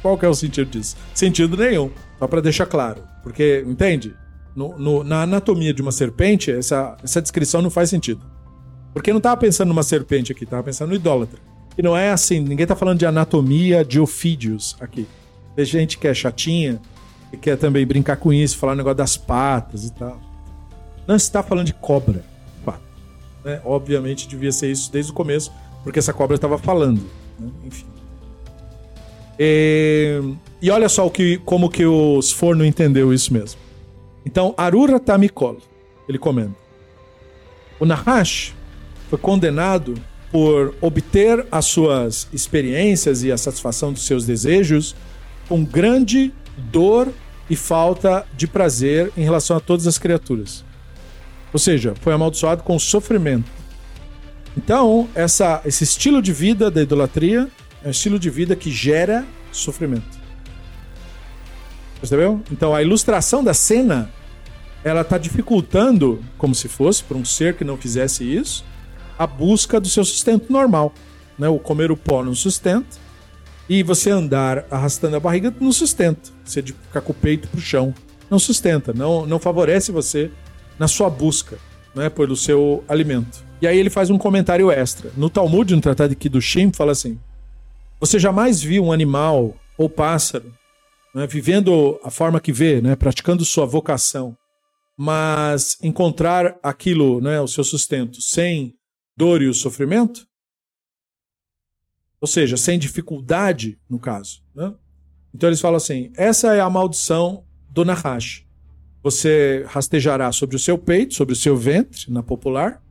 [0.00, 0.96] qual que é o sentido disso?
[1.12, 1.90] Sentido nenhum.
[2.18, 3.02] Só para deixar claro.
[3.22, 4.14] Porque, entende?
[4.54, 8.22] No, no, na anatomia de uma serpente, essa, essa descrição não faz sentido.
[8.94, 11.38] Porque não estava pensando numa serpente aqui, estava pensando no idólatra.
[11.76, 15.06] E não é assim, ninguém tá falando de anatomia de ofídeos aqui.
[15.54, 16.80] Tem gente que é chatinha
[17.32, 20.20] e quer também brincar com isso, falar o negócio das patas e tal.
[21.06, 22.24] Não está falando de cobra.
[23.44, 23.60] Né?
[23.64, 25.52] Obviamente devia ser isso desde o começo,
[25.82, 27.02] porque essa cobra estava falando.
[27.38, 27.50] Né?
[27.64, 27.86] Enfim.
[29.38, 30.20] E,
[30.60, 33.60] e, olha só o que, como que o Sforno entendeu isso mesmo.
[34.26, 35.58] Então, Arura Tamikol,
[36.08, 36.56] ele comenta.
[37.78, 38.54] O Nahash
[39.08, 39.94] foi condenado
[40.32, 44.94] por obter as suas experiências e a satisfação dos seus desejos
[45.48, 47.08] com grande dor
[47.48, 50.64] e falta de prazer em relação a todas as criaturas.
[51.52, 53.50] Ou seja, foi amaldiçoado com sofrimento.
[54.56, 57.48] Então, essa, esse estilo de vida da idolatria
[57.82, 60.18] é um estilo de vida que gera sofrimento.
[62.00, 62.42] Percebeu?
[62.50, 64.10] Então, a ilustração da cena
[64.84, 68.64] ela está dificultando, como se fosse para um ser que não fizesse isso,
[69.18, 70.92] a busca do seu sustento normal.
[71.38, 71.48] Né?
[71.48, 72.96] O comer o pó não sustenta,
[73.68, 76.30] e você andar arrastando a barriga não sustenta.
[76.44, 77.94] Você ficar com o peito para o chão
[78.30, 80.30] não sustenta, não, não favorece você
[80.78, 81.58] na sua busca
[81.94, 83.44] né, pelo seu alimento.
[83.60, 85.10] E aí ele faz um comentário extra.
[85.16, 87.18] No Talmud, no Tratado de Kiddushim, fala assim:
[88.00, 90.52] Você jamais viu um animal ou pássaro
[91.14, 94.36] né, vivendo a forma que vê, né, praticando sua vocação,
[94.96, 98.74] mas encontrar aquilo, né, o seu sustento, sem
[99.16, 100.26] dor e o sofrimento?
[102.20, 104.42] Ou seja, sem dificuldade, no caso.
[104.54, 104.72] Né?
[105.34, 108.47] Então eles falam assim: essa é a maldição do Nahash.
[109.02, 112.82] Você rastejará sobre o seu peito, sobre o seu ventre, na popular,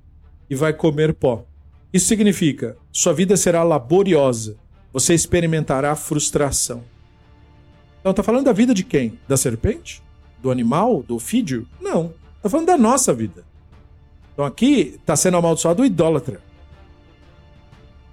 [0.49, 1.45] e vai comer pó.
[1.91, 4.57] Isso significa: sua vida será laboriosa,
[4.91, 6.83] você experimentará frustração.
[7.99, 9.19] Então está falando da vida de quem?
[9.27, 10.01] Da serpente?
[10.41, 11.03] Do animal?
[11.03, 11.67] Do ofídio?
[11.81, 12.13] Não.
[12.37, 13.43] Está falando da nossa vida.
[14.33, 16.39] Então aqui está sendo amaldiçoado o idólatra.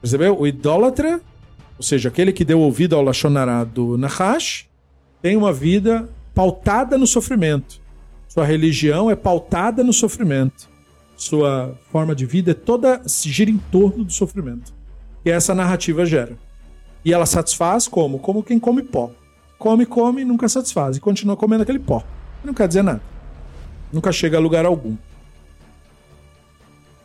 [0.01, 0.39] Percebeu?
[0.39, 1.21] O idólatra,
[1.79, 4.69] ou seja, aquele que deu ouvido ao Lachonará do Nahash,
[5.23, 7.81] tem uma vida pautada no sofrimento.
[8.35, 10.69] Sua religião é pautada no sofrimento.
[11.16, 14.74] Sua forma de vida é toda se gira em torno do sofrimento.
[15.24, 16.36] E essa narrativa gera.
[17.05, 18.19] E ela satisfaz como?
[18.19, 19.12] Como quem come pó.
[19.56, 20.97] Come, come, nunca satisfaz.
[20.97, 22.02] E continua comendo aquele pó.
[22.43, 23.01] Não quer dizer nada.
[23.93, 24.97] Nunca chega a lugar algum.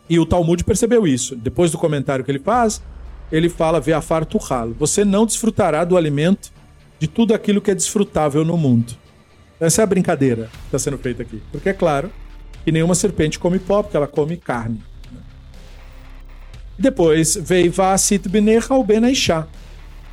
[0.10, 1.36] E o Talmud percebeu isso.
[1.36, 2.82] Depois do comentário que ele faz,
[3.32, 4.72] ele fala: Veafar Tuhal.
[4.72, 6.52] Você não desfrutará do alimento
[6.98, 8.98] de tudo aquilo que é desfrutável no mundo.
[9.60, 11.42] Essa é a brincadeira que está sendo feita aqui.
[11.52, 12.12] Porque é claro
[12.64, 14.82] que nenhuma serpente come pó, porque ela come carne.
[16.78, 19.48] Depois veio Vasit Benecha ou Benaishá.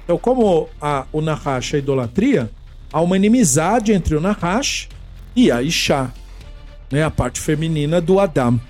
[0.02, 2.50] Então, como a, o Nahash é idolatria,
[2.92, 4.88] há uma inimizade entre o Nahash
[5.34, 6.12] e a Isha,
[6.90, 8.60] né, a parte feminina do Adam,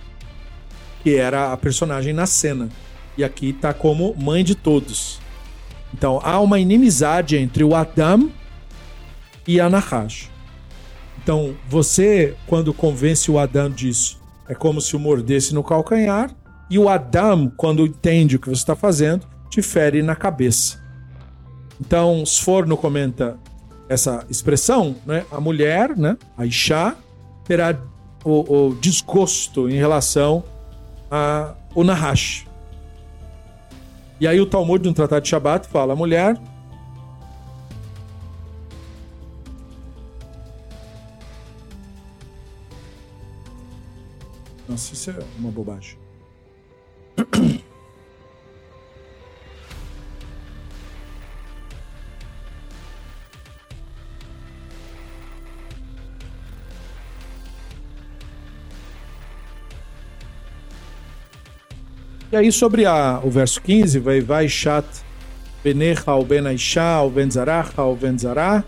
[1.02, 2.68] que era a personagem na cena.
[3.16, 5.18] E aqui está como mãe de todos.
[5.94, 8.30] Então, há uma inimizade entre o Adam
[9.46, 10.35] e a Nahash.
[11.26, 16.30] Então, você, quando convence o Adam disso, é como se o mordesse no calcanhar,
[16.70, 20.80] e o Adam, quando entende o que você está fazendo, te fere na cabeça.
[21.80, 23.36] Então, Sforno comenta
[23.88, 25.26] essa expressão, né?
[25.32, 26.16] A mulher, né?
[26.38, 26.94] A Isha,
[27.44, 27.76] terá
[28.24, 30.44] o, o desgosto em relação
[31.10, 32.46] ao Nahash.
[34.20, 36.38] E aí o Talmud, no Tratado de Shabbat, fala: a mulher
[44.68, 45.96] Nossa, isso é uma bobagem.
[62.32, 64.84] E aí sobre a, o verso 15, vai vai chat
[65.62, 68.64] benecha o ben o zaracha o ben zarah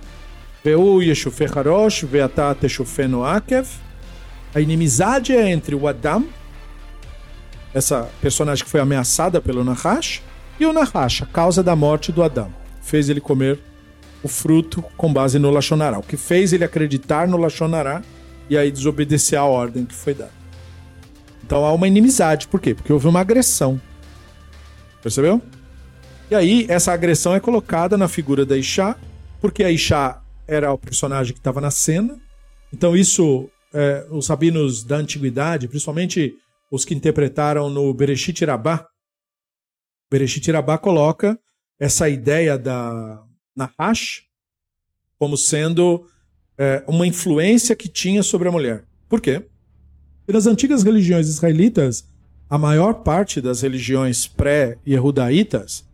[0.65, 3.69] veu yeshufech harosh veata teshufeno akev
[4.55, 6.27] a inimizade é entre o Adam,
[7.75, 10.23] essa personagem que foi ameaçada pelo Nahash,
[10.59, 12.53] e o Nahash, a causa da morte do Adam.
[12.83, 13.61] Fez ele comer
[14.23, 15.99] o fruto com base no Lachonará.
[15.99, 18.03] O que fez ele acreditar no Lachonará
[18.51, 20.33] e aí desobedecer a ordem que foi dada.
[21.45, 22.49] Então há uma inimizade.
[22.49, 22.75] Por quê?
[22.75, 23.81] Porque houve uma agressão.
[25.03, 25.41] Percebeu?
[26.31, 28.97] E aí essa agressão é colocada na figura da Isha,
[29.41, 32.19] porque a Isha era o personagem que estava na cena.
[32.73, 36.35] Então isso é, os rabinos da antiguidade, principalmente
[36.71, 38.87] os que interpretaram no Bereshit Rabbah,
[40.11, 41.39] Bereshit Rabbah coloca
[41.79, 43.23] essa ideia da
[43.55, 44.23] Nahash
[45.19, 46.07] como sendo
[46.57, 48.85] é, uma influência que tinha sobre a mulher.
[49.09, 49.45] Por quê?
[50.21, 52.07] Porque nas antigas religiões israelitas,
[52.49, 55.85] a maior parte das religiões pré-yehudaítas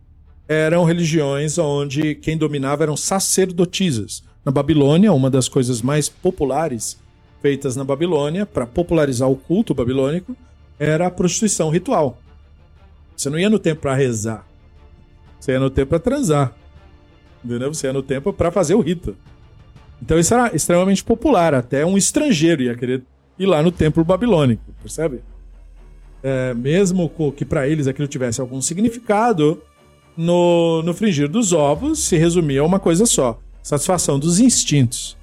[0.47, 4.23] eram religiões onde quem dominava eram sacerdotisas.
[4.45, 6.99] Na Babilônia, uma das coisas mais populares
[7.45, 10.35] feitas na Babilônia para popularizar o culto babilônico
[10.79, 12.17] era a prostituição ritual.
[13.15, 14.47] Você não ia no templo para rezar.
[15.39, 16.57] Você ia no templo para transar.
[17.45, 17.75] Entendeu?
[17.75, 19.15] Você ia no templo para fazer o rito.
[20.01, 21.53] Então isso era extremamente popular.
[21.53, 23.03] Até um estrangeiro ia querer
[23.39, 25.21] ir lá no templo babilônico, percebe?
[26.23, 29.61] É, mesmo que para eles aquilo tivesse algum significado,
[30.17, 35.15] no, no fringir dos ovos se resumia a uma coisa só: satisfação dos instintos.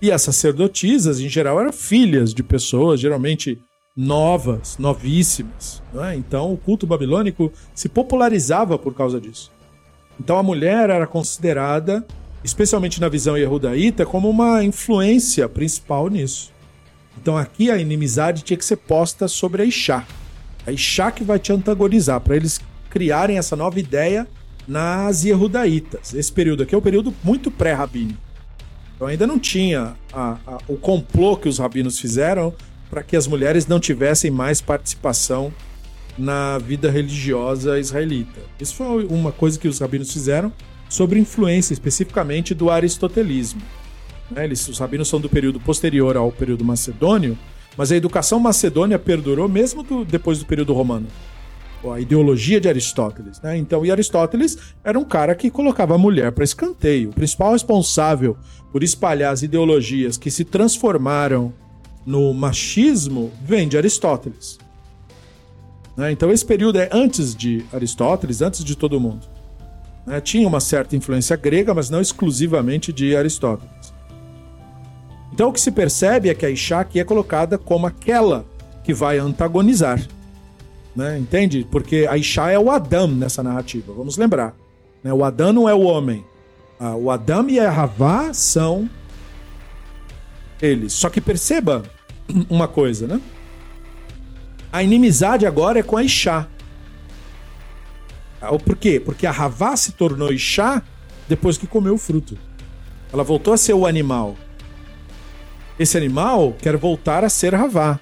[0.00, 3.58] E as sacerdotisas, em geral, eram filhas de pessoas, geralmente
[3.96, 5.82] novas, novíssimas.
[6.08, 6.14] É?
[6.14, 9.50] Então o culto babilônico se popularizava por causa disso.
[10.20, 12.06] Então a mulher era considerada,
[12.44, 16.52] especialmente na visão yehudaíta, como uma influência principal nisso.
[17.20, 20.06] Então aqui a inimizade tinha que ser posta sobre a Ixá.
[20.64, 24.28] A Ixá que vai te antagonizar, para eles criarem essa nova ideia
[24.66, 26.14] nas Yehudaítas.
[26.14, 28.27] Esse período aqui é um período muito pré-rabínico.
[28.98, 32.52] Então ainda não tinha a, a, o complô que os rabinos fizeram
[32.90, 35.54] para que as mulheres não tivessem mais participação
[36.18, 38.40] na vida religiosa israelita.
[38.58, 40.52] Isso foi uma coisa que os rabinos fizeram
[40.88, 43.62] sobre influência especificamente do aristotelismo.
[44.28, 44.44] Né?
[44.44, 47.38] Eles, os rabinos são do período posterior ao período macedônio,
[47.76, 51.06] mas a educação macedônia perdurou mesmo do, depois do período romano.
[51.88, 53.40] A ideologia de Aristóteles.
[53.40, 53.56] Né?
[53.56, 57.10] Então, e Aristóteles era um cara que colocava a mulher para escanteio.
[57.10, 58.36] O principal responsável
[58.72, 61.52] por espalhar as ideologias que se transformaram
[62.04, 64.58] no machismo vem de Aristóteles.
[65.96, 66.12] Né?
[66.12, 69.26] Então esse período é antes de Aristóteles, antes de todo mundo.
[70.06, 70.20] Né?
[70.20, 73.92] Tinha uma certa influência grega, mas não exclusivamente de Aristóteles.
[75.32, 78.46] Então o que se percebe é que a Ixá aqui é colocada como aquela
[78.84, 80.00] que vai antagonizar.
[80.96, 81.18] Né?
[81.18, 81.66] Entende?
[81.70, 84.54] Porque a Ixá é o Adão nessa narrativa, vamos lembrar.
[85.02, 85.12] Né?
[85.12, 86.24] O Adão não é o homem.
[86.80, 88.88] Ah, o Adão e a Havá são
[90.62, 90.92] eles.
[90.92, 91.82] Só que perceba
[92.48, 93.20] uma coisa, né?
[94.72, 96.46] A inimizade agora é com a Ixá.
[98.40, 99.00] Ah, por quê?
[99.00, 100.82] Porque a Havá se tornou Ixá
[101.28, 102.38] depois que comeu o fruto.
[103.12, 104.36] Ela voltou a ser o animal.
[105.78, 107.98] Esse animal quer voltar a ser Havá.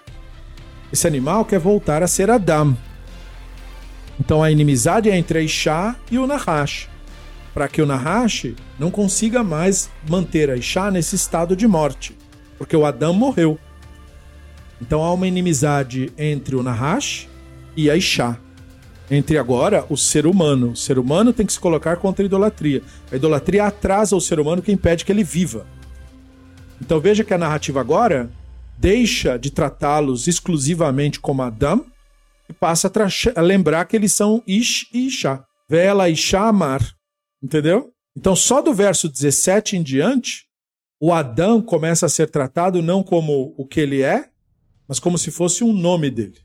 [0.92, 2.76] Esse animal quer voltar a ser Adam.
[4.18, 6.88] Então a inimizade é entre a Ixá e o Nahash.
[7.56, 12.14] Para que o Nahash não consiga mais manter a Ixá nesse estado de morte.
[12.58, 13.58] Porque o Adam morreu.
[14.78, 17.26] Então há uma inimizade entre o Nahash
[17.74, 18.36] e a Ixá.
[19.10, 20.72] Entre agora o ser humano.
[20.72, 22.82] O ser humano tem que se colocar contra a idolatria.
[23.10, 25.66] A idolatria atrasa o ser humano que impede que ele viva.
[26.78, 28.28] Então veja que a narrativa agora
[28.76, 31.86] deixa de tratá-los exclusivamente como Adam
[32.50, 35.42] e passa a, a, lembrar que eles são Ish e Ixá.
[35.66, 36.95] Vela, Ixá, Amar.
[37.46, 37.94] Entendeu?
[38.16, 40.48] Então só do verso 17 em diante,
[40.98, 44.28] o Adão começa a ser tratado não como o que ele é,
[44.88, 46.40] mas como se fosse um nome dele.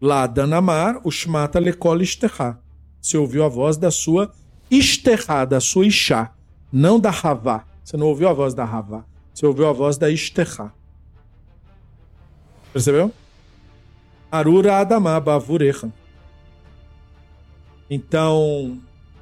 [0.00, 2.58] Lá Danamar, o Shmata Lekol Ishterá.
[2.98, 4.32] Você ouviu a voz da sua
[4.70, 6.34] Ishterá, da sua Ishá,
[6.72, 7.66] não da Havá.
[7.84, 9.04] Você não ouviu a voz da Havá.
[9.34, 10.72] Você ouviu a voz da Ishterá.
[12.72, 13.12] Percebeu?
[14.32, 15.92] Arura Adamá Bavurecha.
[17.90, 18.80] Então,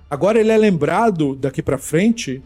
[0.09, 2.43] agora ele é lembrado daqui para frente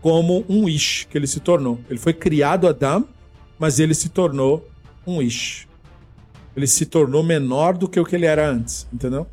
[0.00, 1.78] como um Ish que ele se tornou.
[1.88, 3.06] Ele foi criado Adam
[3.58, 4.68] mas ele se tornou
[5.06, 5.66] um Ish.
[6.56, 9.26] Ele se tornou menor do que o que ele era antes, entendeu?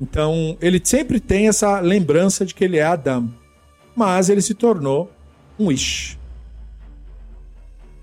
[0.00, 3.30] Então, ele sempre tem essa lembrança de que ele é Adam,
[3.94, 5.10] mas ele se tornou
[5.58, 6.18] um Ish.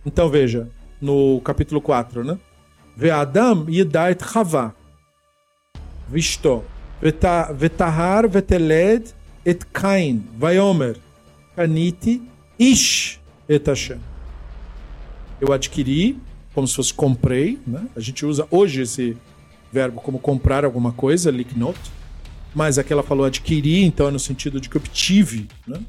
[0.06, 0.70] Então, veja,
[1.02, 2.38] no capítulo 4, né?
[2.96, 4.76] Ve Adam yidá et Chava.
[6.08, 6.64] Visto.
[11.56, 12.22] Kaniti
[12.60, 14.00] ish et Hashem
[15.40, 16.18] eu adquiri,
[16.54, 17.88] como se fosse comprei, né?
[17.96, 19.16] A gente usa hoje esse
[19.72, 21.78] verbo como comprar alguma coisa, liknot,
[22.56, 25.80] mas aqui ela falou adquirir, então é no sentido de que obtive, né?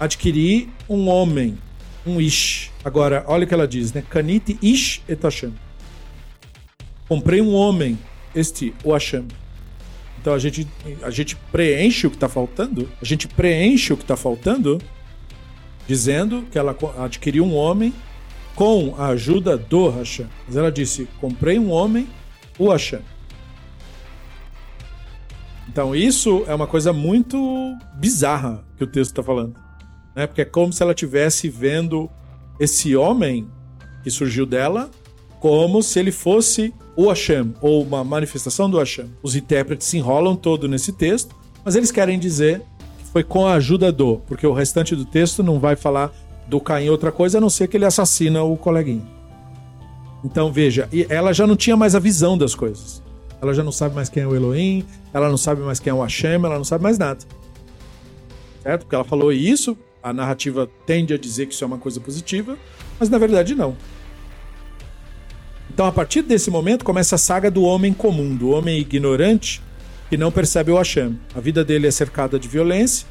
[0.00, 1.56] Adquiri um homem,
[2.04, 2.70] um ish.
[2.84, 4.02] Agora, olha o que ela diz, né?
[4.08, 5.52] Kaniti ish et Hashem.
[7.08, 7.96] Comprei um homem,
[8.34, 9.28] este, o Hashem.
[10.22, 10.68] Então a gente,
[11.02, 14.80] a gente preenche o que está faltando, a gente preenche o que está faltando,
[15.88, 17.92] dizendo que ela adquiriu um homem
[18.54, 20.28] com a ajuda do Hashem.
[20.46, 22.08] Mas ela disse: comprei um homem,
[22.56, 23.00] o Hashem.
[25.68, 29.56] Então isso é uma coisa muito bizarra que o texto está falando.
[30.14, 30.28] Né?
[30.28, 32.08] Porque é como se ela estivesse vendo
[32.60, 33.50] esse homem
[34.04, 34.88] que surgiu dela
[35.42, 39.10] como se ele fosse o Hashem, ou uma manifestação do Hashem.
[39.24, 42.62] Os intérpretes se enrolam todo nesse texto, mas eles querem dizer
[43.00, 46.12] que foi com a ajuda do, porque o restante do texto não vai falar
[46.46, 49.04] do Caim outra coisa, a não ser que ele assassina o coleguinha.
[50.24, 53.02] Então veja, ela já não tinha mais a visão das coisas.
[53.40, 55.94] Ela já não sabe mais quem é o Elohim, ela não sabe mais quem é
[55.94, 57.18] o Hashem, ela não sabe mais nada.
[58.62, 58.82] Certo?
[58.82, 62.56] Porque ela falou isso, a narrativa tende a dizer que isso é uma coisa positiva,
[63.00, 63.76] mas na verdade não.
[65.72, 69.62] Então, a partir desse momento, começa a saga do homem comum, do homem ignorante
[70.10, 71.18] que não percebe o Hashem.
[71.34, 73.06] A vida dele é cercada de violência,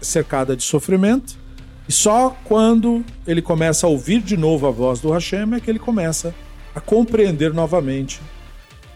[0.00, 1.38] cercada de sofrimento,
[1.86, 5.68] e só quando ele começa a ouvir de novo a voz do Hashem é que
[5.68, 6.34] ele começa
[6.74, 8.20] a compreender novamente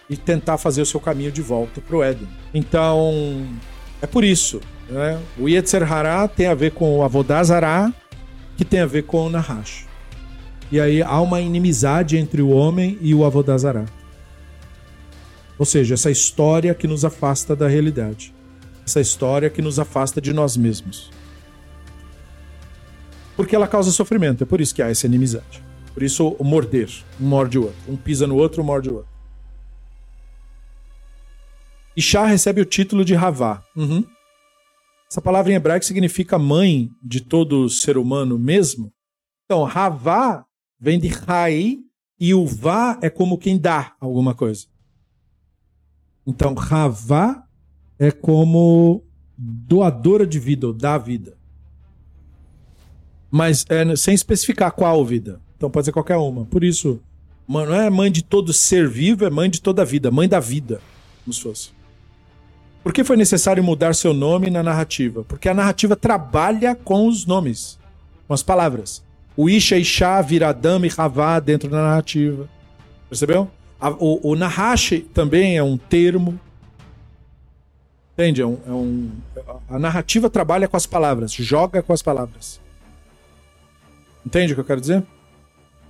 [0.09, 2.29] e tentar fazer o seu caminho de volta para o Éden.
[2.55, 3.47] Então,
[4.01, 4.63] é por isso.
[4.89, 5.21] Né?
[5.39, 7.93] O Yetzer Hará tem a ver com o Avodazará,
[8.57, 9.87] que tem a ver com o Nahash.
[10.75, 13.85] E aí há uma inimizade entre o homem e o Avodazará.
[15.57, 18.35] Ou seja, essa história que nos afasta da realidade.
[18.85, 21.13] Essa história que nos afasta de nós mesmos.
[23.37, 25.63] Porque ela causa sofrimento, é por isso que há essa inimizade.
[25.93, 26.91] Por isso o morder,
[27.21, 27.79] um morde o outro.
[27.87, 29.11] Um pisa no outro, um morde o outro.
[31.97, 33.63] Ishá recebe o título de Havá.
[33.77, 34.05] Uhum.
[35.09, 38.93] Essa palavra em hebraico significa mãe de todo ser humano mesmo.
[39.45, 40.44] Então, Havá
[40.79, 41.79] vem de Rai
[42.19, 44.67] e o Vá é como quem dá alguma coisa.
[46.27, 47.47] Então, Havá
[47.99, 49.05] é como
[49.37, 51.37] doadora de vida, ou dá vida.
[53.31, 55.41] Mas é, sem especificar qual vida.
[55.57, 56.45] Então pode ser qualquer uma.
[56.45, 57.01] Por isso,
[57.49, 60.41] não é mãe de todo ser vivo, é mãe de toda a vida, mãe da
[60.41, 60.81] vida,
[61.25, 61.71] como se fosse.
[62.83, 65.25] Por que foi necessário mudar seu nome na narrativa?
[65.25, 67.79] Porque a narrativa trabalha com os nomes,
[68.29, 69.03] com as palavras.
[69.37, 72.49] O Isha, Isha vira Adam e Havá dentro da narrativa.
[73.09, 73.51] Percebeu?
[73.99, 74.37] o, o
[75.13, 76.39] também é um termo.
[78.13, 78.43] Entende?
[78.43, 79.11] É um, é um,
[79.69, 82.61] a narrativa trabalha com as palavras, joga com as palavras.
[84.25, 85.03] Entende o que eu quero dizer?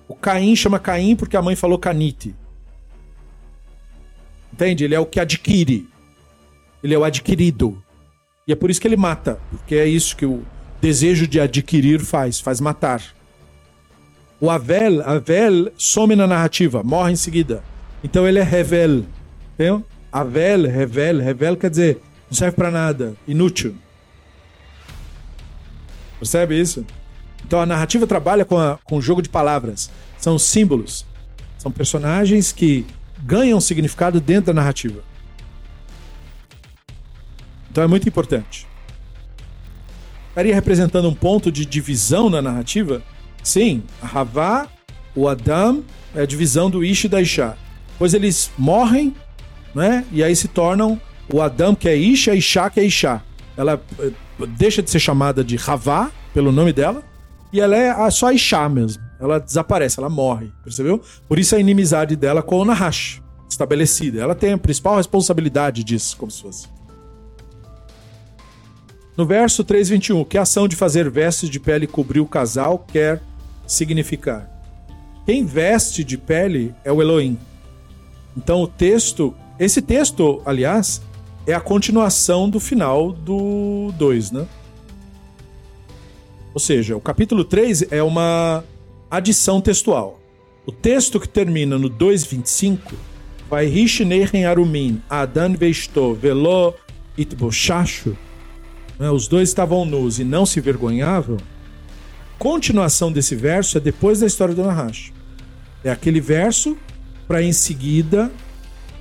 [0.08, 2.34] O Caim chama Caim porque a mãe falou Canite.
[4.52, 4.84] Entende?
[4.84, 5.88] Ele é o que adquire.
[6.82, 7.82] Ele é o adquirido.
[8.46, 9.38] E é por isso que ele mata.
[9.50, 10.44] Porque é isso que o
[10.80, 13.02] desejo de adquirir faz, faz matar.
[14.44, 17.64] O Avel, Avel some na narrativa, morre em seguida.
[18.02, 19.06] Então ele é Revel.
[19.54, 19.82] Entendeu?
[20.12, 23.74] Avel, Revel, Revel quer dizer não serve para nada, inútil.
[26.18, 26.84] Percebe isso?
[27.46, 29.90] Então a narrativa trabalha com, a, com o jogo de palavras.
[30.18, 31.06] São símbolos.
[31.56, 32.84] São personagens que
[33.22, 35.02] ganham significado dentro da narrativa.
[37.70, 38.66] Então é muito importante.
[40.28, 43.02] Estaria representando um ponto de divisão na narrativa?
[43.44, 44.66] Sim, a Havá,
[45.14, 45.84] o Adam,
[46.14, 47.56] é a divisão do Ish e da Isha.
[47.98, 49.14] Pois eles morrem,
[49.74, 50.04] né?
[50.10, 50.98] E aí se tornam
[51.32, 53.22] o Adam, que é Ish, e a Isha, que é Isha.
[53.54, 54.10] Ela eh,
[54.56, 57.02] deixa de ser chamada de Havá, pelo nome dela,
[57.52, 59.02] e ela é só Isha mesmo.
[59.20, 61.00] Ela desaparece, ela morre, percebeu?
[61.28, 64.20] Por isso a inimizade dela com o Nahash, estabelecida.
[64.20, 66.66] Ela tem a principal responsabilidade disso, como se fosse.
[69.16, 73.22] No verso 3:21, o que ação de fazer vestes de pele cobrir o casal quer
[73.66, 74.50] significar?
[75.26, 77.38] Quem veste de pele é o Elohim.
[78.36, 81.00] Então o texto, esse texto, aliás,
[81.46, 84.46] é a continuação do final do 2, né?
[86.52, 88.64] Ou seja, o capítulo 3 é uma
[89.10, 90.20] adição textual.
[90.66, 92.94] O texto que termina no 2:25
[93.50, 96.74] vai Rishneichen Arumin, Adan Veisto, Velo
[97.16, 98.16] Itboshashu,
[98.98, 101.36] né, os dois estavam nus e não se vergonhavam.
[102.44, 105.14] Continuação desse verso é depois da história do Nahash.
[105.82, 106.76] É aquele verso
[107.26, 108.30] para em seguida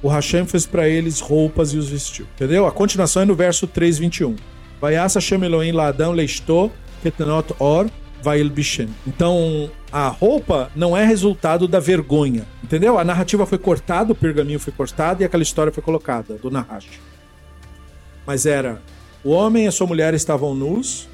[0.01, 2.25] o Hashem fez para eles roupas e os vestiu.
[2.35, 2.65] Entendeu?
[2.65, 4.37] A continuação é no verso 3:21.
[4.79, 6.71] Vaiasa Hashem Elohim Ladam Leisto
[7.01, 7.89] Ketanot Or
[8.21, 8.49] Vail.
[9.05, 12.45] Então, a roupa não é resultado da vergonha.
[12.63, 12.97] Entendeu?
[12.97, 16.87] A narrativa foi cortada, o pergaminho foi cortado e aquela história foi colocada, do Nahash.
[18.25, 18.81] Mas era:
[19.21, 21.09] o homem e a sua mulher estavam nus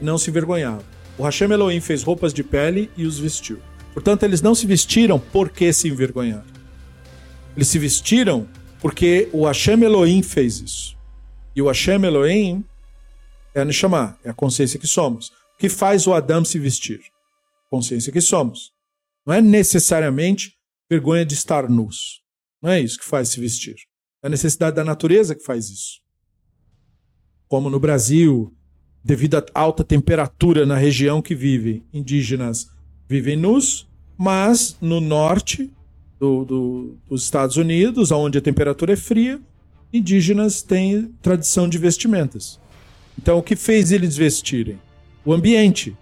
[0.00, 0.99] e não se envergonhavam.
[1.20, 3.60] O Hashem Elohim fez roupas de pele e os vestiu.
[3.92, 6.46] Portanto, eles não se vestiram porque se envergonharam.
[7.54, 8.48] Eles se vestiram
[8.80, 10.96] porque o Hashem Elohim fez isso.
[11.54, 12.64] E o Hashem Elohim
[13.54, 15.28] é a Neshama, é a consciência que somos.
[15.28, 17.02] O que faz o Adam se vestir?
[17.68, 18.72] Consciência que somos.
[19.26, 20.54] Não é necessariamente
[20.88, 22.22] vergonha de estar nus.
[22.62, 23.76] Não é isso que faz se vestir.
[24.22, 26.00] É a necessidade da natureza que faz isso.
[27.46, 28.56] Como no Brasil,
[29.02, 32.70] devido à alta temperatura na região que vivem, indígenas
[33.08, 35.70] vivem nus, mas no norte
[36.18, 39.40] do, do, dos Estados Unidos, onde a temperatura é fria,
[39.92, 42.60] indígenas têm tradição de vestimentas.
[43.18, 44.78] Então, o que fez eles vestirem?
[45.24, 45.96] O ambiente.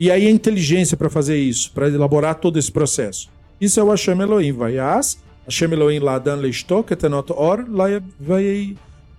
[0.00, 3.30] E aí a inteligência para fazer isso, para elaborar todo esse processo.
[3.60, 4.52] Isso é o Hashem Elohim.
[4.52, 7.64] Vaias, Hashem Elohim ladan leishto, ketenot or,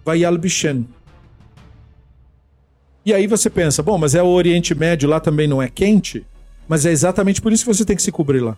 [0.03, 0.85] vai albishen.
[3.05, 6.25] E aí você pensa, bom, mas é o Oriente Médio, lá também não é quente?
[6.67, 8.57] Mas é exatamente por isso que você tem que se cobrir lá.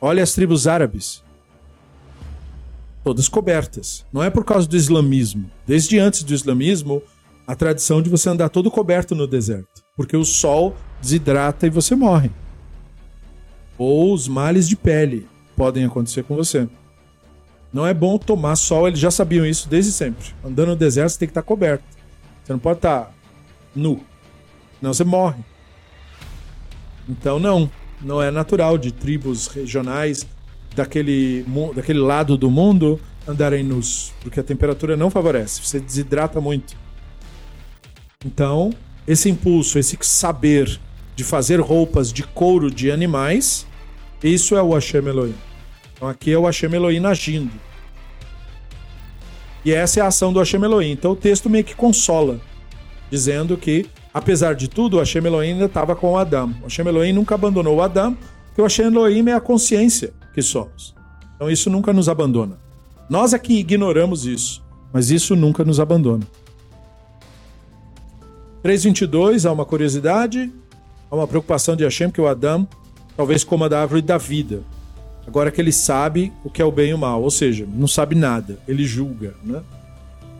[0.00, 1.22] Olha as tribos árabes.
[3.04, 4.04] Todas cobertas.
[4.12, 5.48] Não é por causa do islamismo.
[5.64, 7.00] Desde antes do islamismo,
[7.46, 9.84] a tradição de você andar todo coberto no deserto.
[9.96, 12.30] Porque o sol desidrata e você morre.
[13.78, 16.68] Ou os males de pele podem acontecer com você.
[17.72, 20.34] Não é bom tomar sol, eles já sabiam isso desde sempre.
[20.44, 21.84] Andando no deserto, você tem que estar coberto.
[22.42, 23.14] Você não pode estar
[23.74, 24.00] nu.
[24.78, 25.42] Senão você morre.
[27.08, 27.70] Então, não.
[28.02, 30.26] Não é natural de tribos regionais
[30.74, 31.44] daquele,
[31.74, 32.98] daquele lado do mundo
[33.28, 34.12] andarem nus.
[34.22, 35.60] Porque a temperatura não favorece.
[35.62, 36.76] Você desidrata muito.
[38.24, 38.70] Então,
[39.06, 40.80] esse impulso, esse saber
[41.16, 43.66] de fazer roupas de couro de animais,
[44.22, 45.34] isso é o Hashem Elohim.
[45.94, 47.52] Então aqui é o Hashem Elohim agindo.
[49.64, 50.92] E essa é a ação do Hashem Elohim.
[50.92, 52.40] Então o texto meio que consola,
[53.10, 56.54] dizendo que, apesar de tudo, o Hashem Elohim ainda estava com o Adão.
[56.60, 58.16] O Hashem Elohim nunca abandonou o Adão,
[58.46, 60.94] porque o Hashem Elohim é a consciência que somos.
[61.34, 62.58] Então isso nunca nos abandona.
[63.08, 64.62] Nós aqui ignoramos isso,
[64.92, 66.26] mas isso nunca nos abandona.
[68.62, 70.52] 3.22, há uma curiosidade,
[71.10, 72.68] há uma preocupação de Hashem que o Adão
[73.16, 74.62] talvez coma da árvore da vida.
[75.26, 77.86] Agora que ele sabe o que é o bem e o mal, ou seja, não
[77.86, 79.34] sabe nada, ele julga.
[79.42, 79.62] Né?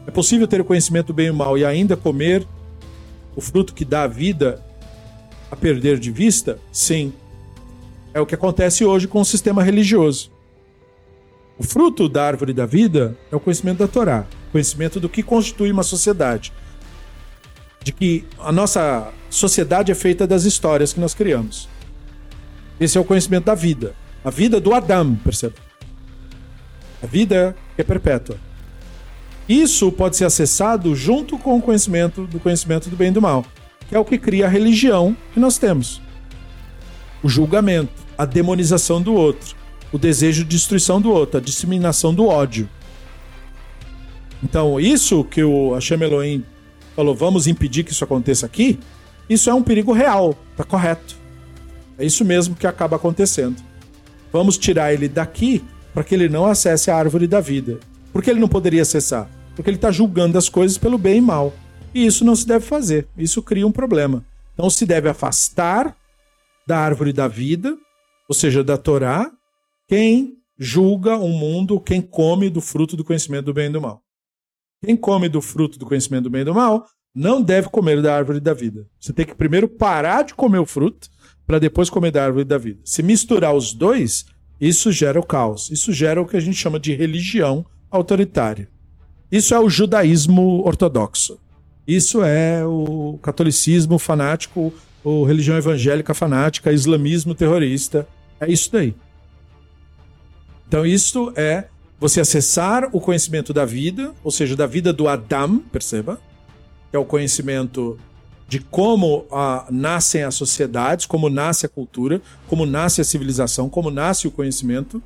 [0.07, 2.47] É possível ter o conhecimento do bem e mal e ainda comer
[3.35, 4.65] o fruto que dá a vida
[5.51, 6.59] a perder de vista?
[6.73, 7.12] Sim.
[8.12, 10.31] É o que acontece hoje com o sistema religioso.
[11.59, 15.70] O fruto da árvore da vida é o conhecimento da Torá, conhecimento do que constitui
[15.70, 16.52] uma sociedade,
[17.82, 21.69] de que a nossa sociedade é feita das histórias que nós criamos.
[22.81, 23.94] Esse é o conhecimento da vida.
[24.24, 25.57] A vida do Adão, percebe?
[27.02, 28.36] A vida é perpétua.
[29.51, 33.45] Isso pode ser acessado junto com o conhecimento do conhecimento do bem e do mal,
[33.89, 36.01] que é o que cria a religião que nós temos.
[37.21, 39.57] O julgamento, a demonização do outro,
[39.91, 42.69] o desejo de destruição do outro, a disseminação do ódio.
[44.41, 46.45] Então, isso que o Hashem Elohim
[46.95, 48.79] falou, vamos impedir que isso aconteça aqui,
[49.29, 51.17] isso é um perigo real, tá correto.
[51.99, 53.61] É isso mesmo que acaba acontecendo.
[54.33, 55.61] Vamos tirar ele daqui
[55.93, 57.81] para que ele não acesse a árvore da vida.
[58.13, 59.29] Por que ele não poderia acessar?
[59.55, 61.53] Porque ele está julgando as coisas pelo bem e mal.
[61.95, 63.09] E isso não se deve fazer.
[63.17, 64.25] Isso cria um problema.
[64.55, 65.97] Então se deve afastar
[66.67, 67.77] da árvore da vida,
[68.29, 69.31] ou seja, da Torá,
[69.89, 74.03] quem julga o mundo, quem come do fruto do conhecimento do bem e do mal.
[74.85, 78.15] Quem come do fruto do conhecimento do bem e do mal não deve comer da
[78.15, 78.87] árvore da vida.
[79.01, 81.09] Você tem que primeiro parar de comer o fruto
[81.47, 82.81] para depois comer da árvore da vida.
[82.85, 84.27] Se misturar os dois,
[84.61, 85.71] isso gera o caos.
[85.71, 88.69] Isso gera o que a gente chama de religião autoritária.
[89.31, 91.39] Isso é o judaísmo ortodoxo.
[91.86, 98.07] Isso é o catolicismo fanático, ou religião evangélica fanática, islamismo terrorista.
[98.40, 98.94] É isso daí.
[100.69, 101.66] Então, isso é
[101.98, 106.20] você acessar o conhecimento da vida, ou seja, da vida do Adam, perceba,
[106.90, 107.98] que é o conhecimento
[108.48, 113.90] de como ah, nascem as sociedades, como nasce a cultura, como nasce a civilização, como
[113.90, 115.02] nasce o conhecimento,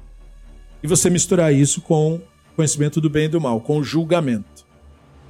[0.82, 2.22] e você misturar isso com o
[2.54, 4.64] conhecimento do bem e do mal, com o julgamento.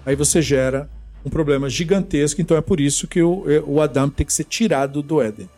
[0.05, 0.89] Aí você gera
[1.25, 5.03] um problema gigantesco, então é por isso que o, o Adam tem que ser tirado
[5.03, 5.49] do Éden.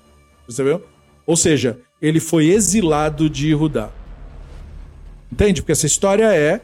[0.47, 0.85] Percebeu?
[1.27, 3.91] Ou seja, ele foi exilado de Judá.
[5.31, 5.61] Entende?
[5.61, 6.61] Porque essa história é.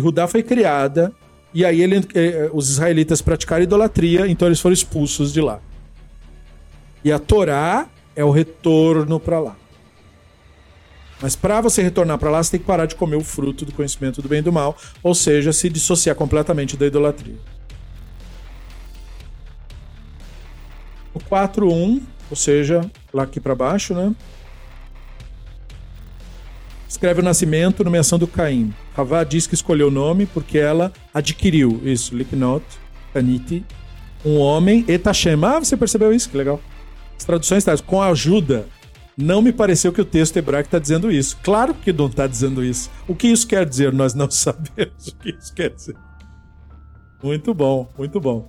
[0.00, 1.12] Judá foi criada,
[1.54, 5.60] e aí ele, eh, os israelitas praticaram idolatria, então eles foram expulsos de lá.
[7.04, 9.56] E a Torá é o retorno para lá.
[11.22, 13.72] Mas para você retornar para lá, você tem que parar de comer o fruto do
[13.72, 17.36] conhecimento do bem e do mal, ou seja, se dissociar completamente da idolatria.
[21.14, 22.80] O 4.1, ou seja,
[23.14, 24.12] lá aqui para baixo, né?
[27.02, 28.72] escreve o nascimento, nomeação do Caim.
[28.96, 32.64] Havá diz que escolheu o nome porque ela adquiriu isso, Liknot,
[33.12, 33.64] Kaniti,
[34.24, 35.42] um homem, Etashem.
[35.44, 36.30] Ah, você percebeu isso?
[36.30, 36.60] Que legal.
[37.18, 38.66] As traduções estão com a ajuda.
[39.16, 41.38] Não me pareceu que o texto hebraico está dizendo isso.
[41.42, 42.90] Claro que não está dizendo isso.
[43.06, 43.92] O que isso quer dizer?
[43.92, 45.96] Nós não sabemos o que isso quer dizer.
[47.22, 48.48] Muito bom, muito bom.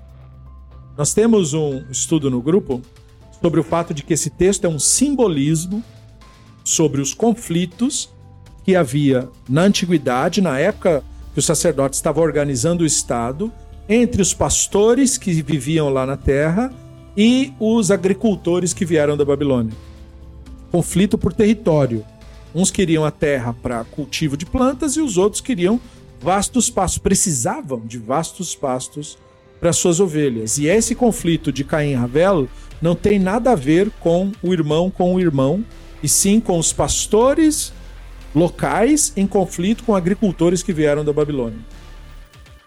[0.97, 2.81] Nós temos um estudo no grupo
[3.41, 5.83] sobre o fato de que esse texto é um simbolismo
[6.63, 8.09] sobre os conflitos
[8.63, 11.03] que havia na antiguidade, na época
[11.33, 13.51] que os sacerdotes estavam organizando o Estado,
[13.89, 16.71] entre os pastores que viviam lá na terra
[17.17, 19.73] e os agricultores que vieram da Babilônia.
[20.73, 22.03] Conflito por território.
[22.55, 25.79] Uns queriam a terra para cultivo de plantas e os outros queriam
[26.19, 29.15] vastos pastos, precisavam de vastos pastos
[29.59, 30.57] para suas ovelhas.
[30.57, 32.49] E esse conflito de Caim e Ravel
[32.81, 35.63] não tem nada a ver com o irmão com o irmão,
[36.01, 37.71] e sim com os pastores
[38.33, 41.59] locais em conflito com agricultores que vieram da Babilônia.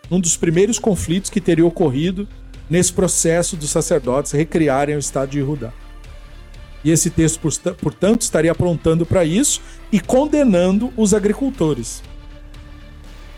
[0.08, 2.28] Um dos primeiros conflitos que teria ocorrido
[2.70, 5.72] nesse processo dos sacerdotes recriarem o estado de Judá.
[6.86, 7.40] E esse texto,
[7.80, 9.60] portanto, estaria aprontando para isso
[9.90, 12.00] e condenando os agricultores,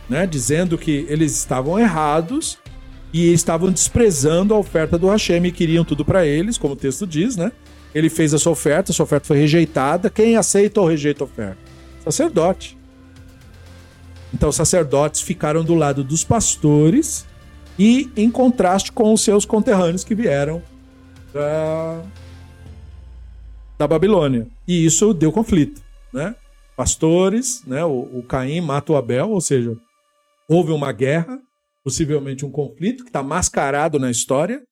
[0.06, 0.26] né?
[0.26, 2.58] dizendo que eles estavam errados
[3.10, 7.06] e estavam desprezando a oferta do Hashem e queriam tudo para eles, como o texto
[7.06, 7.50] diz, né?
[7.94, 10.10] Ele fez a sua oferta, a sua oferta foi rejeitada.
[10.10, 11.56] Quem aceita ou rejeita a oferta?
[12.04, 12.76] Sacerdote.
[14.34, 17.26] Então, os sacerdotes ficaram do lado dos pastores
[17.78, 20.62] e em contraste com os seus conterrâneos que vieram
[23.78, 24.48] da Babilônia.
[24.66, 25.80] E isso deu conflito,
[26.12, 26.34] né?
[26.76, 27.84] Pastores, né?
[27.84, 29.76] O, o Caim mata o Abel, ou seja,
[30.48, 31.38] houve uma guerra,
[31.84, 34.62] possivelmente um conflito que está mascarado na história,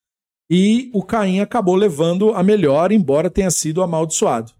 [0.50, 4.52] e o Caim acabou levando a melhor, embora tenha sido amaldiçoado.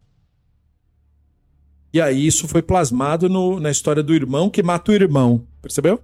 [1.93, 6.01] E aí isso foi plasmado no, na história do irmão que mata o irmão, percebeu?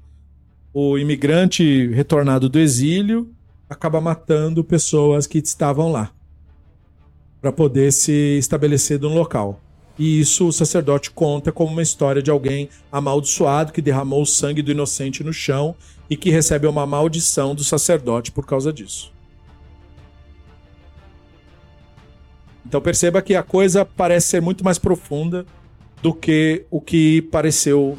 [0.72, 3.30] O imigrante retornado do exílio
[3.68, 6.12] acaba matando pessoas que estavam lá
[7.42, 9.60] para poder se estabelecer no local.
[9.98, 14.62] E isso o sacerdote conta como uma história de alguém amaldiçoado que derramou o sangue
[14.62, 15.74] do inocente no chão
[16.08, 19.12] e que recebe uma maldição do sacerdote por causa disso.
[22.64, 25.44] Então perceba que a coisa parece ser muito mais profunda
[26.00, 27.98] do que o que pareceu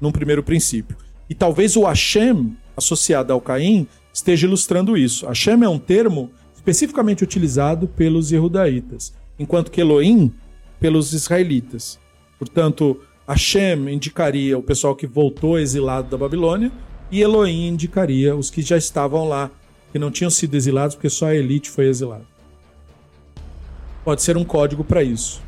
[0.00, 0.96] num primeiro princípio.
[1.30, 5.24] E talvez o Hashem, associado ao Caim, esteja ilustrando isso.
[5.26, 6.30] Hashem é um termo
[6.62, 10.32] especificamente utilizado pelos Yehudaítas, enquanto que Elohim,
[10.78, 11.98] pelos israelitas.
[12.38, 16.70] Portanto, Hashem indicaria o pessoal que voltou exilado da Babilônia
[17.10, 19.50] e Elohim indicaria os que já estavam lá,
[19.90, 22.32] que não tinham sido exilados porque só a elite foi exilada
[24.04, 25.40] pode ser um código para isso.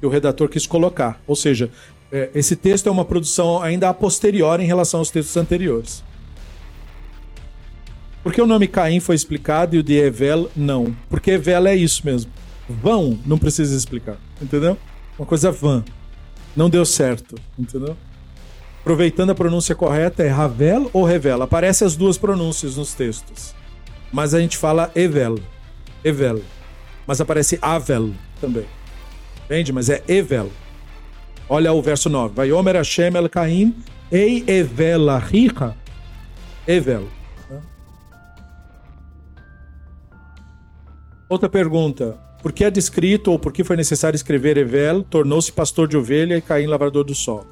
[0.00, 1.20] Que o redator quis colocar.
[1.26, 1.70] Ou seja,
[2.10, 6.02] é, esse texto é uma produção ainda a posteriori em relação aos textos anteriores.
[8.22, 10.94] Por que o nome Caim foi explicado e o de Evel não?
[11.08, 12.30] Porque Evel é isso mesmo.
[12.68, 14.16] Vão, não precisa explicar.
[14.40, 14.78] Entendeu?
[15.18, 15.84] Uma coisa vã.
[16.56, 17.36] Não deu certo.
[17.58, 17.96] Entendeu?
[18.80, 21.42] Aproveitando a pronúncia correta, é Ravel ou Revel?
[21.42, 23.54] Aparecem as duas pronúncias nos textos.
[24.12, 25.38] Mas a gente fala Evel.
[26.04, 26.42] Evel
[27.06, 28.64] mas aparece Avel também.
[29.44, 29.72] Entende?
[29.72, 30.50] Mas é Evel.
[31.48, 32.34] Olha o verso 9.
[32.34, 33.74] Vai Omer Hashem El Caim
[34.10, 35.76] Ei Evel Richa
[36.66, 37.08] Evel.
[41.32, 42.18] Outra pergunta.
[42.42, 46.36] Por que é descrito ou por que foi necessário escrever Evel tornou-se pastor de ovelha
[46.36, 47.46] e Caim lavrador do sol?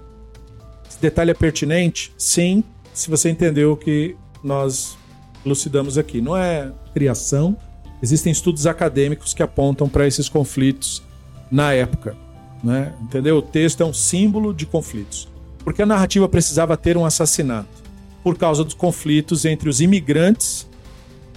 [0.86, 2.12] Esse detalhe é pertinente?
[2.18, 2.62] Sim,
[2.92, 4.98] se você entendeu o que nós
[5.46, 6.20] elucidamos aqui.
[6.20, 7.56] Não é criação,
[8.02, 11.02] Existem estudos acadêmicos que apontam para esses conflitos
[11.50, 12.14] na época.
[12.62, 12.92] Né?
[13.00, 13.38] Entendeu?
[13.38, 15.26] O texto é um símbolo de conflitos.
[15.64, 17.80] Porque a narrativa precisava ter um assassinato
[18.22, 20.68] por causa dos conflitos entre os imigrantes,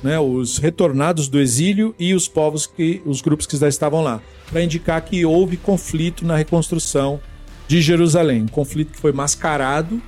[0.04, 4.22] né, os retornados do exílio e os povos que os grupos que já estavam lá,
[4.52, 7.20] para indicar que houve conflito na reconstrução
[7.68, 10.02] de Jerusalém, um conflito que foi mascarado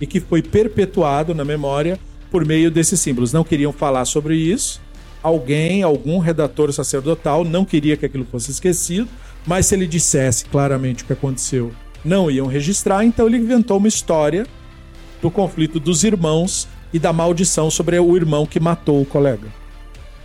[0.00, 1.98] e que foi perpetuado na memória
[2.30, 3.32] por meio desses símbolos.
[3.32, 4.80] Não queriam falar sobre isso,
[5.22, 9.08] alguém, algum redator sacerdotal, não queria que aquilo fosse esquecido,
[9.44, 11.72] mas se ele dissesse claramente o que aconteceu,
[12.04, 14.46] não iam registrar, então ele inventou uma história
[15.20, 19.48] do conflito dos irmãos e da maldição sobre o irmão que matou o colega.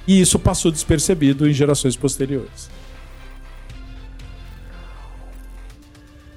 [0.08, 2.70] E isso passou despercebido em gerações posteriores.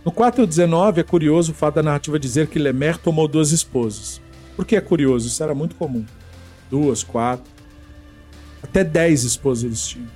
[0.05, 4.22] No 4.19 é curioso o fato da narrativa dizer que Lemer tomou duas esposas.
[4.56, 5.28] Por que é curioso?
[5.28, 6.05] Isso era muito comum.
[6.70, 7.50] Duas, quatro.
[8.62, 10.09] Até 10 esposas eles tinham.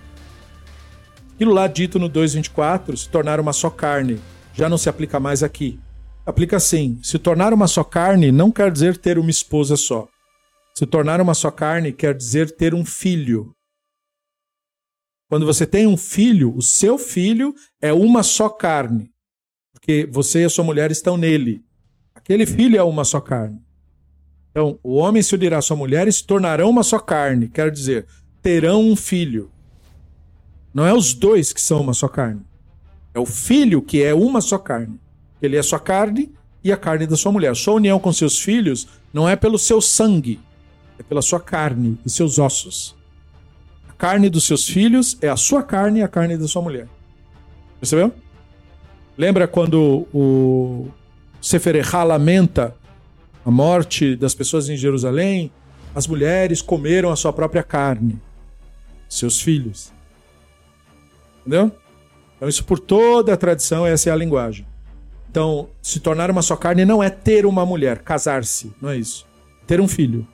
[1.34, 4.20] Aquilo lá dito no 2.24, se tornar uma só carne,
[4.54, 5.78] já não se aplica mais aqui.
[6.24, 10.08] Aplica assim: se tornar uma só carne não quer dizer ter uma esposa só.
[10.74, 13.52] Se tornar uma só carne quer dizer ter um filho.
[15.28, 19.10] Quando você tem um filho, o seu filho é uma só carne.
[19.72, 21.64] Porque você e a sua mulher estão nele.
[22.14, 23.60] Aquele filho é uma só carne.
[24.50, 27.48] Então, o homem se unirá à sua mulher e se tornarão uma só carne.
[27.48, 28.06] Quer dizer,
[28.42, 29.50] terão um filho.
[30.72, 32.42] Não é os dois que são uma só carne.
[33.14, 35.00] É o filho que é uma só carne.
[35.42, 36.32] Ele é sua carne
[36.62, 37.54] e a carne da sua mulher.
[37.56, 40.40] Sua união com seus filhos não é pelo seu sangue,
[40.98, 42.94] é pela sua carne e seus ossos.
[43.88, 46.86] A carne dos seus filhos é a sua carne e a carne da sua mulher.
[47.80, 48.12] Percebeu?
[49.18, 50.86] Lembra quando o
[51.40, 52.74] Seferechá lamenta
[53.44, 55.50] a morte das pessoas em Jerusalém?
[55.94, 58.18] As mulheres comeram a sua própria carne,
[59.08, 59.92] seus filhos.
[61.40, 61.72] Entendeu?
[62.36, 64.66] Então, isso por toda a tradição, essa é a linguagem.
[65.32, 69.26] Então, se tornar uma só carne não é ter uma mulher, casar-se, não é isso.
[69.66, 70.28] Ter um filho.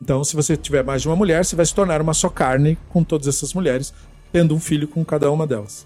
[0.00, 2.78] Então, se você tiver mais de uma mulher, você vai se tornar uma só carne
[2.90, 3.92] com todas essas mulheres,
[4.30, 5.84] tendo um filho com cada uma delas.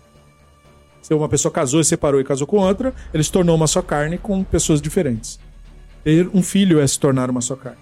[1.01, 3.81] Se uma pessoa casou e separou e casou com outra, ele se tornou uma só
[3.81, 5.41] carne com pessoas diferentes.
[6.05, 7.81] Ter um filho é se tornar uma só carne.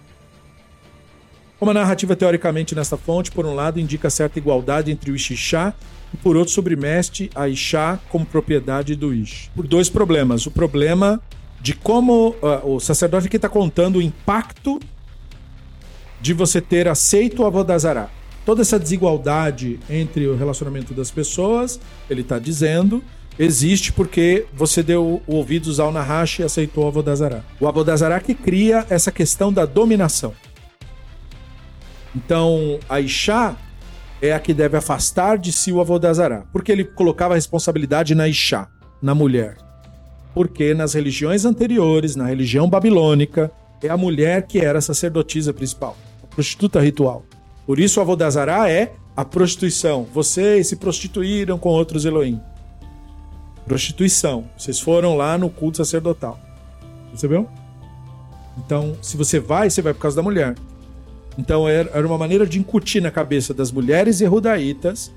[1.58, 5.74] Como a narrativa teoricamente nesta fonte, por um lado, indica certa igualdade entre o Ixixá
[6.12, 9.50] e por outro submeste a Ixá como propriedade do Ish.
[9.54, 10.46] Por dois problemas.
[10.46, 11.20] O problema
[11.60, 14.80] de como uh, o sacerdote aqui está contando o impacto
[16.20, 18.08] de você ter aceito o Avodazará.
[18.44, 21.78] Toda essa desigualdade entre o relacionamento das pessoas,
[22.08, 23.02] ele está dizendo,
[23.38, 27.42] existe porque você deu ouvidos ao Nahash e aceitou o Avodazará.
[27.60, 30.34] O Avodazará que cria essa questão da dominação.
[32.14, 33.56] Então, a Ixá
[34.20, 36.44] é a que deve afastar de si o Avodazará.
[36.52, 38.68] Porque ele colocava a responsabilidade na Ixá,
[39.00, 39.56] na mulher.
[40.34, 43.50] Porque nas religiões anteriores, na religião babilônica,
[43.82, 47.24] é a mulher que era a sacerdotisa principal, a prostituta ritual.
[47.66, 50.06] Por isso o Avodazará é a prostituição.
[50.12, 52.40] Vocês se prostituíram com outros Elohim.
[53.64, 54.50] Prostituição.
[54.56, 56.38] Vocês foram lá no culto sacerdotal.
[57.10, 57.48] Percebeu?
[58.58, 60.54] Então, se você vai, você vai por causa da mulher.
[61.38, 65.12] Então era uma maneira de incutir na cabeça das mulheres erudaitas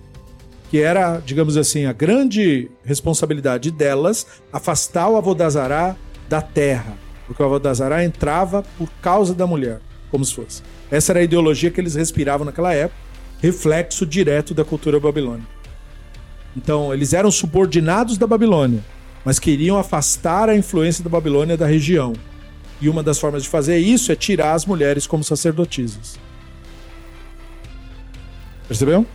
[0.73, 5.95] que era, digamos assim, a grande responsabilidade delas afastar o Avodazará
[6.27, 10.63] da terra, porque o Avodazará entrava por causa da mulher, como se fosse.
[10.89, 12.99] Essa era a ideologia que eles respiravam naquela época,
[13.39, 15.47] reflexo direto da cultura babilônica.
[16.57, 18.83] Então, eles eram subordinados da Babilônia,
[19.23, 22.13] mas queriam afastar a influência da Babilônia da região.
[22.83, 26.19] E uma das formas de fazer isso é tirar as mulheres como sacerdotisas.
[28.67, 29.05] Percebeu?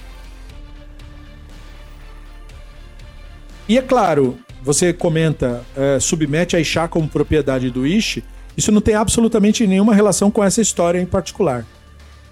[3.69, 8.23] E é claro, você comenta, é, submete a Ixá como propriedade do Ish,
[8.57, 11.67] isso não tem absolutamente nenhuma relação com essa história em particular.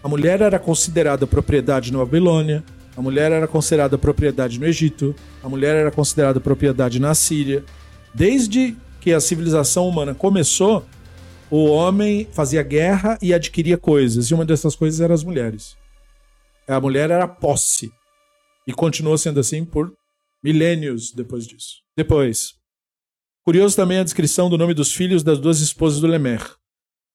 [0.02, 2.64] A mulher era considerada propriedade na Babilônia,
[2.96, 5.14] a mulher era considerada propriedade no Egito,
[5.44, 7.62] a mulher era considerada propriedade na Síria.
[8.14, 10.82] Desde que a civilização humana começou,
[11.50, 15.76] o homem fazia guerra e adquiria coisas, e uma dessas coisas eram as mulheres.
[16.66, 17.90] A mulher era posse,
[18.66, 19.92] e continuou sendo assim por
[20.42, 21.82] milênios depois disso.
[21.96, 22.54] Depois,
[23.44, 26.42] curioso também a descrição do nome dos filhos das duas esposas do Lemer.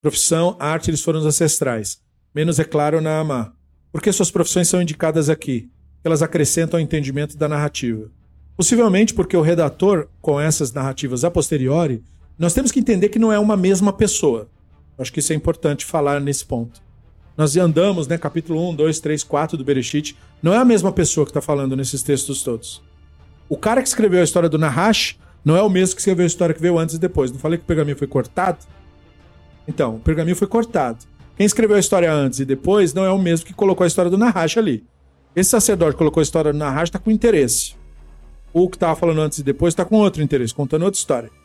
[0.02, 2.00] Profissão, arte, eles foram os ancestrais.
[2.34, 3.54] Menos é claro na Amá.
[3.92, 5.70] Por que suas profissões são indicadas aqui?
[6.04, 8.10] Elas acrescentam ao entendimento da narrativa.
[8.56, 12.04] Possivelmente porque o redator, com essas narrativas a posteriori,
[12.42, 14.50] nós temos que entender que não é uma mesma pessoa.
[14.98, 16.82] Acho que isso é importante falar nesse ponto.
[17.38, 21.24] Nós andamos, né, capítulo 1, 2, 3, 4 do Bereshit, não é a mesma pessoa
[21.24, 22.82] que está falando nesses textos todos.
[23.48, 26.28] O cara que escreveu a história do Nahash não é o mesmo que escreveu a
[26.28, 27.32] história que veio antes e depois.
[27.32, 28.66] Não falei que o pergaminho foi cortado?
[29.68, 31.06] Então, o pergaminho foi cortado.
[31.38, 34.10] Quem escreveu a história antes e depois não é o mesmo que colocou a história
[34.10, 34.84] do Nahash ali.
[35.36, 37.76] Esse sacerdote que colocou a história do Nahash está com interesse.
[38.52, 41.41] O que estava falando antes e depois está com outro interesse, contando outra história.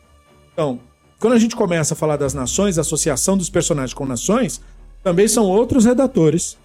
[0.57, 0.79] Então,
[1.19, 4.59] quando a gente começa a falar das nações, a associação dos personagens com nações,
[5.03, 6.57] também são outros redatores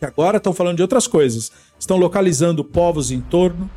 [0.00, 1.52] que agora estão falando de outras coisas.
[1.78, 3.70] Estão localizando povos em torno,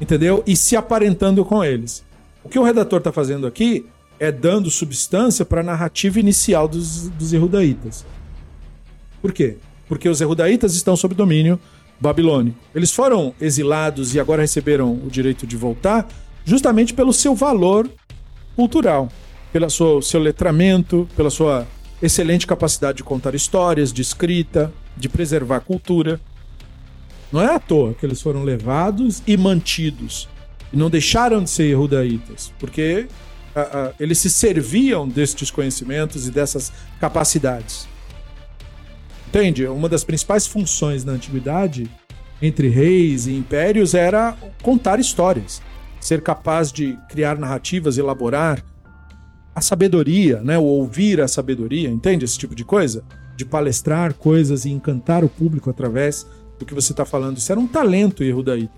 [0.00, 0.42] entendeu?
[0.44, 2.04] E se aparentando com eles.
[2.42, 3.86] O que o redator está fazendo aqui
[4.18, 8.04] é dando substância para a narrativa inicial dos, dos Erudaitas.
[9.20, 9.56] Por quê?
[9.86, 11.60] Porque os Erudaitas estão sob domínio
[12.00, 12.58] babilônico.
[12.74, 16.08] Eles foram exilados e agora receberam o direito de voltar
[16.44, 17.88] justamente pelo seu valor
[18.56, 19.08] cultural,
[19.52, 21.66] pelo seu letramento, pela sua
[22.00, 26.20] excelente capacidade de contar histórias, de escrita, de preservar a cultura.
[27.30, 30.28] Não é à toa que eles foram levados e mantidos.
[30.72, 33.06] E não deixaram de ser erudaitas, porque
[34.00, 37.86] eles se serviam destes conhecimentos e dessas capacidades.
[39.28, 39.66] Entende?
[39.66, 41.90] Uma das principais funções na antiguidade,
[42.40, 45.62] entre reis e impérios, era contar histórias
[46.02, 48.62] ser capaz de criar narrativas, elaborar
[49.54, 50.58] a sabedoria, né?
[50.58, 53.04] O ouvir a sabedoria, entende esse tipo de coisa?
[53.36, 56.26] De palestrar coisas e encantar o público através
[56.58, 57.38] do que você está falando.
[57.38, 58.72] Isso era um talento erudita.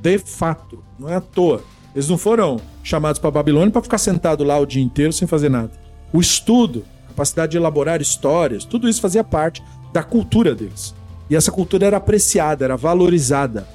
[0.00, 0.82] De fato.
[0.98, 1.62] Não é à toa.
[1.94, 5.48] Eles não foram chamados para Babilônia para ficar sentado lá o dia inteiro sem fazer
[5.48, 5.72] nada.
[6.12, 9.62] O estudo, capacidade de elaborar histórias, tudo isso fazia parte
[9.92, 10.94] da cultura deles.
[11.28, 13.66] E essa cultura era apreciada, era valorizada.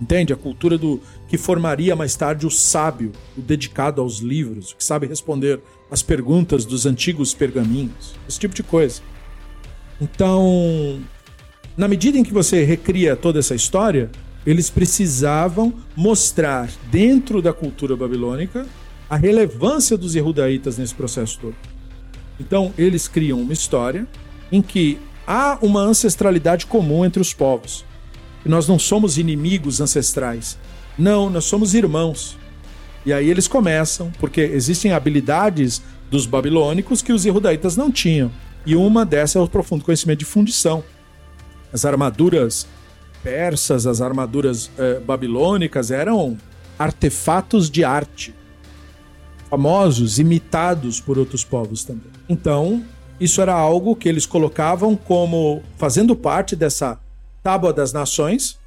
[0.00, 0.32] Entende?
[0.32, 4.84] A cultura do que formaria mais tarde o sábio, o dedicado aos livros, o que
[4.84, 9.02] sabe responder as perguntas dos antigos pergaminhos, esse tipo de coisa.
[10.00, 11.00] Então,
[11.76, 14.10] na medida em que você recria toda essa história,
[14.46, 18.66] eles precisavam mostrar dentro da cultura babilônica
[19.10, 21.56] a relevância dos Yehudaítas nesse processo todo.
[22.38, 24.06] Então, eles criam uma história
[24.52, 27.84] em que há uma ancestralidade comum entre os povos.
[28.44, 30.58] E nós não somos inimigos ancestrais.
[30.98, 32.36] Não, nós somos irmãos.
[33.04, 38.30] E aí eles começam, porque existem habilidades dos babilônicos que os Yehudaítas não tinham.
[38.64, 40.82] E uma dessas é o profundo conhecimento de fundição.
[41.72, 42.66] As armaduras
[43.22, 46.36] persas, as armaduras eh, babilônicas eram
[46.78, 48.34] artefatos de arte,
[49.48, 52.10] famosos, imitados por outros povos também.
[52.28, 52.84] Então,
[53.20, 56.98] isso era algo que eles colocavam como fazendo parte dessa
[57.42, 58.58] tábua das nações,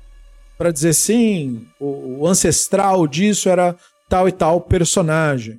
[0.60, 3.78] para dizer sim, o, o ancestral disso era
[4.10, 5.58] tal e tal personagem.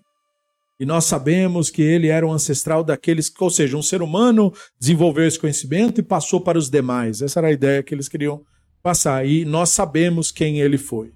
[0.79, 5.27] E nós sabemos que ele era um ancestral daqueles, ou seja, um ser humano desenvolveu
[5.27, 7.23] esse conhecimento e passou para os demais.
[7.23, 8.43] Essa era a ideia que eles queriam
[8.83, 9.27] passar.
[9.27, 11.15] E nós sabemos quem ele foi.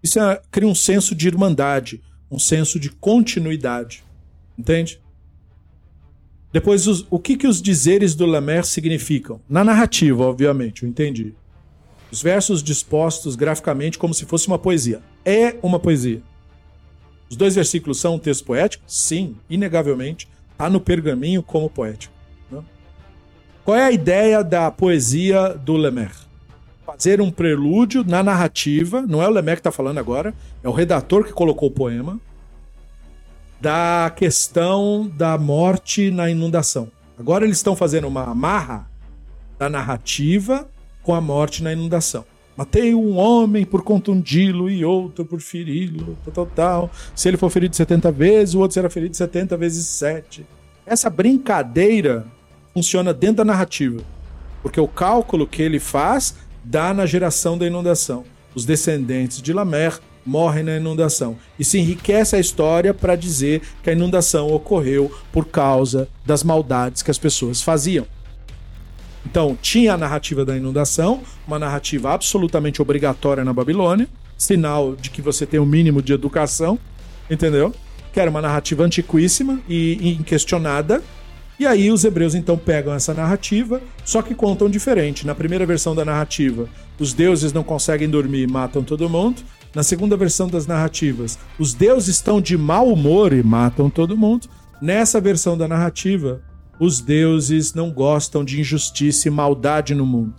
[0.00, 2.00] Isso é, cria um senso de irmandade,
[2.30, 4.04] um senso de continuidade.
[4.56, 5.00] Entende?
[6.52, 9.40] Depois, os, o que, que os dizeres do Lamer significam?
[9.48, 11.34] Na narrativa, obviamente, eu entendi.
[12.14, 15.02] Os versos dispostos graficamente como se fosse uma poesia.
[15.24, 16.22] É uma poesia.
[17.28, 18.84] Os dois versículos são um texto poético?
[18.86, 20.28] Sim, inegavelmente.
[20.52, 22.14] Está no pergaminho como poético.
[22.48, 22.62] Né?
[23.64, 26.12] Qual é a ideia da poesia do Lemer?
[26.86, 30.32] Fazer um prelúdio na narrativa, não é o Lemer que está falando agora,
[30.62, 32.20] é o redator que colocou o poema,
[33.60, 36.88] da questão da morte na inundação.
[37.18, 38.88] Agora eles estão fazendo uma amarra
[39.58, 40.70] da narrativa
[41.04, 42.24] com a morte na inundação.
[42.56, 47.74] Matei um homem por contundi-lo e outro por feri-lo, tal, tal, Se ele for ferido
[47.74, 50.46] 70 vezes, o outro será ferido 70 vezes 7.
[50.86, 52.26] Essa brincadeira
[52.72, 54.02] funciona dentro da narrativa.
[54.62, 58.24] Porque o cálculo que ele faz dá na geração da inundação.
[58.54, 61.36] Os descendentes de Lamer morrem na inundação.
[61.58, 67.02] E se enriquece a história para dizer que a inundação ocorreu por causa das maldades
[67.02, 68.06] que as pessoas faziam.
[69.34, 74.06] Então, tinha a narrativa da inundação, uma narrativa absolutamente obrigatória na Babilônia,
[74.38, 76.78] sinal de que você tem o um mínimo de educação,
[77.28, 77.74] entendeu?
[78.12, 81.02] Que era uma narrativa antiquíssima e inquestionada.
[81.58, 85.26] E aí os hebreus então pegam essa narrativa, só que contam diferente.
[85.26, 89.42] Na primeira versão da narrativa, os deuses não conseguem dormir e matam todo mundo.
[89.74, 94.46] Na segunda versão das narrativas, os deuses estão de mau humor e matam todo mundo.
[94.80, 96.40] Nessa versão da narrativa,
[96.78, 100.34] os deuses não gostam de injustiça e maldade no mundo.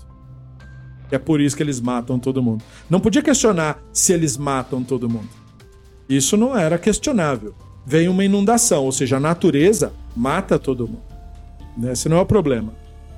[1.11, 2.63] É por isso que eles matam todo mundo.
[2.89, 5.29] Não podia questionar se eles matam todo mundo.
[6.09, 7.53] Isso não era questionável.
[7.85, 11.03] Vem uma inundação, ou seja, a natureza mata todo mundo.
[11.91, 12.73] Esse não é o problema.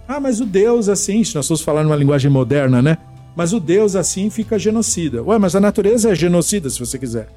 [0.08, 2.98] Ah, mas o Deus, assim, se nós estamos falando uma linguagem moderna, né?
[3.36, 5.22] Mas o Deus assim fica genocida.
[5.22, 7.30] Ué, mas a natureza é genocida, se você quiser.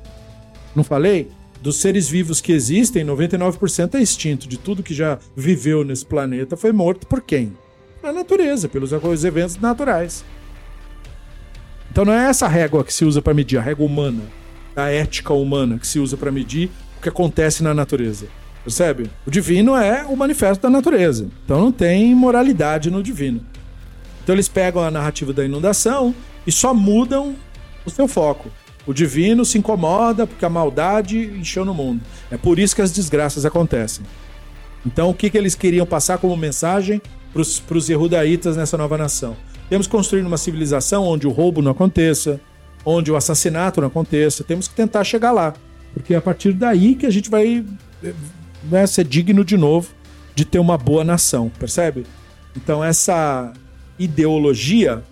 [0.74, 1.31] Não falei?
[1.61, 4.49] Dos seres vivos que existem, 99% é extinto.
[4.49, 7.53] De tudo que já viveu nesse planeta foi morto por quem?
[8.03, 8.93] A natureza, pelos
[9.24, 10.24] eventos naturais.
[11.91, 14.23] Então não é essa régua que se usa para medir, a régua humana,
[14.74, 18.27] a ética humana que se usa para medir o que acontece na natureza.
[18.65, 19.11] Percebe?
[19.27, 21.28] O divino é o manifesto da natureza.
[21.45, 23.45] Então não tem moralidade no divino.
[24.23, 26.15] Então eles pegam a narrativa da inundação
[26.47, 27.35] e só mudam
[27.85, 28.51] o seu foco.
[28.86, 32.01] O divino se incomoda porque a maldade encheu no mundo.
[32.31, 34.05] É por isso que as desgraças acontecem.
[34.85, 37.01] Então, o que, que eles queriam passar como mensagem
[37.32, 39.36] para os Yehudaítas nessa nova nação?
[39.69, 42.40] Temos que construir uma civilização onde o roubo não aconteça,
[42.85, 44.43] onde o assassinato não aconteça.
[44.43, 45.55] Temos que tentar chegar lá.
[45.93, 47.65] Porque é a partir daí que a gente vai,
[48.65, 49.89] vai ser digno de novo
[50.35, 52.07] de ter uma boa nação, percebe?
[52.57, 53.52] Então, essa
[53.98, 55.02] ideologia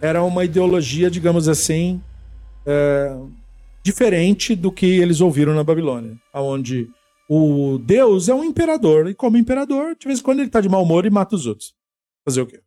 [0.00, 2.00] era uma ideologia, digamos assim,
[2.68, 3.18] é,
[3.82, 6.90] diferente do que eles ouviram na Babilônia, onde
[7.28, 10.68] o Deus é um imperador, e como imperador, de vez em quando ele está de
[10.68, 11.74] mau humor e mata os outros.
[12.26, 12.60] Fazer o quê?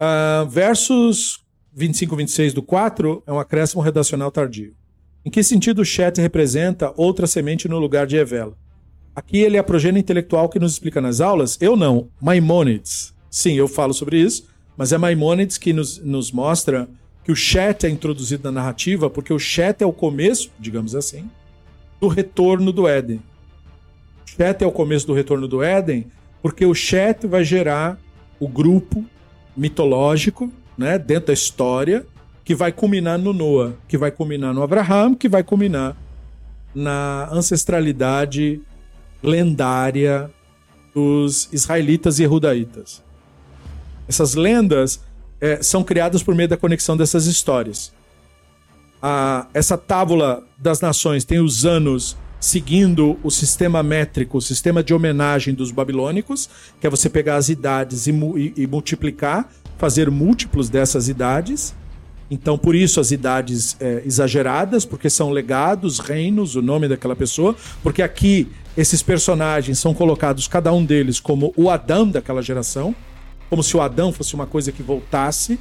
[0.00, 4.76] Uh, versos 25 e 26 do 4 é um acréscimo redacional tardio.
[5.24, 8.56] Em que sentido Chet representa outra semente no lugar de Evela?
[9.16, 11.56] Aqui ele é a progênie intelectual que nos explica nas aulas.
[11.60, 12.10] Eu não.
[12.20, 13.14] Maimonides.
[13.30, 14.53] Sim, eu falo sobre isso.
[14.76, 16.88] Mas é Maimonides que nos, nos mostra
[17.24, 21.30] que o Shet é introduzido na narrativa porque o Shet é o começo, digamos assim,
[22.00, 23.22] do retorno do Éden.
[24.26, 26.06] O Shet é o começo do retorno do Éden
[26.42, 27.98] porque o Shet vai gerar
[28.38, 29.04] o grupo
[29.56, 32.04] mitológico, né, dentro da história,
[32.44, 35.96] que vai culminar no Noah, que vai culminar no Abraham, que vai culminar
[36.74, 38.60] na ancestralidade
[39.22, 40.30] lendária
[40.94, 43.03] dos israelitas e rudaítas.
[44.08, 45.00] Essas lendas
[45.40, 47.92] é, são criadas por meio da conexão dessas histórias.
[49.02, 54.92] A, essa tábula das nações tem os anos seguindo o sistema métrico, o sistema de
[54.92, 56.48] homenagem dos babilônicos,
[56.78, 61.74] que é você pegar as idades e, e, e multiplicar, fazer múltiplos dessas idades.
[62.30, 67.56] Então, por isso as idades é, exageradas, porque são legados, reinos, o nome daquela pessoa,
[67.82, 72.94] porque aqui esses personagens são colocados, cada um deles, como o Adão daquela geração,
[73.50, 75.58] como se o Adão fosse uma coisa que voltasse,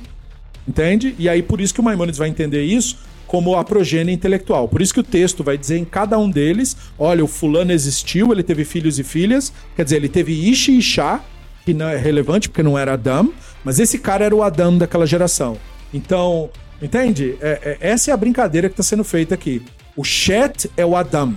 [0.68, 1.16] entende?
[1.18, 2.98] E aí por isso que o Maimonides vai entender isso
[3.28, 4.68] como a progênie intelectual.
[4.68, 8.32] Por isso que o texto vai dizer em cada um deles, olha, o fulano existiu,
[8.32, 11.20] ele teve filhos e filhas, quer dizer, ele teve Ishi e Ishá,
[11.66, 13.34] que não é relevante porque não era Adão,
[13.64, 15.58] mas esse cara era o Adão daquela geração.
[15.94, 16.50] Então,
[16.82, 17.36] entende?
[17.42, 19.64] É, é, essa é a brincadeira que está sendo feita aqui.
[19.96, 21.36] O Shet é o Adam.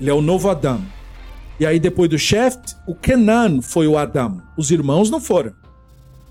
[0.00, 0.82] Ele é o novo Adam.
[1.62, 4.42] E aí, depois do Sheft, o Kenan foi o Adam.
[4.56, 5.52] Os irmãos não foram.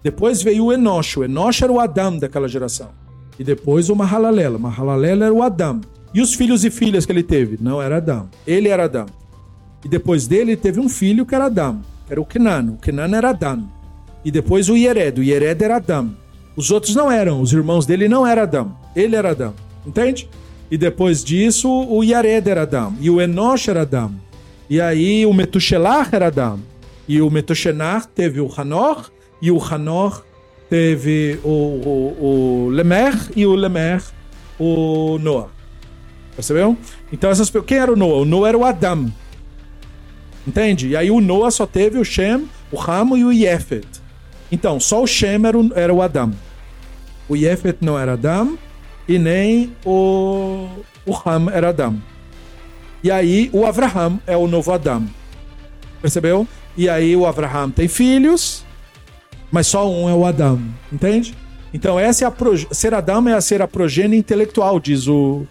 [0.04, 1.16] Depois veio o Enosh.
[1.16, 2.90] O Enosh era o Adam daquela geração.
[3.40, 4.60] E depois o Mahalalela.
[4.60, 5.80] Mahalalela era o Adam.
[6.14, 7.58] E os filhos e filhas que ele teve?
[7.62, 8.30] Não era Adam.
[8.46, 9.06] Ele era Adam.
[9.86, 12.74] E depois dele, ele teve um filho que era Adam, que era o Kenan.
[12.74, 13.70] O Kenan era Adam.
[14.26, 15.22] E depois o Yered.
[15.22, 16.14] O Yered era Adam.
[16.58, 18.78] Os outros não eram, os irmãos dele não eram Adão.
[18.94, 19.54] Ele era Adão.
[19.88, 20.30] Entende?
[20.70, 22.94] E depois disso, o Yared era Adão.
[23.00, 24.12] E o Enosh era Adão.
[24.72, 26.58] E aí o Metushelah era Adão.
[27.06, 29.12] E o Metushelah teve o Hanor.
[29.42, 30.24] E o Hanor
[30.70, 33.14] teve o, o, o Lemer.
[33.36, 34.02] E o Lemer,
[34.58, 35.50] o Noah.
[36.34, 36.78] Percebeu?
[37.12, 38.22] Então essas Quem era o Noah?
[38.22, 39.12] O Noah era o Adão.
[40.48, 40.88] Entende?
[40.88, 43.86] E aí o Noah só teve o Shem, o Ramo e o Yefet.
[44.50, 46.32] Então, só o Shem era o, era o Adam.
[47.28, 48.58] O Yefet não era Adam
[49.06, 50.66] e nem o,
[51.06, 52.00] o Ham era Adam.
[53.04, 55.06] E aí o Avraham é o novo Adam.
[56.02, 56.48] Percebeu?
[56.78, 58.64] E aí o Avraham tem filhos,
[59.52, 60.60] mas só um é o Adam.
[60.92, 61.36] Entende?
[61.74, 62.34] Então essa é a
[62.74, 65.46] ser Adam é a ser a progênie intelectual, diz o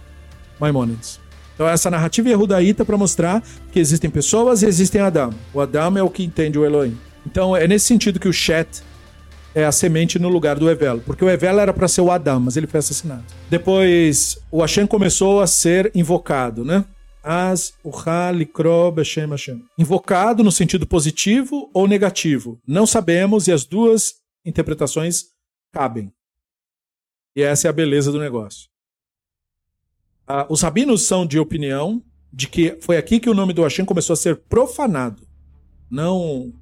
[0.60, 1.18] Maimonides.
[1.54, 5.30] Então essa narrativa é rudaíta para mostrar que existem pessoas e existem Adam.
[5.52, 6.96] O Adam é o que entende o Elohim.
[7.26, 8.82] Então é nesse sentido que o Shet
[9.54, 12.40] é a semente no lugar do Evel, porque o Evel era para ser o Adão,
[12.40, 13.24] mas ele foi assassinado.
[13.48, 16.84] Depois, o Hashem começou a ser invocado, né?
[17.22, 19.64] As Uha Likro Beshem Hashem.
[19.78, 22.58] Invocado no sentido positivo ou negativo.
[22.66, 24.14] Não sabemos e as duas
[24.44, 25.26] interpretações
[25.72, 26.12] cabem.
[27.36, 28.68] E essa é a beleza do negócio.
[30.26, 32.02] Ah, os rabinos são de opinião
[32.32, 35.26] de que foi aqui que o nome do Hashem começou a ser profanado,
[35.90, 36.52] não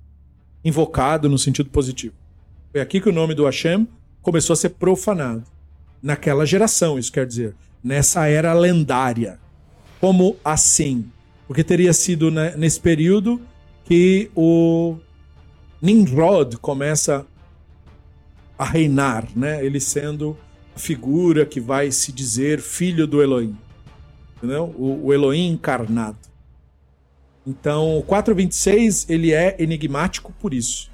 [0.65, 2.15] invocado no sentido positivo.
[2.73, 3.87] Foi aqui que o nome do Hashem
[4.23, 5.45] começou a ser profanado.
[6.03, 7.55] Naquela geração, isso quer dizer.
[7.83, 9.39] Nessa era lendária.
[10.01, 11.11] Como assim?
[11.47, 13.41] Porque teria sido né, nesse período
[13.85, 14.97] que o
[15.81, 17.27] Nimrod começa
[18.59, 19.65] a reinar, né?
[19.65, 20.37] Ele sendo
[20.75, 23.57] a figura que vai se dizer filho do Elohim.
[24.37, 24.75] Entendeu?
[24.77, 26.19] O, o Elohim encarnado.
[27.47, 30.91] Então, o 426 ele é enigmático por isso.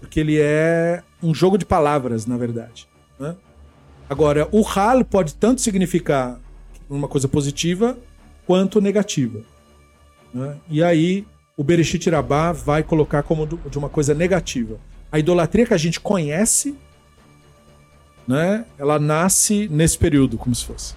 [0.00, 2.88] Porque ele é um jogo de palavras, na verdade.
[3.18, 3.36] Né?
[4.08, 6.40] Agora, o hal pode tanto significar
[6.90, 7.96] uma coisa positiva
[8.48, 9.40] quanto negativa.
[10.32, 10.56] Né?
[10.70, 14.78] E aí, o Bereshit Rabá vai colocar como de uma coisa negativa.
[15.12, 16.74] A idolatria que a gente conhece,
[18.26, 20.94] né, ela nasce nesse período, como se fosse.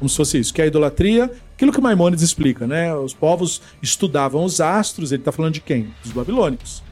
[0.00, 0.52] Como se fosse isso.
[0.52, 2.92] Que é a idolatria, aquilo que Maimonides explica, né?
[2.92, 5.94] Os povos estudavam os astros, ele está falando de quem?
[6.02, 6.82] Dos babilônicos.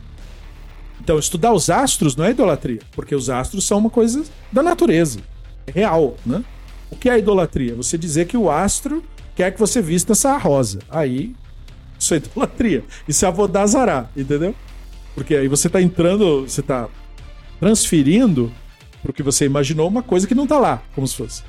[1.00, 4.22] Então, estudar os astros não é idolatria, porque os astros são uma coisa
[4.52, 5.18] da natureza,
[5.66, 6.44] é real, né?
[6.88, 7.74] O que é idolatria?
[7.74, 9.02] Você dizer que o astro
[9.34, 10.80] quer que você vista essa rosa.
[10.88, 11.34] Aí,
[11.98, 12.84] isso é idolatria.
[13.06, 14.54] Isso é avodazará, entendeu?
[15.14, 16.88] Porque aí você está entrando, você está
[17.58, 18.52] transferindo
[19.02, 21.42] para o que você imaginou uma coisa que não está lá, como se fosse.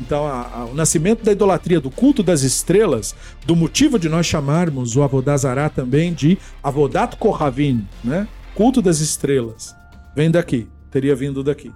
[0.00, 3.14] Então, a, a, o nascimento da idolatria, do culto das estrelas,
[3.46, 8.26] do motivo de nós chamarmos o Avodazará também de Avodat Kohavim, né?
[8.54, 9.74] Culto das estrelas.
[10.14, 10.68] Vem daqui.
[10.90, 11.72] Teria vindo daqui.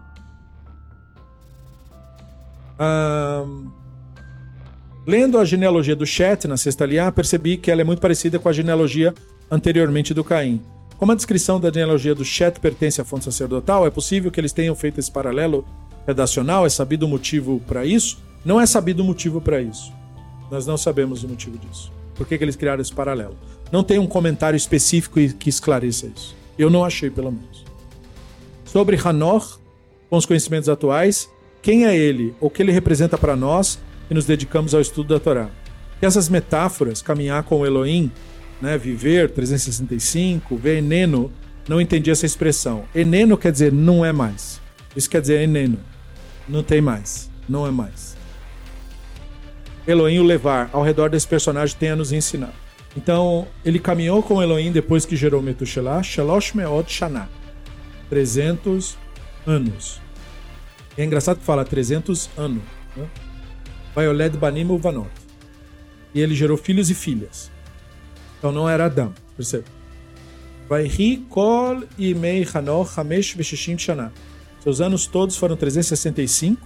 [5.09, 8.47] Lendo a genealogia do Chet na sexta linha, percebi que ela é muito parecida com
[8.47, 9.15] a genealogia
[9.51, 10.61] anteriormente do Caim.
[10.99, 14.53] Como a descrição da genealogia do Chet pertence à fonte sacerdotal, é possível que eles
[14.53, 15.65] tenham feito esse paralelo
[16.07, 16.67] redacional?
[16.67, 18.19] É sabido o motivo para isso?
[18.45, 19.91] Não é sabido o motivo para isso.
[20.51, 21.91] Nós não sabemos o motivo disso.
[22.15, 23.37] Por que, que eles criaram esse paralelo?
[23.73, 26.37] Não tem um comentário específico que esclareça isso.
[26.59, 27.65] Eu não achei, pelo menos.
[28.67, 29.59] Sobre Hanor,
[30.11, 31.31] com os conhecimentos atuais,
[31.63, 33.79] quem é ele, o que ele representa para nós
[34.11, 35.49] e nos dedicamos ao estudo da Torá.
[35.99, 38.11] Que essas metáforas, caminhar com Elohim,
[38.61, 41.33] né, viver 365, ver eneno,
[41.69, 42.85] não entendi essa expressão.
[42.95, 44.61] Eneno quer dizer não é mais.
[44.97, 45.79] Isso quer dizer eneno.
[46.49, 47.31] Não tem mais.
[47.49, 48.17] Não é mais.
[49.87, 52.53] Elohim o levar ao redor desse personagem tem a nos ensinar.
[52.97, 57.29] Então, ele caminhou com Elohim depois que gerou Metushelah, Shalosh Meod Shana.
[58.11, 58.97] 300
[59.47, 60.01] anos.
[60.97, 62.63] É engraçado que fala 300 anos.
[62.97, 63.07] Né?
[63.99, 65.11] Vaioled Banim Uvanot.
[66.15, 67.51] E ele gerou filhos e filhas.
[68.39, 69.65] Então não era Adão, percebe?
[70.69, 74.13] Vaihi Kol Imei Hanor Hamesh Veshishim Shana.
[74.61, 76.65] Seus anos todos foram 365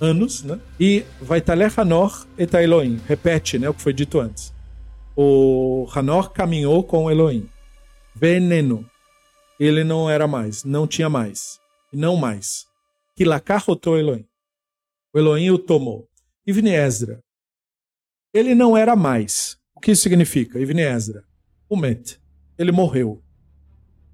[0.00, 0.58] anos, né?
[0.80, 2.98] E Vaitaleh Hanor et Elohim.
[3.06, 4.50] Repete, né, o que foi dito antes.
[5.14, 7.46] O Hanor caminhou com Elohim.
[8.14, 8.88] Veneno.
[9.58, 11.60] Ele não era mais, não tinha mais.
[11.92, 12.64] Não mais.
[13.14, 14.24] Kilakarrotou Elohim.
[15.12, 16.09] O Elohim o tomou.
[16.50, 17.20] Ivne Ezra.
[18.34, 19.56] Ele não era mais.
[19.74, 20.58] O que isso significa?
[20.58, 21.22] Ivne Ezra.
[21.68, 22.20] O Met.
[22.58, 23.22] Ele morreu.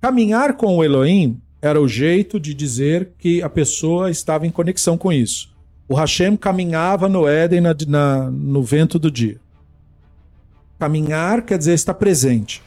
[0.03, 4.99] Caminhar com o Elohim era o jeito de dizer que a pessoa estava em conexão
[4.99, 5.51] com isso.
[5.89, 9.41] O Hashem caminhava no Éden na, na, no vento do dia.
[10.79, 12.63] Caminhar quer dizer estar presente.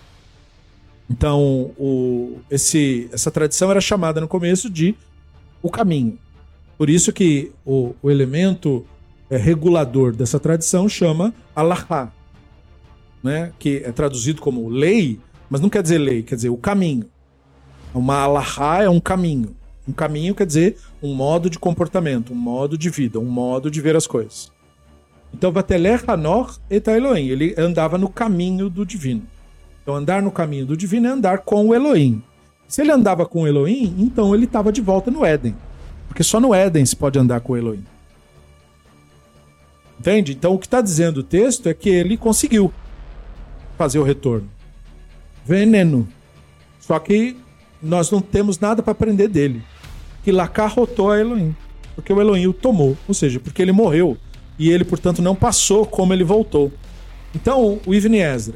[1.08, 4.96] Então, o, esse, essa tradição era chamada no começo de
[5.62, 6.18] o caminho.
[6.76, 8.86] Por isso que o, o elemento
[9.30, 12.11] é, regulador dessa tradição chama Allahá,
[13.23, 13.51] né?
[13.60, 15.19] que é traduzido como lei,
[15.49, 17.06] mas não quer dizer lei, quer dizer o caminho.
[17.93, 19.56] Uma Allahá é um caminho.
[19.88, 23.81] Um caminho quer dizer um modo de comportamento, um modo de vida, um modo de
[23.81, 24.51] ver as coisas.
[25.34, 29.23] Então, Vateler Hanor et Elohim, ele andava no caminho do divino.
[29.81, 32.22] Então, andar no caminho do divino é andar com o Elohim.
[32.68, 35.56] Se ele andava com o Elohim, então ele estava de volta no Éden.
[36.07, 37.84] Porque só no Éden se pode andar com o Elohim.
[39.99, 40.31] Entende?
[40.31, 42.73] Então o que está dizendo o texto é que ele conseguiu
[43.77, 44.49] fazer o retorno.
[45.45, 46.07] Veneno.
[46.80, 47.35] Só que
[47.81, 49.61] nós não temos nada para aprender dele.
[50.23, 51.55] Que rotou a Elohim.
[51.95, 52.97] Porque o Elohim o tomou.
[53.07, 54.17] Ou seja, porque ele morreu.
[54.57, 56.71] E ele, portanto, não passou como ele voltou.
[57.34, 58.55] Então, o Ivni Ezra.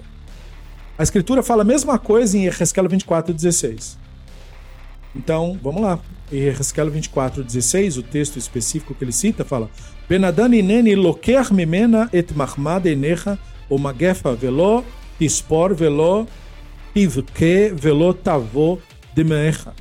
[0.98, 3.98] A escritura fala a mesma coisa em Ezequiel 24, 16.
[5.16, 6.00] Então, vamos lá.
[6.32, 9.70] Em Ezequiel 24, 16, o texto específico que ele cita fala:
[10.10, 13.38] Loker mimena et mahmad enecha
[13.70, 14.84] o magefa velo
[15.18, 16.28] tispor velo
[16.94, 18.80] tivke velo tavo
[19.16, 19.74] demecha.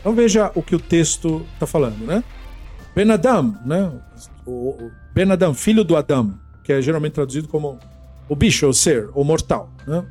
[0.00, 2.22] Então veja o que o texto está falando, né?
[2.94, 3.90] Benadam, né?
[4.46, 7.78] O Benadam, filho do Adão, que é geralmente traduzido como
[8.28, 10.04] o bicho, o ser, o mortal, né?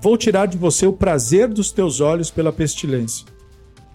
[0.00, 3.26] Vou tirar de você o prazer dos teus olhos pela pestilência.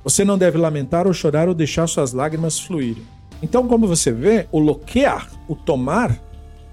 [0.03, 3.05] Você não deve lamentar ou chorar ou deixar suas lágrimas fluírem.
[3.41, 6.19] Então, como você vê, o loquear, o tomar,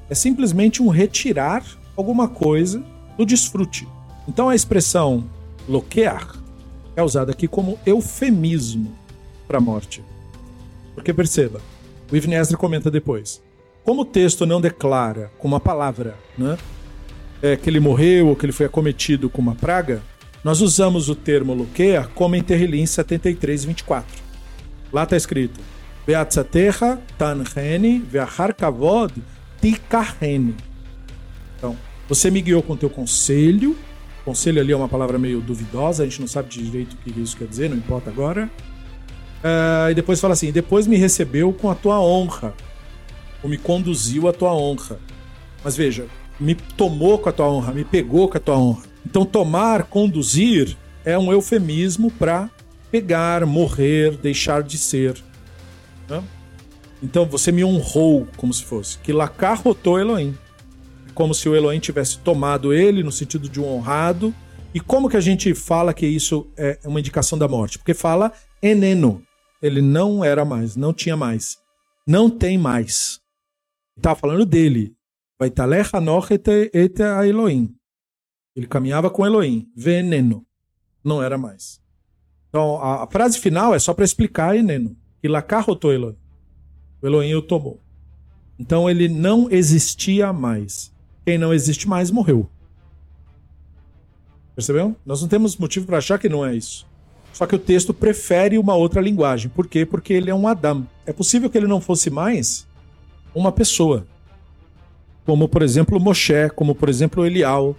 [0.09, 1.65] é simplesmente um retirar
[1.97, 2.83] alguma coisa
[3.17, 3.87] do desfrute.
[4.27, 5.25] Então, a expressão
[5.69, 6.35] loquear
[6.97, 8.97] é usada aqui como eufemismo
[9.47, 10.03] para a morte.
[10.95, 11.61] Porque perceba,
[12.11, 13.43] o Ibn Ezra comenta depois.
[13.85, 16.57] Como o texto não declara com uma palavra né,
[17.43, 20.03] é, que ele morreu ou que ele foi acometido com uma praga,
[20.43, 24.23] nós usamos o termo Luquea como em Terrilim 73, 24.
[24.93, 25.61] Lá está escrito:
[26.07, 29.13] Beatzaterra tanheni ve'achar kavod
[29.61, 30.55] tikarheni.
[31.57, 31.77] Então,
[32.09, 33.77] você me guiou com teu conselho.
[34.25, 37.37] Conselho ali é uma palavra meio duvidosa, a gente não sabe direito o que isso
[37.37, 38.51] quer dizer, não importa agora.
[39.41, 42.55] Uh, e depois fala assim: depois me recebeu com a tua honra,
[43.43, 44.99] ou me conduziu à tua honra.
[45.63, 46.07] Mas veja,
[46.41, 48.85] me tomou com a tua honra, me pegou com a tua honra.
[49.07, 52.49] Então, tomar, conduzir é um eufemismo para
[52.91, 55.23] pegar, morrer, deixar de ser.
[56.09, 56.23] Né?
[57.03, 58.99] Então, você me honrou, como se fosse.
[58.99, 60.37] Que lacar rotou Elohim.
[61.15, 64.35] Como se o Elohim tivesse tomado ele, no sentido de um honrado.
[64.73, 67.79] E como que a gente fala que isso é uma indicação da morte?
[67.79, 69.23] Porque fala eneno.
[69.63, 71.59] Ele não era mais, não tinha mais.
[72.07, 73.21] Não tem mais.
[73.97, 74.95] Estava falando dele.
[75.39, 75.53] Vai
[75.93, 77.75] Hanoch et a Elohim.
[78.57, 79.71] Ele caminhava com Elohim.
[79.77, 80.47] Veneno.
[81.03, 81.81] Não era mais.
[82.49, 84.97] Então a, a frase final é só para explicar Eneno.
[85.25, 86.19] E Lacarrotou Elohim.
[87.01, 87.81] O Elohim o tomou.
[88.59, 90.93] Então ele não existia mais.
[91.25, 92.47] Quem não existe mais morreu.
[94.55, 94.95] Percebeu?
[95.05, 96.87] Nós não temos motivo para achar que não é isso.
[97.33, 99.51] Só que o texto prefere uma outra linguagem.
[99.51, 99.87] Por quê?
[99.87, 100.87] Porque ele é um Adam.
[101.07, 102.67] É possível que ele não fosse mais
[103.35, 104.07] uma pessoa.
[105.25, 107.75] Como, por exemplo, Moshe, como, por exemplo, Elial.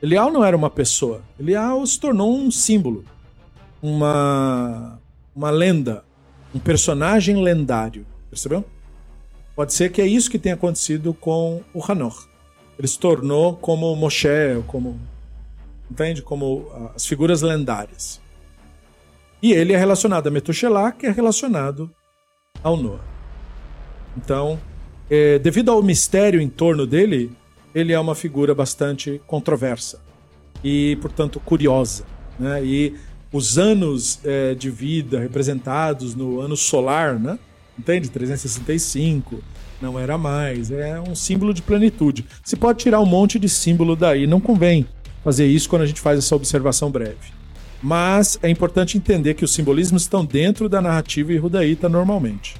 [0.00, 1.20] Elial não era uma pessoa.
[1.38, 3.04] Elial se tornou um símbolo,
[3.82, 5.00] uma,
[5.34, 6.04] uma lenda,
[6.54, 8.06] um personagem lendário.
[8.30, 8.64] Percebeu?
[9.56, 12.26] Pode ser que é isso que tenha acontecido com o Hanor.
[12.78, 14.98] Ele se tornou como Moshe, como.
[15.90, 16.22] Entende?
[16.22, 18.20] Como as figuras lendárias.
[19.42, 21.90] E ele é relacionado a Metushelá, que é relacionado
[22.62, 23.04] ao Noah.
[24.16, 24.58] Então,
[25.10, 27.30] é, devido ao mistério em torno dele,
[27.74, 30.00] ele é uma figura bastante controversa
[30.62, 32.04] e, portanto, curiosa.
[32.38, 32.64] Né?
[32.64, 32.96] E
[33.34, 37.36] os anos é, de vida representados no ano solar, né?
[37.76, 38.08] entende?
[38.08, 39.42] 365,
[39.82, 40.70] não era mais.
[40.70, 42.24] É um símbolo de plenitude.
[42.44, 44.86] Se pode tirar um monte de símbolo daí, não convém
[45.24, 47.34] fazer isso quando a gente faz essa observação breve.
[47.82, 52.54] Mas é importante entender que os simbolismos estão dentro da narrativa irrudaíta normalmente.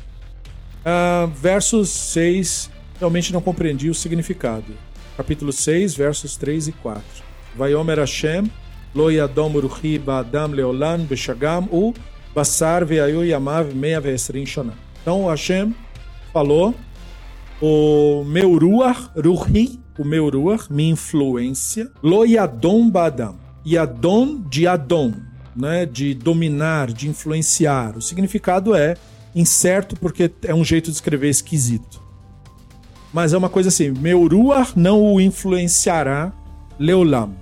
[0.81, 2.69] Uh, versos 6,
[2.99, 4.75] realmente não compreendi o significado.
[5.17, 7.03] Capítulo 6, versos 3 e 4.
[7.57, 8.51] Vayomer Hashem,
[8.95, 11.95] yadom uruchi ba'adam leolan beshagam u
[12.35, 14.75] basar ve'ayu yamav meia ve'esrin shana.
[15.03, 15.75] Então Hashem
[16.33, 16.75] falou,
[17.61, 24.67] o meu ruach, ruhi, o meu ruach, minha influência, lo yadom ba'adam e Adon de
[24.67, 25.15] Adon,
[25.57, 27.97] né, de dominar, de influenciar.
[27.97, 28.97] O significado é
[29.35, 32.03] incerto porque é um jeito de escrever esquisito.
[33.13, 36.33] Mas é uma coisa assim, meu ruach não o influenciará
[36.79, 37.35] leolam,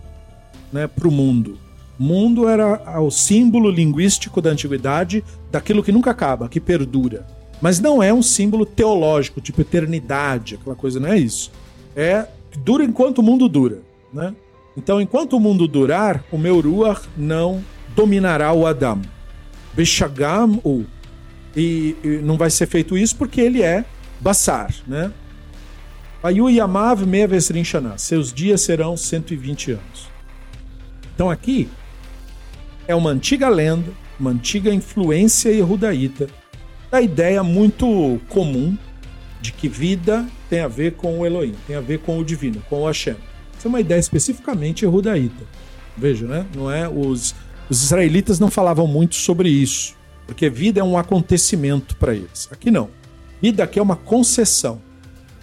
[0.73, 1.59] né, para o mundo.
[1.99, 7.27] Mundo era o símbolo linguístico da antiguidade daquilo que nunca acaba, que perdura.
[7.61, 11.53] Mas não é um símbolo teológico, tipo eternidade, aquela coisa, não é isso.
[11.95, 12.27] É
[12.65, 13.83] dura enquanto o mundo dura,
[14.13, 14.35] né?
[14.77, 17.63] Então, enquanto o mundo durar, o meu Ruach não
[17.95, 19.03] dominará o Adam.
[19.75, 20.85] Beshagam u.
[21.55, 23.85] E, e não vai ser feito isso porque ele é
[24.19, 25.13] Bassar, né?
[26.23, 27.99] Ayu Yamav Mevesrin Shana.
[27.99, 30.12] Seus dias serão 120 anos.
[31.15, 31.69] Então aqui
[32.87, 36.29] é uma antiga lenda, uma antiga influência erudita
[36.91, 38.77] da ideia muito comum
[39.41, 42.63] de que vida tem a ver com o Elohim, tem a ver com o divino,
[42.69, 43.17] com o Hashem.
[43.57, 45.45] Isso é uma ideia especificamente rudaíta.
[45.97, 46.47] Veja, né?
[46.55, 47.35] Não é os,
[47.69, 49.95] os israelitas não falavam muito sobre isso,
[50.27, 52.49] porque vida é um acontecimento para eles.
[52.53, 52.91] Aqui não.
[53.41, 54.81] Vida aqui é uma concessão.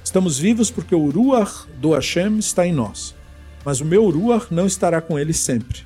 [0.04, 3.16] Estamos vivos porque o Ruach do Hashem está em nós.
[3.64, 5.84] Mas o meu Ruach não estará com ele sempre.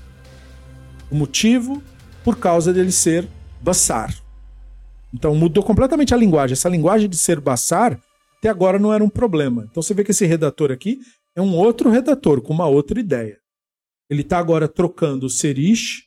[1.10, 1.82] O motivo,
[2.24, 3.28] por causa dele ser
[3.62, 4.14] Bassar.
[5.14, 6.54] Então mudou completamente a linguagem.
[6.54, 8.00] Essa linguagem de ser Bassar
[8.38, 9.66] até agora não era um problema.
[9.70, 11.00] Então você vê que esse redator aqui
[11.36, 13.38] é um outro redator com uma outra ideia.
[14.10, 16.04] Ele está agora trocando o Serish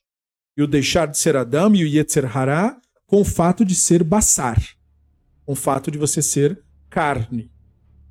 [0.57, 4.05] e o deixar de ser Adam e o Yetzer Hará com o fato de ser
[4.05, 4.63] Bassar,
[5.45, 7.51] com o fato de você ser carne.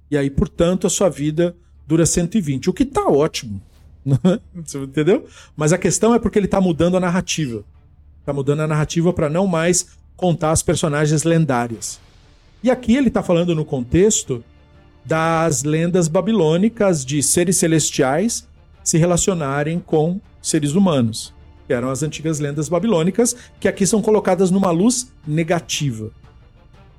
[0.10, 1.56] E aí, portanto, a sua vida
[1.88, 3.62] dura 120, o que está ótimo.
[4.54, 5.26] Você entendeu?
[5.56, 7.64] Mas a questão é porque ele está mudando a narrativa.
[8.20, 12.00] Está mudando a narrativa para não mais contar as personagens lendárias.
[12.64, 14.44] E aqui ele está falando no contexto
[15.04, 18.48] das lendas babilônicas de seres celestiais
[18.84, 21.34] se relacionarem com seres humanos,
[21.68, 26.12] que eram as antigas lendas babilônicas, que aqui são colocadas numa luz negativa.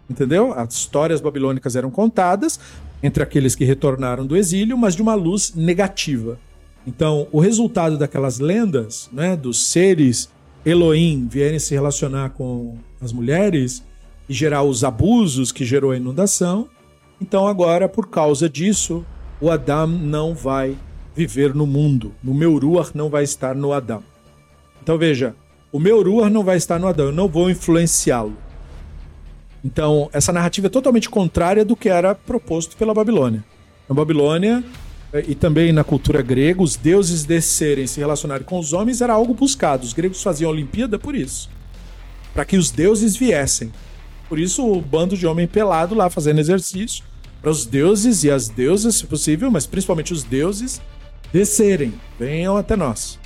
[0.08, 0.52] Entendeu?
[0.52, 2.60] As histórias babilônicas eram contadas
[3.06, 6.38] entre aqueles que retornaram do exílio, mas de uma luz negativa.
[6.84, 10.28] Então, o resultado daquelas lendas, né, dos seres
[10.64, 13.84] Elohim vierem se relacionar com as mulheres
[14.28, 16.68] e gerar os abusos que gerou a inundação,
[17.20, 19.04] então agora, por causa disso,
[19.40, 20.76] o Adam não vai
[21.14, 22.12] viver no mundo.
[22.24, 24.02] O meu Ruach não vai estar no Adam.
[24.82, 25.34] Então veja,
[25.72, 28.36] o meu Ruach não vai estar no Adão, eu não vou influenciá-lo.
[29.64, 33.44] Então, essa narrativa é totalmente contrária do que era proposto pela Babilônia.
[33.88, 34.62] Na Babilônia
[35.12, 39.12] eh, e também na cultura grega, os deuses descerem, se relacionarem com os homens era
[39.12, 39.84] algo buscado.
[39.84, 41.48] Os gregos faziam a Olimpíada por isso.
[42.34, 43.72] Para que os deuses viessem.
[44.28, 47.04] Por isso, o bando de homem pelado lá fazendo exercício,
[47.40, 50.80] para os deuses e as deusas, se possível, mas principalmente os deuses,
[51.32, 53.18] descerem, venham até nós.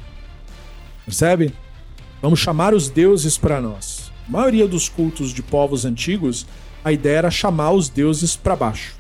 [1.05, 1.55] Percebe?
[2.21, 4.00] Vamos chamar os deuses para nós.
[4.31, 6.47] Maioria dos cultos de povos antigos,
[6.85, 8.95] a ideia era chamar os deuses para baixo.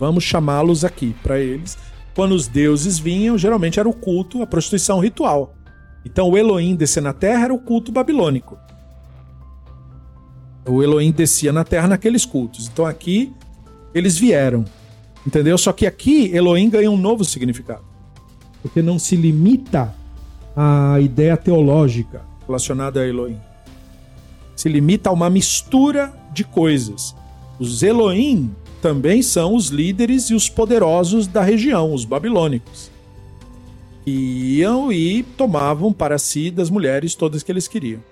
[0.00, 1.76] Vamos chamá-los aqui para eles.
[2.14, 5.54] Quando os deuses vinham, geralmente era o culto, a prostituição ritual.
[6.02, 8.58] Então o Elohim descer na terra era o culto babilônico.
[10.66, 12.68] O Elohim descia na terra naqueles cultos.
[12.68, 13.30] Então aqui
[13.94, 14.64] eles vieram.
[15.26, 15.58] Entendeu?
[15.58, 17.84] Só que aqui Elohim ganha um novo significado.
[18.62, 19.94] Porque não se limita
[20.56, 23.38] à ideia teológica relacionada a Elohim.
[24.58, 27.14] Se limita a uma mistura de coisas.
[27.60, 28.50] Os Elohim
[28.82, 32.90] também são os líderes e os poderosos da região, os babilônicos.
[34.04, 38.02] Que iam e tomavam para si das mulheres todas que eles queriam.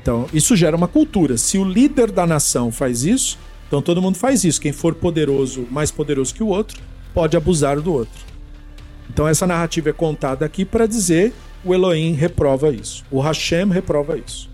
[0.00, 1.36] Então, isso gera uma cultura.
[1.36, 4.58] Se o líder da nação faz isso, então todo mundo faz isso.
[4.58, 6.80] Quem for poderoso, mais poderoso que o outro,
[7.12, 8.24] pode abusar do outro.
[9.12, 13.04] Então essa narrativa é contada aqui para dizer o Elohim reprova isso.
[13.10, 14.49] O Hashem reprova isso.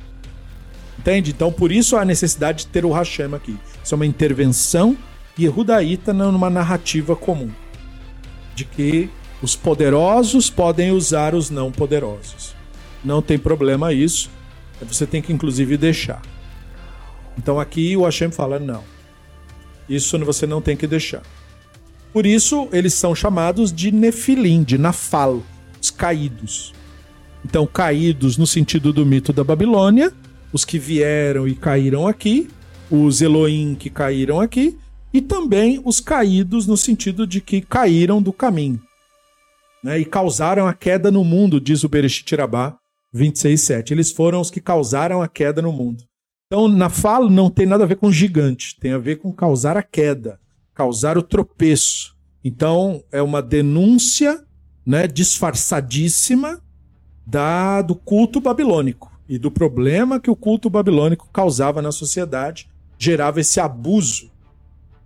[1.07, 1.31] Entende?
[1.31, 3.57] Então por isso a necessidade de ter o Hashem aqui.
[3.83, 4.99] Isso é uma intervenção
[5.39, 7.49] Yehudaíta numa narrativa comum.
[8.57, 9.09] De que
[9.41, 12.57] os poderosos podem usar os não poderosos.
[13.05, 14.29] Não tem problema isso.
[14.83, 16.21] Você tem que inclusive deixar.
[17.39, 18.83] Então aqui o Hashem fala: não.
[19.89, 21.23] Isso você não tem que deixar.
[22.13, 25.41] Por isso, eles são chamados de Nefilim, de Nafal,
[25.81, 26.75] os caídos.
[27.45, 30.13] Então, caídos no sentido do mito da Babilônia,
[30.53, 32.49] os que vieram e caíram aqui,
[32.91, 34.79] os Elohim que caíram aqui,
[35.13, 38.81] e também os caídos no sentido de que caíram do caminho.
[39.83, 42.77] Né, e causaram a queda no mundo, diz o Bereshit Rabá
[43.15, 43.93] 26.7.
[43.93, 46.03] Eles foram os que causaram a queda no mundo.
[46.47, 49.83] Então, Nafal não tem nada a ver com gigante, tem a ver com causar a
[49.83, 50.41] queda
[50.77, 52.15] causar o tropeço.
[52.45, 54.45] Então, é uma denúncia
[54.85, 56.63] né, disfarçadíssima
[57.27, 63.41] da, do culto babilônico e do problema que o culto babilônico causava na sociedade, gerava
[63.41, 64.31] esse abuso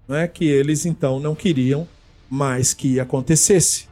[0.06, 1.86] né, que eles então não queriam
[2.28, 3.88] mais que acontecesse.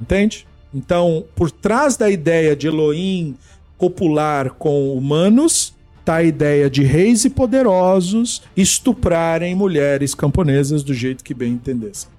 [0.00, 0.46] Entende?
[0.74, 3.36] Então, por trás da ideia de Elohim
[3.76, 11.22] copular com humanos, está a ideia de reis e poderosos estuprarem mulheres camponesas do jeito
[11.22, 12.10] que bem entendessem.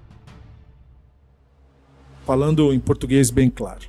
[2.24, 3.82] Falando em português bem claro.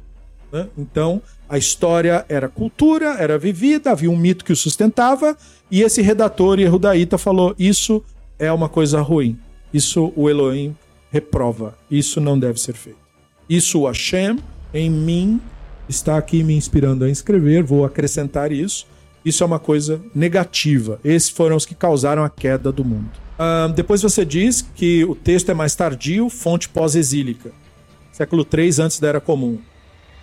[0.52, 0.68] Né?
[0.78, 1.22] Então,
[1.54, 5.38] a história era cultura, era vivida, havia um mito que o sustentava,
[5.70, 8.04] e esse redator Yehudaíta falou: Isso
[8.40, 9.38] é uma coisa ruim.
[9.74, 10.76] Isso o Elohim
[11.12, 11.78] reprova.
[11.92, 12.98] Isso não deve ser feito.
[13.48, 14.40] Isso o Hashem,
[14.74, 15.40] em mim,
[15.88, 18.88] está aqui me inspirando a escrever, vou acrescentar isso
[19.26, 21.00] isso é uma coisa negativa.
[21.04, 23.10] Esses foram os que causaram a queda do mundo.
[23.40, 27.52] Uh, depois você diz que o texto é mais tardio, fonte pós-exílica.
[28.12, 29.60] Século III antes da Era Comum.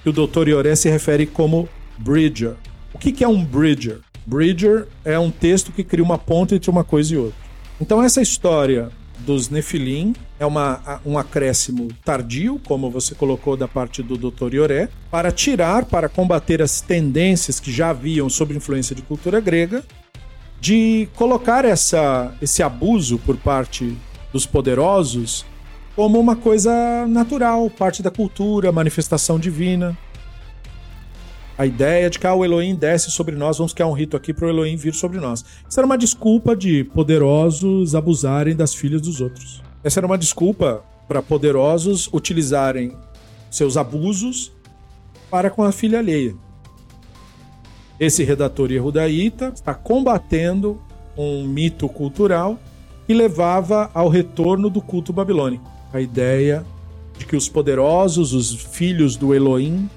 [0.02, 0.48] Que o Dr.
[0.48, 2.54] Ioré se refere como Bridger.
[2.92, 3.98] O que, é um Bridger?
[4.26, 7.38] Bridger é um texto que cria uma ponte entre uma coisa e outra.
[7.80, 14.02] Então essa história dos Nefilim é uma, um acréscimo tardio, como você colocou da parte
[14.02, 14.54] do Dr.
[14.54, 19.84] Ioré, para tirar, para combater as tendências que já haviam sob influência de cultura grega,
[20.60, 23.96] de colocar essa, esse abuso por parte
[24.32, 25.44] dos poderosos
[25.96, 29.96] como uma coisa natural, parte da cultura, manifestação divina.
[31.58, 34.32] A ideia de que ah, o Elohim desce sobre nós, vamos criar um rito aqui
[34.32, 35.44] para o Elohim vir sobre nós.
[35.68, 39.62] Isso era uma desculpa de poderosos abusarem das filhas dos outros.
[39.84, 42.96] Essa era uma desculpa para poderosos utilizarem
[43.50, 44.52] seus abusos
[45.30, 46.34] para com a filha alheia.
[47.98, 50.80] Esse redator Yehudaíta está combatendo
[51.14, 52.58] um mito cultural
[53.06, 55.79] que levava ao retorno do culto babilônico.
[55.92, 56.64] A ideia
[57.18, 59.88] de que os poderosos, os filhos do Elohim,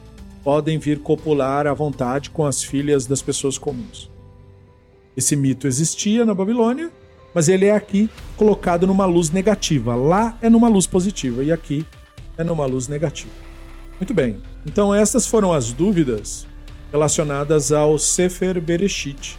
[0.44, 4.12] podem vir copular à vontade com as filhas das pessoas comuns.
[5.16, 6.92] Esse mito existia na Babilônia,
[7.34, 9.96] mas ele é aqui colocado numa luz negativa.
[9.96, 11.86] Lá é numa luz positiva e aqui
[12.38, 13.32] é numa luz negativa.
[14.00, 14.42] Muito bem.
[14.66, 16.48] Então essas foram as dúvidas
[16.92, 19.38] relacionadas ao Sefer Bereshit.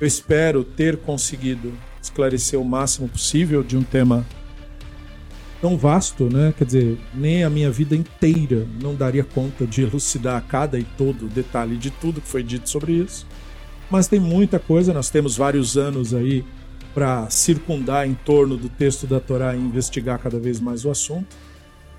[0.00, 4.24] Eu espero ter conseguido esclarecer o máximo possível de um tema
[5.60, 6.54] tão vasto, né?
[6.56, 11.28] Quer dizer, nem a minha vida inteira não daria conta de elucidar cada e todo
[11.28, 13.26] detalhe de tudo que foi dito sobre isso.
[13.90, 16.44] Mas tem muita coisa, nós temos vários anos aí
[16.94, 21.36] para circundar em torno do texto da Torá e investigar cada vez mais o assunto.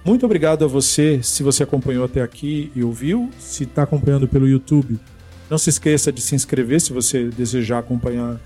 [0.03, 3.30] Muito obrigado a você, se você acompanhou até aqui e ouviu.
[3.38, 5.00] Se está acompanhando pelo YouTube,
[5.50, 8.40] não se esqueça de se inscrever se você desejar acompanhar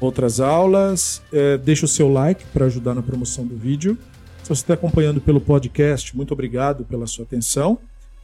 [0.00, 1.22] outras aulas.
[1.32, 3.96] É, deixe o seu like para ajudar na promoção do vídeo.
[4.44, 7.78] Se você está acompanhando pelo podcast, muito obrigado pela sua atenção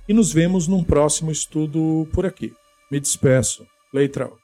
[0.06, 2.52] e nos vemos num próximo estudo por aqui.
[2.92, 3.66] Me despeço.
[3.90, 4.39] Leitral.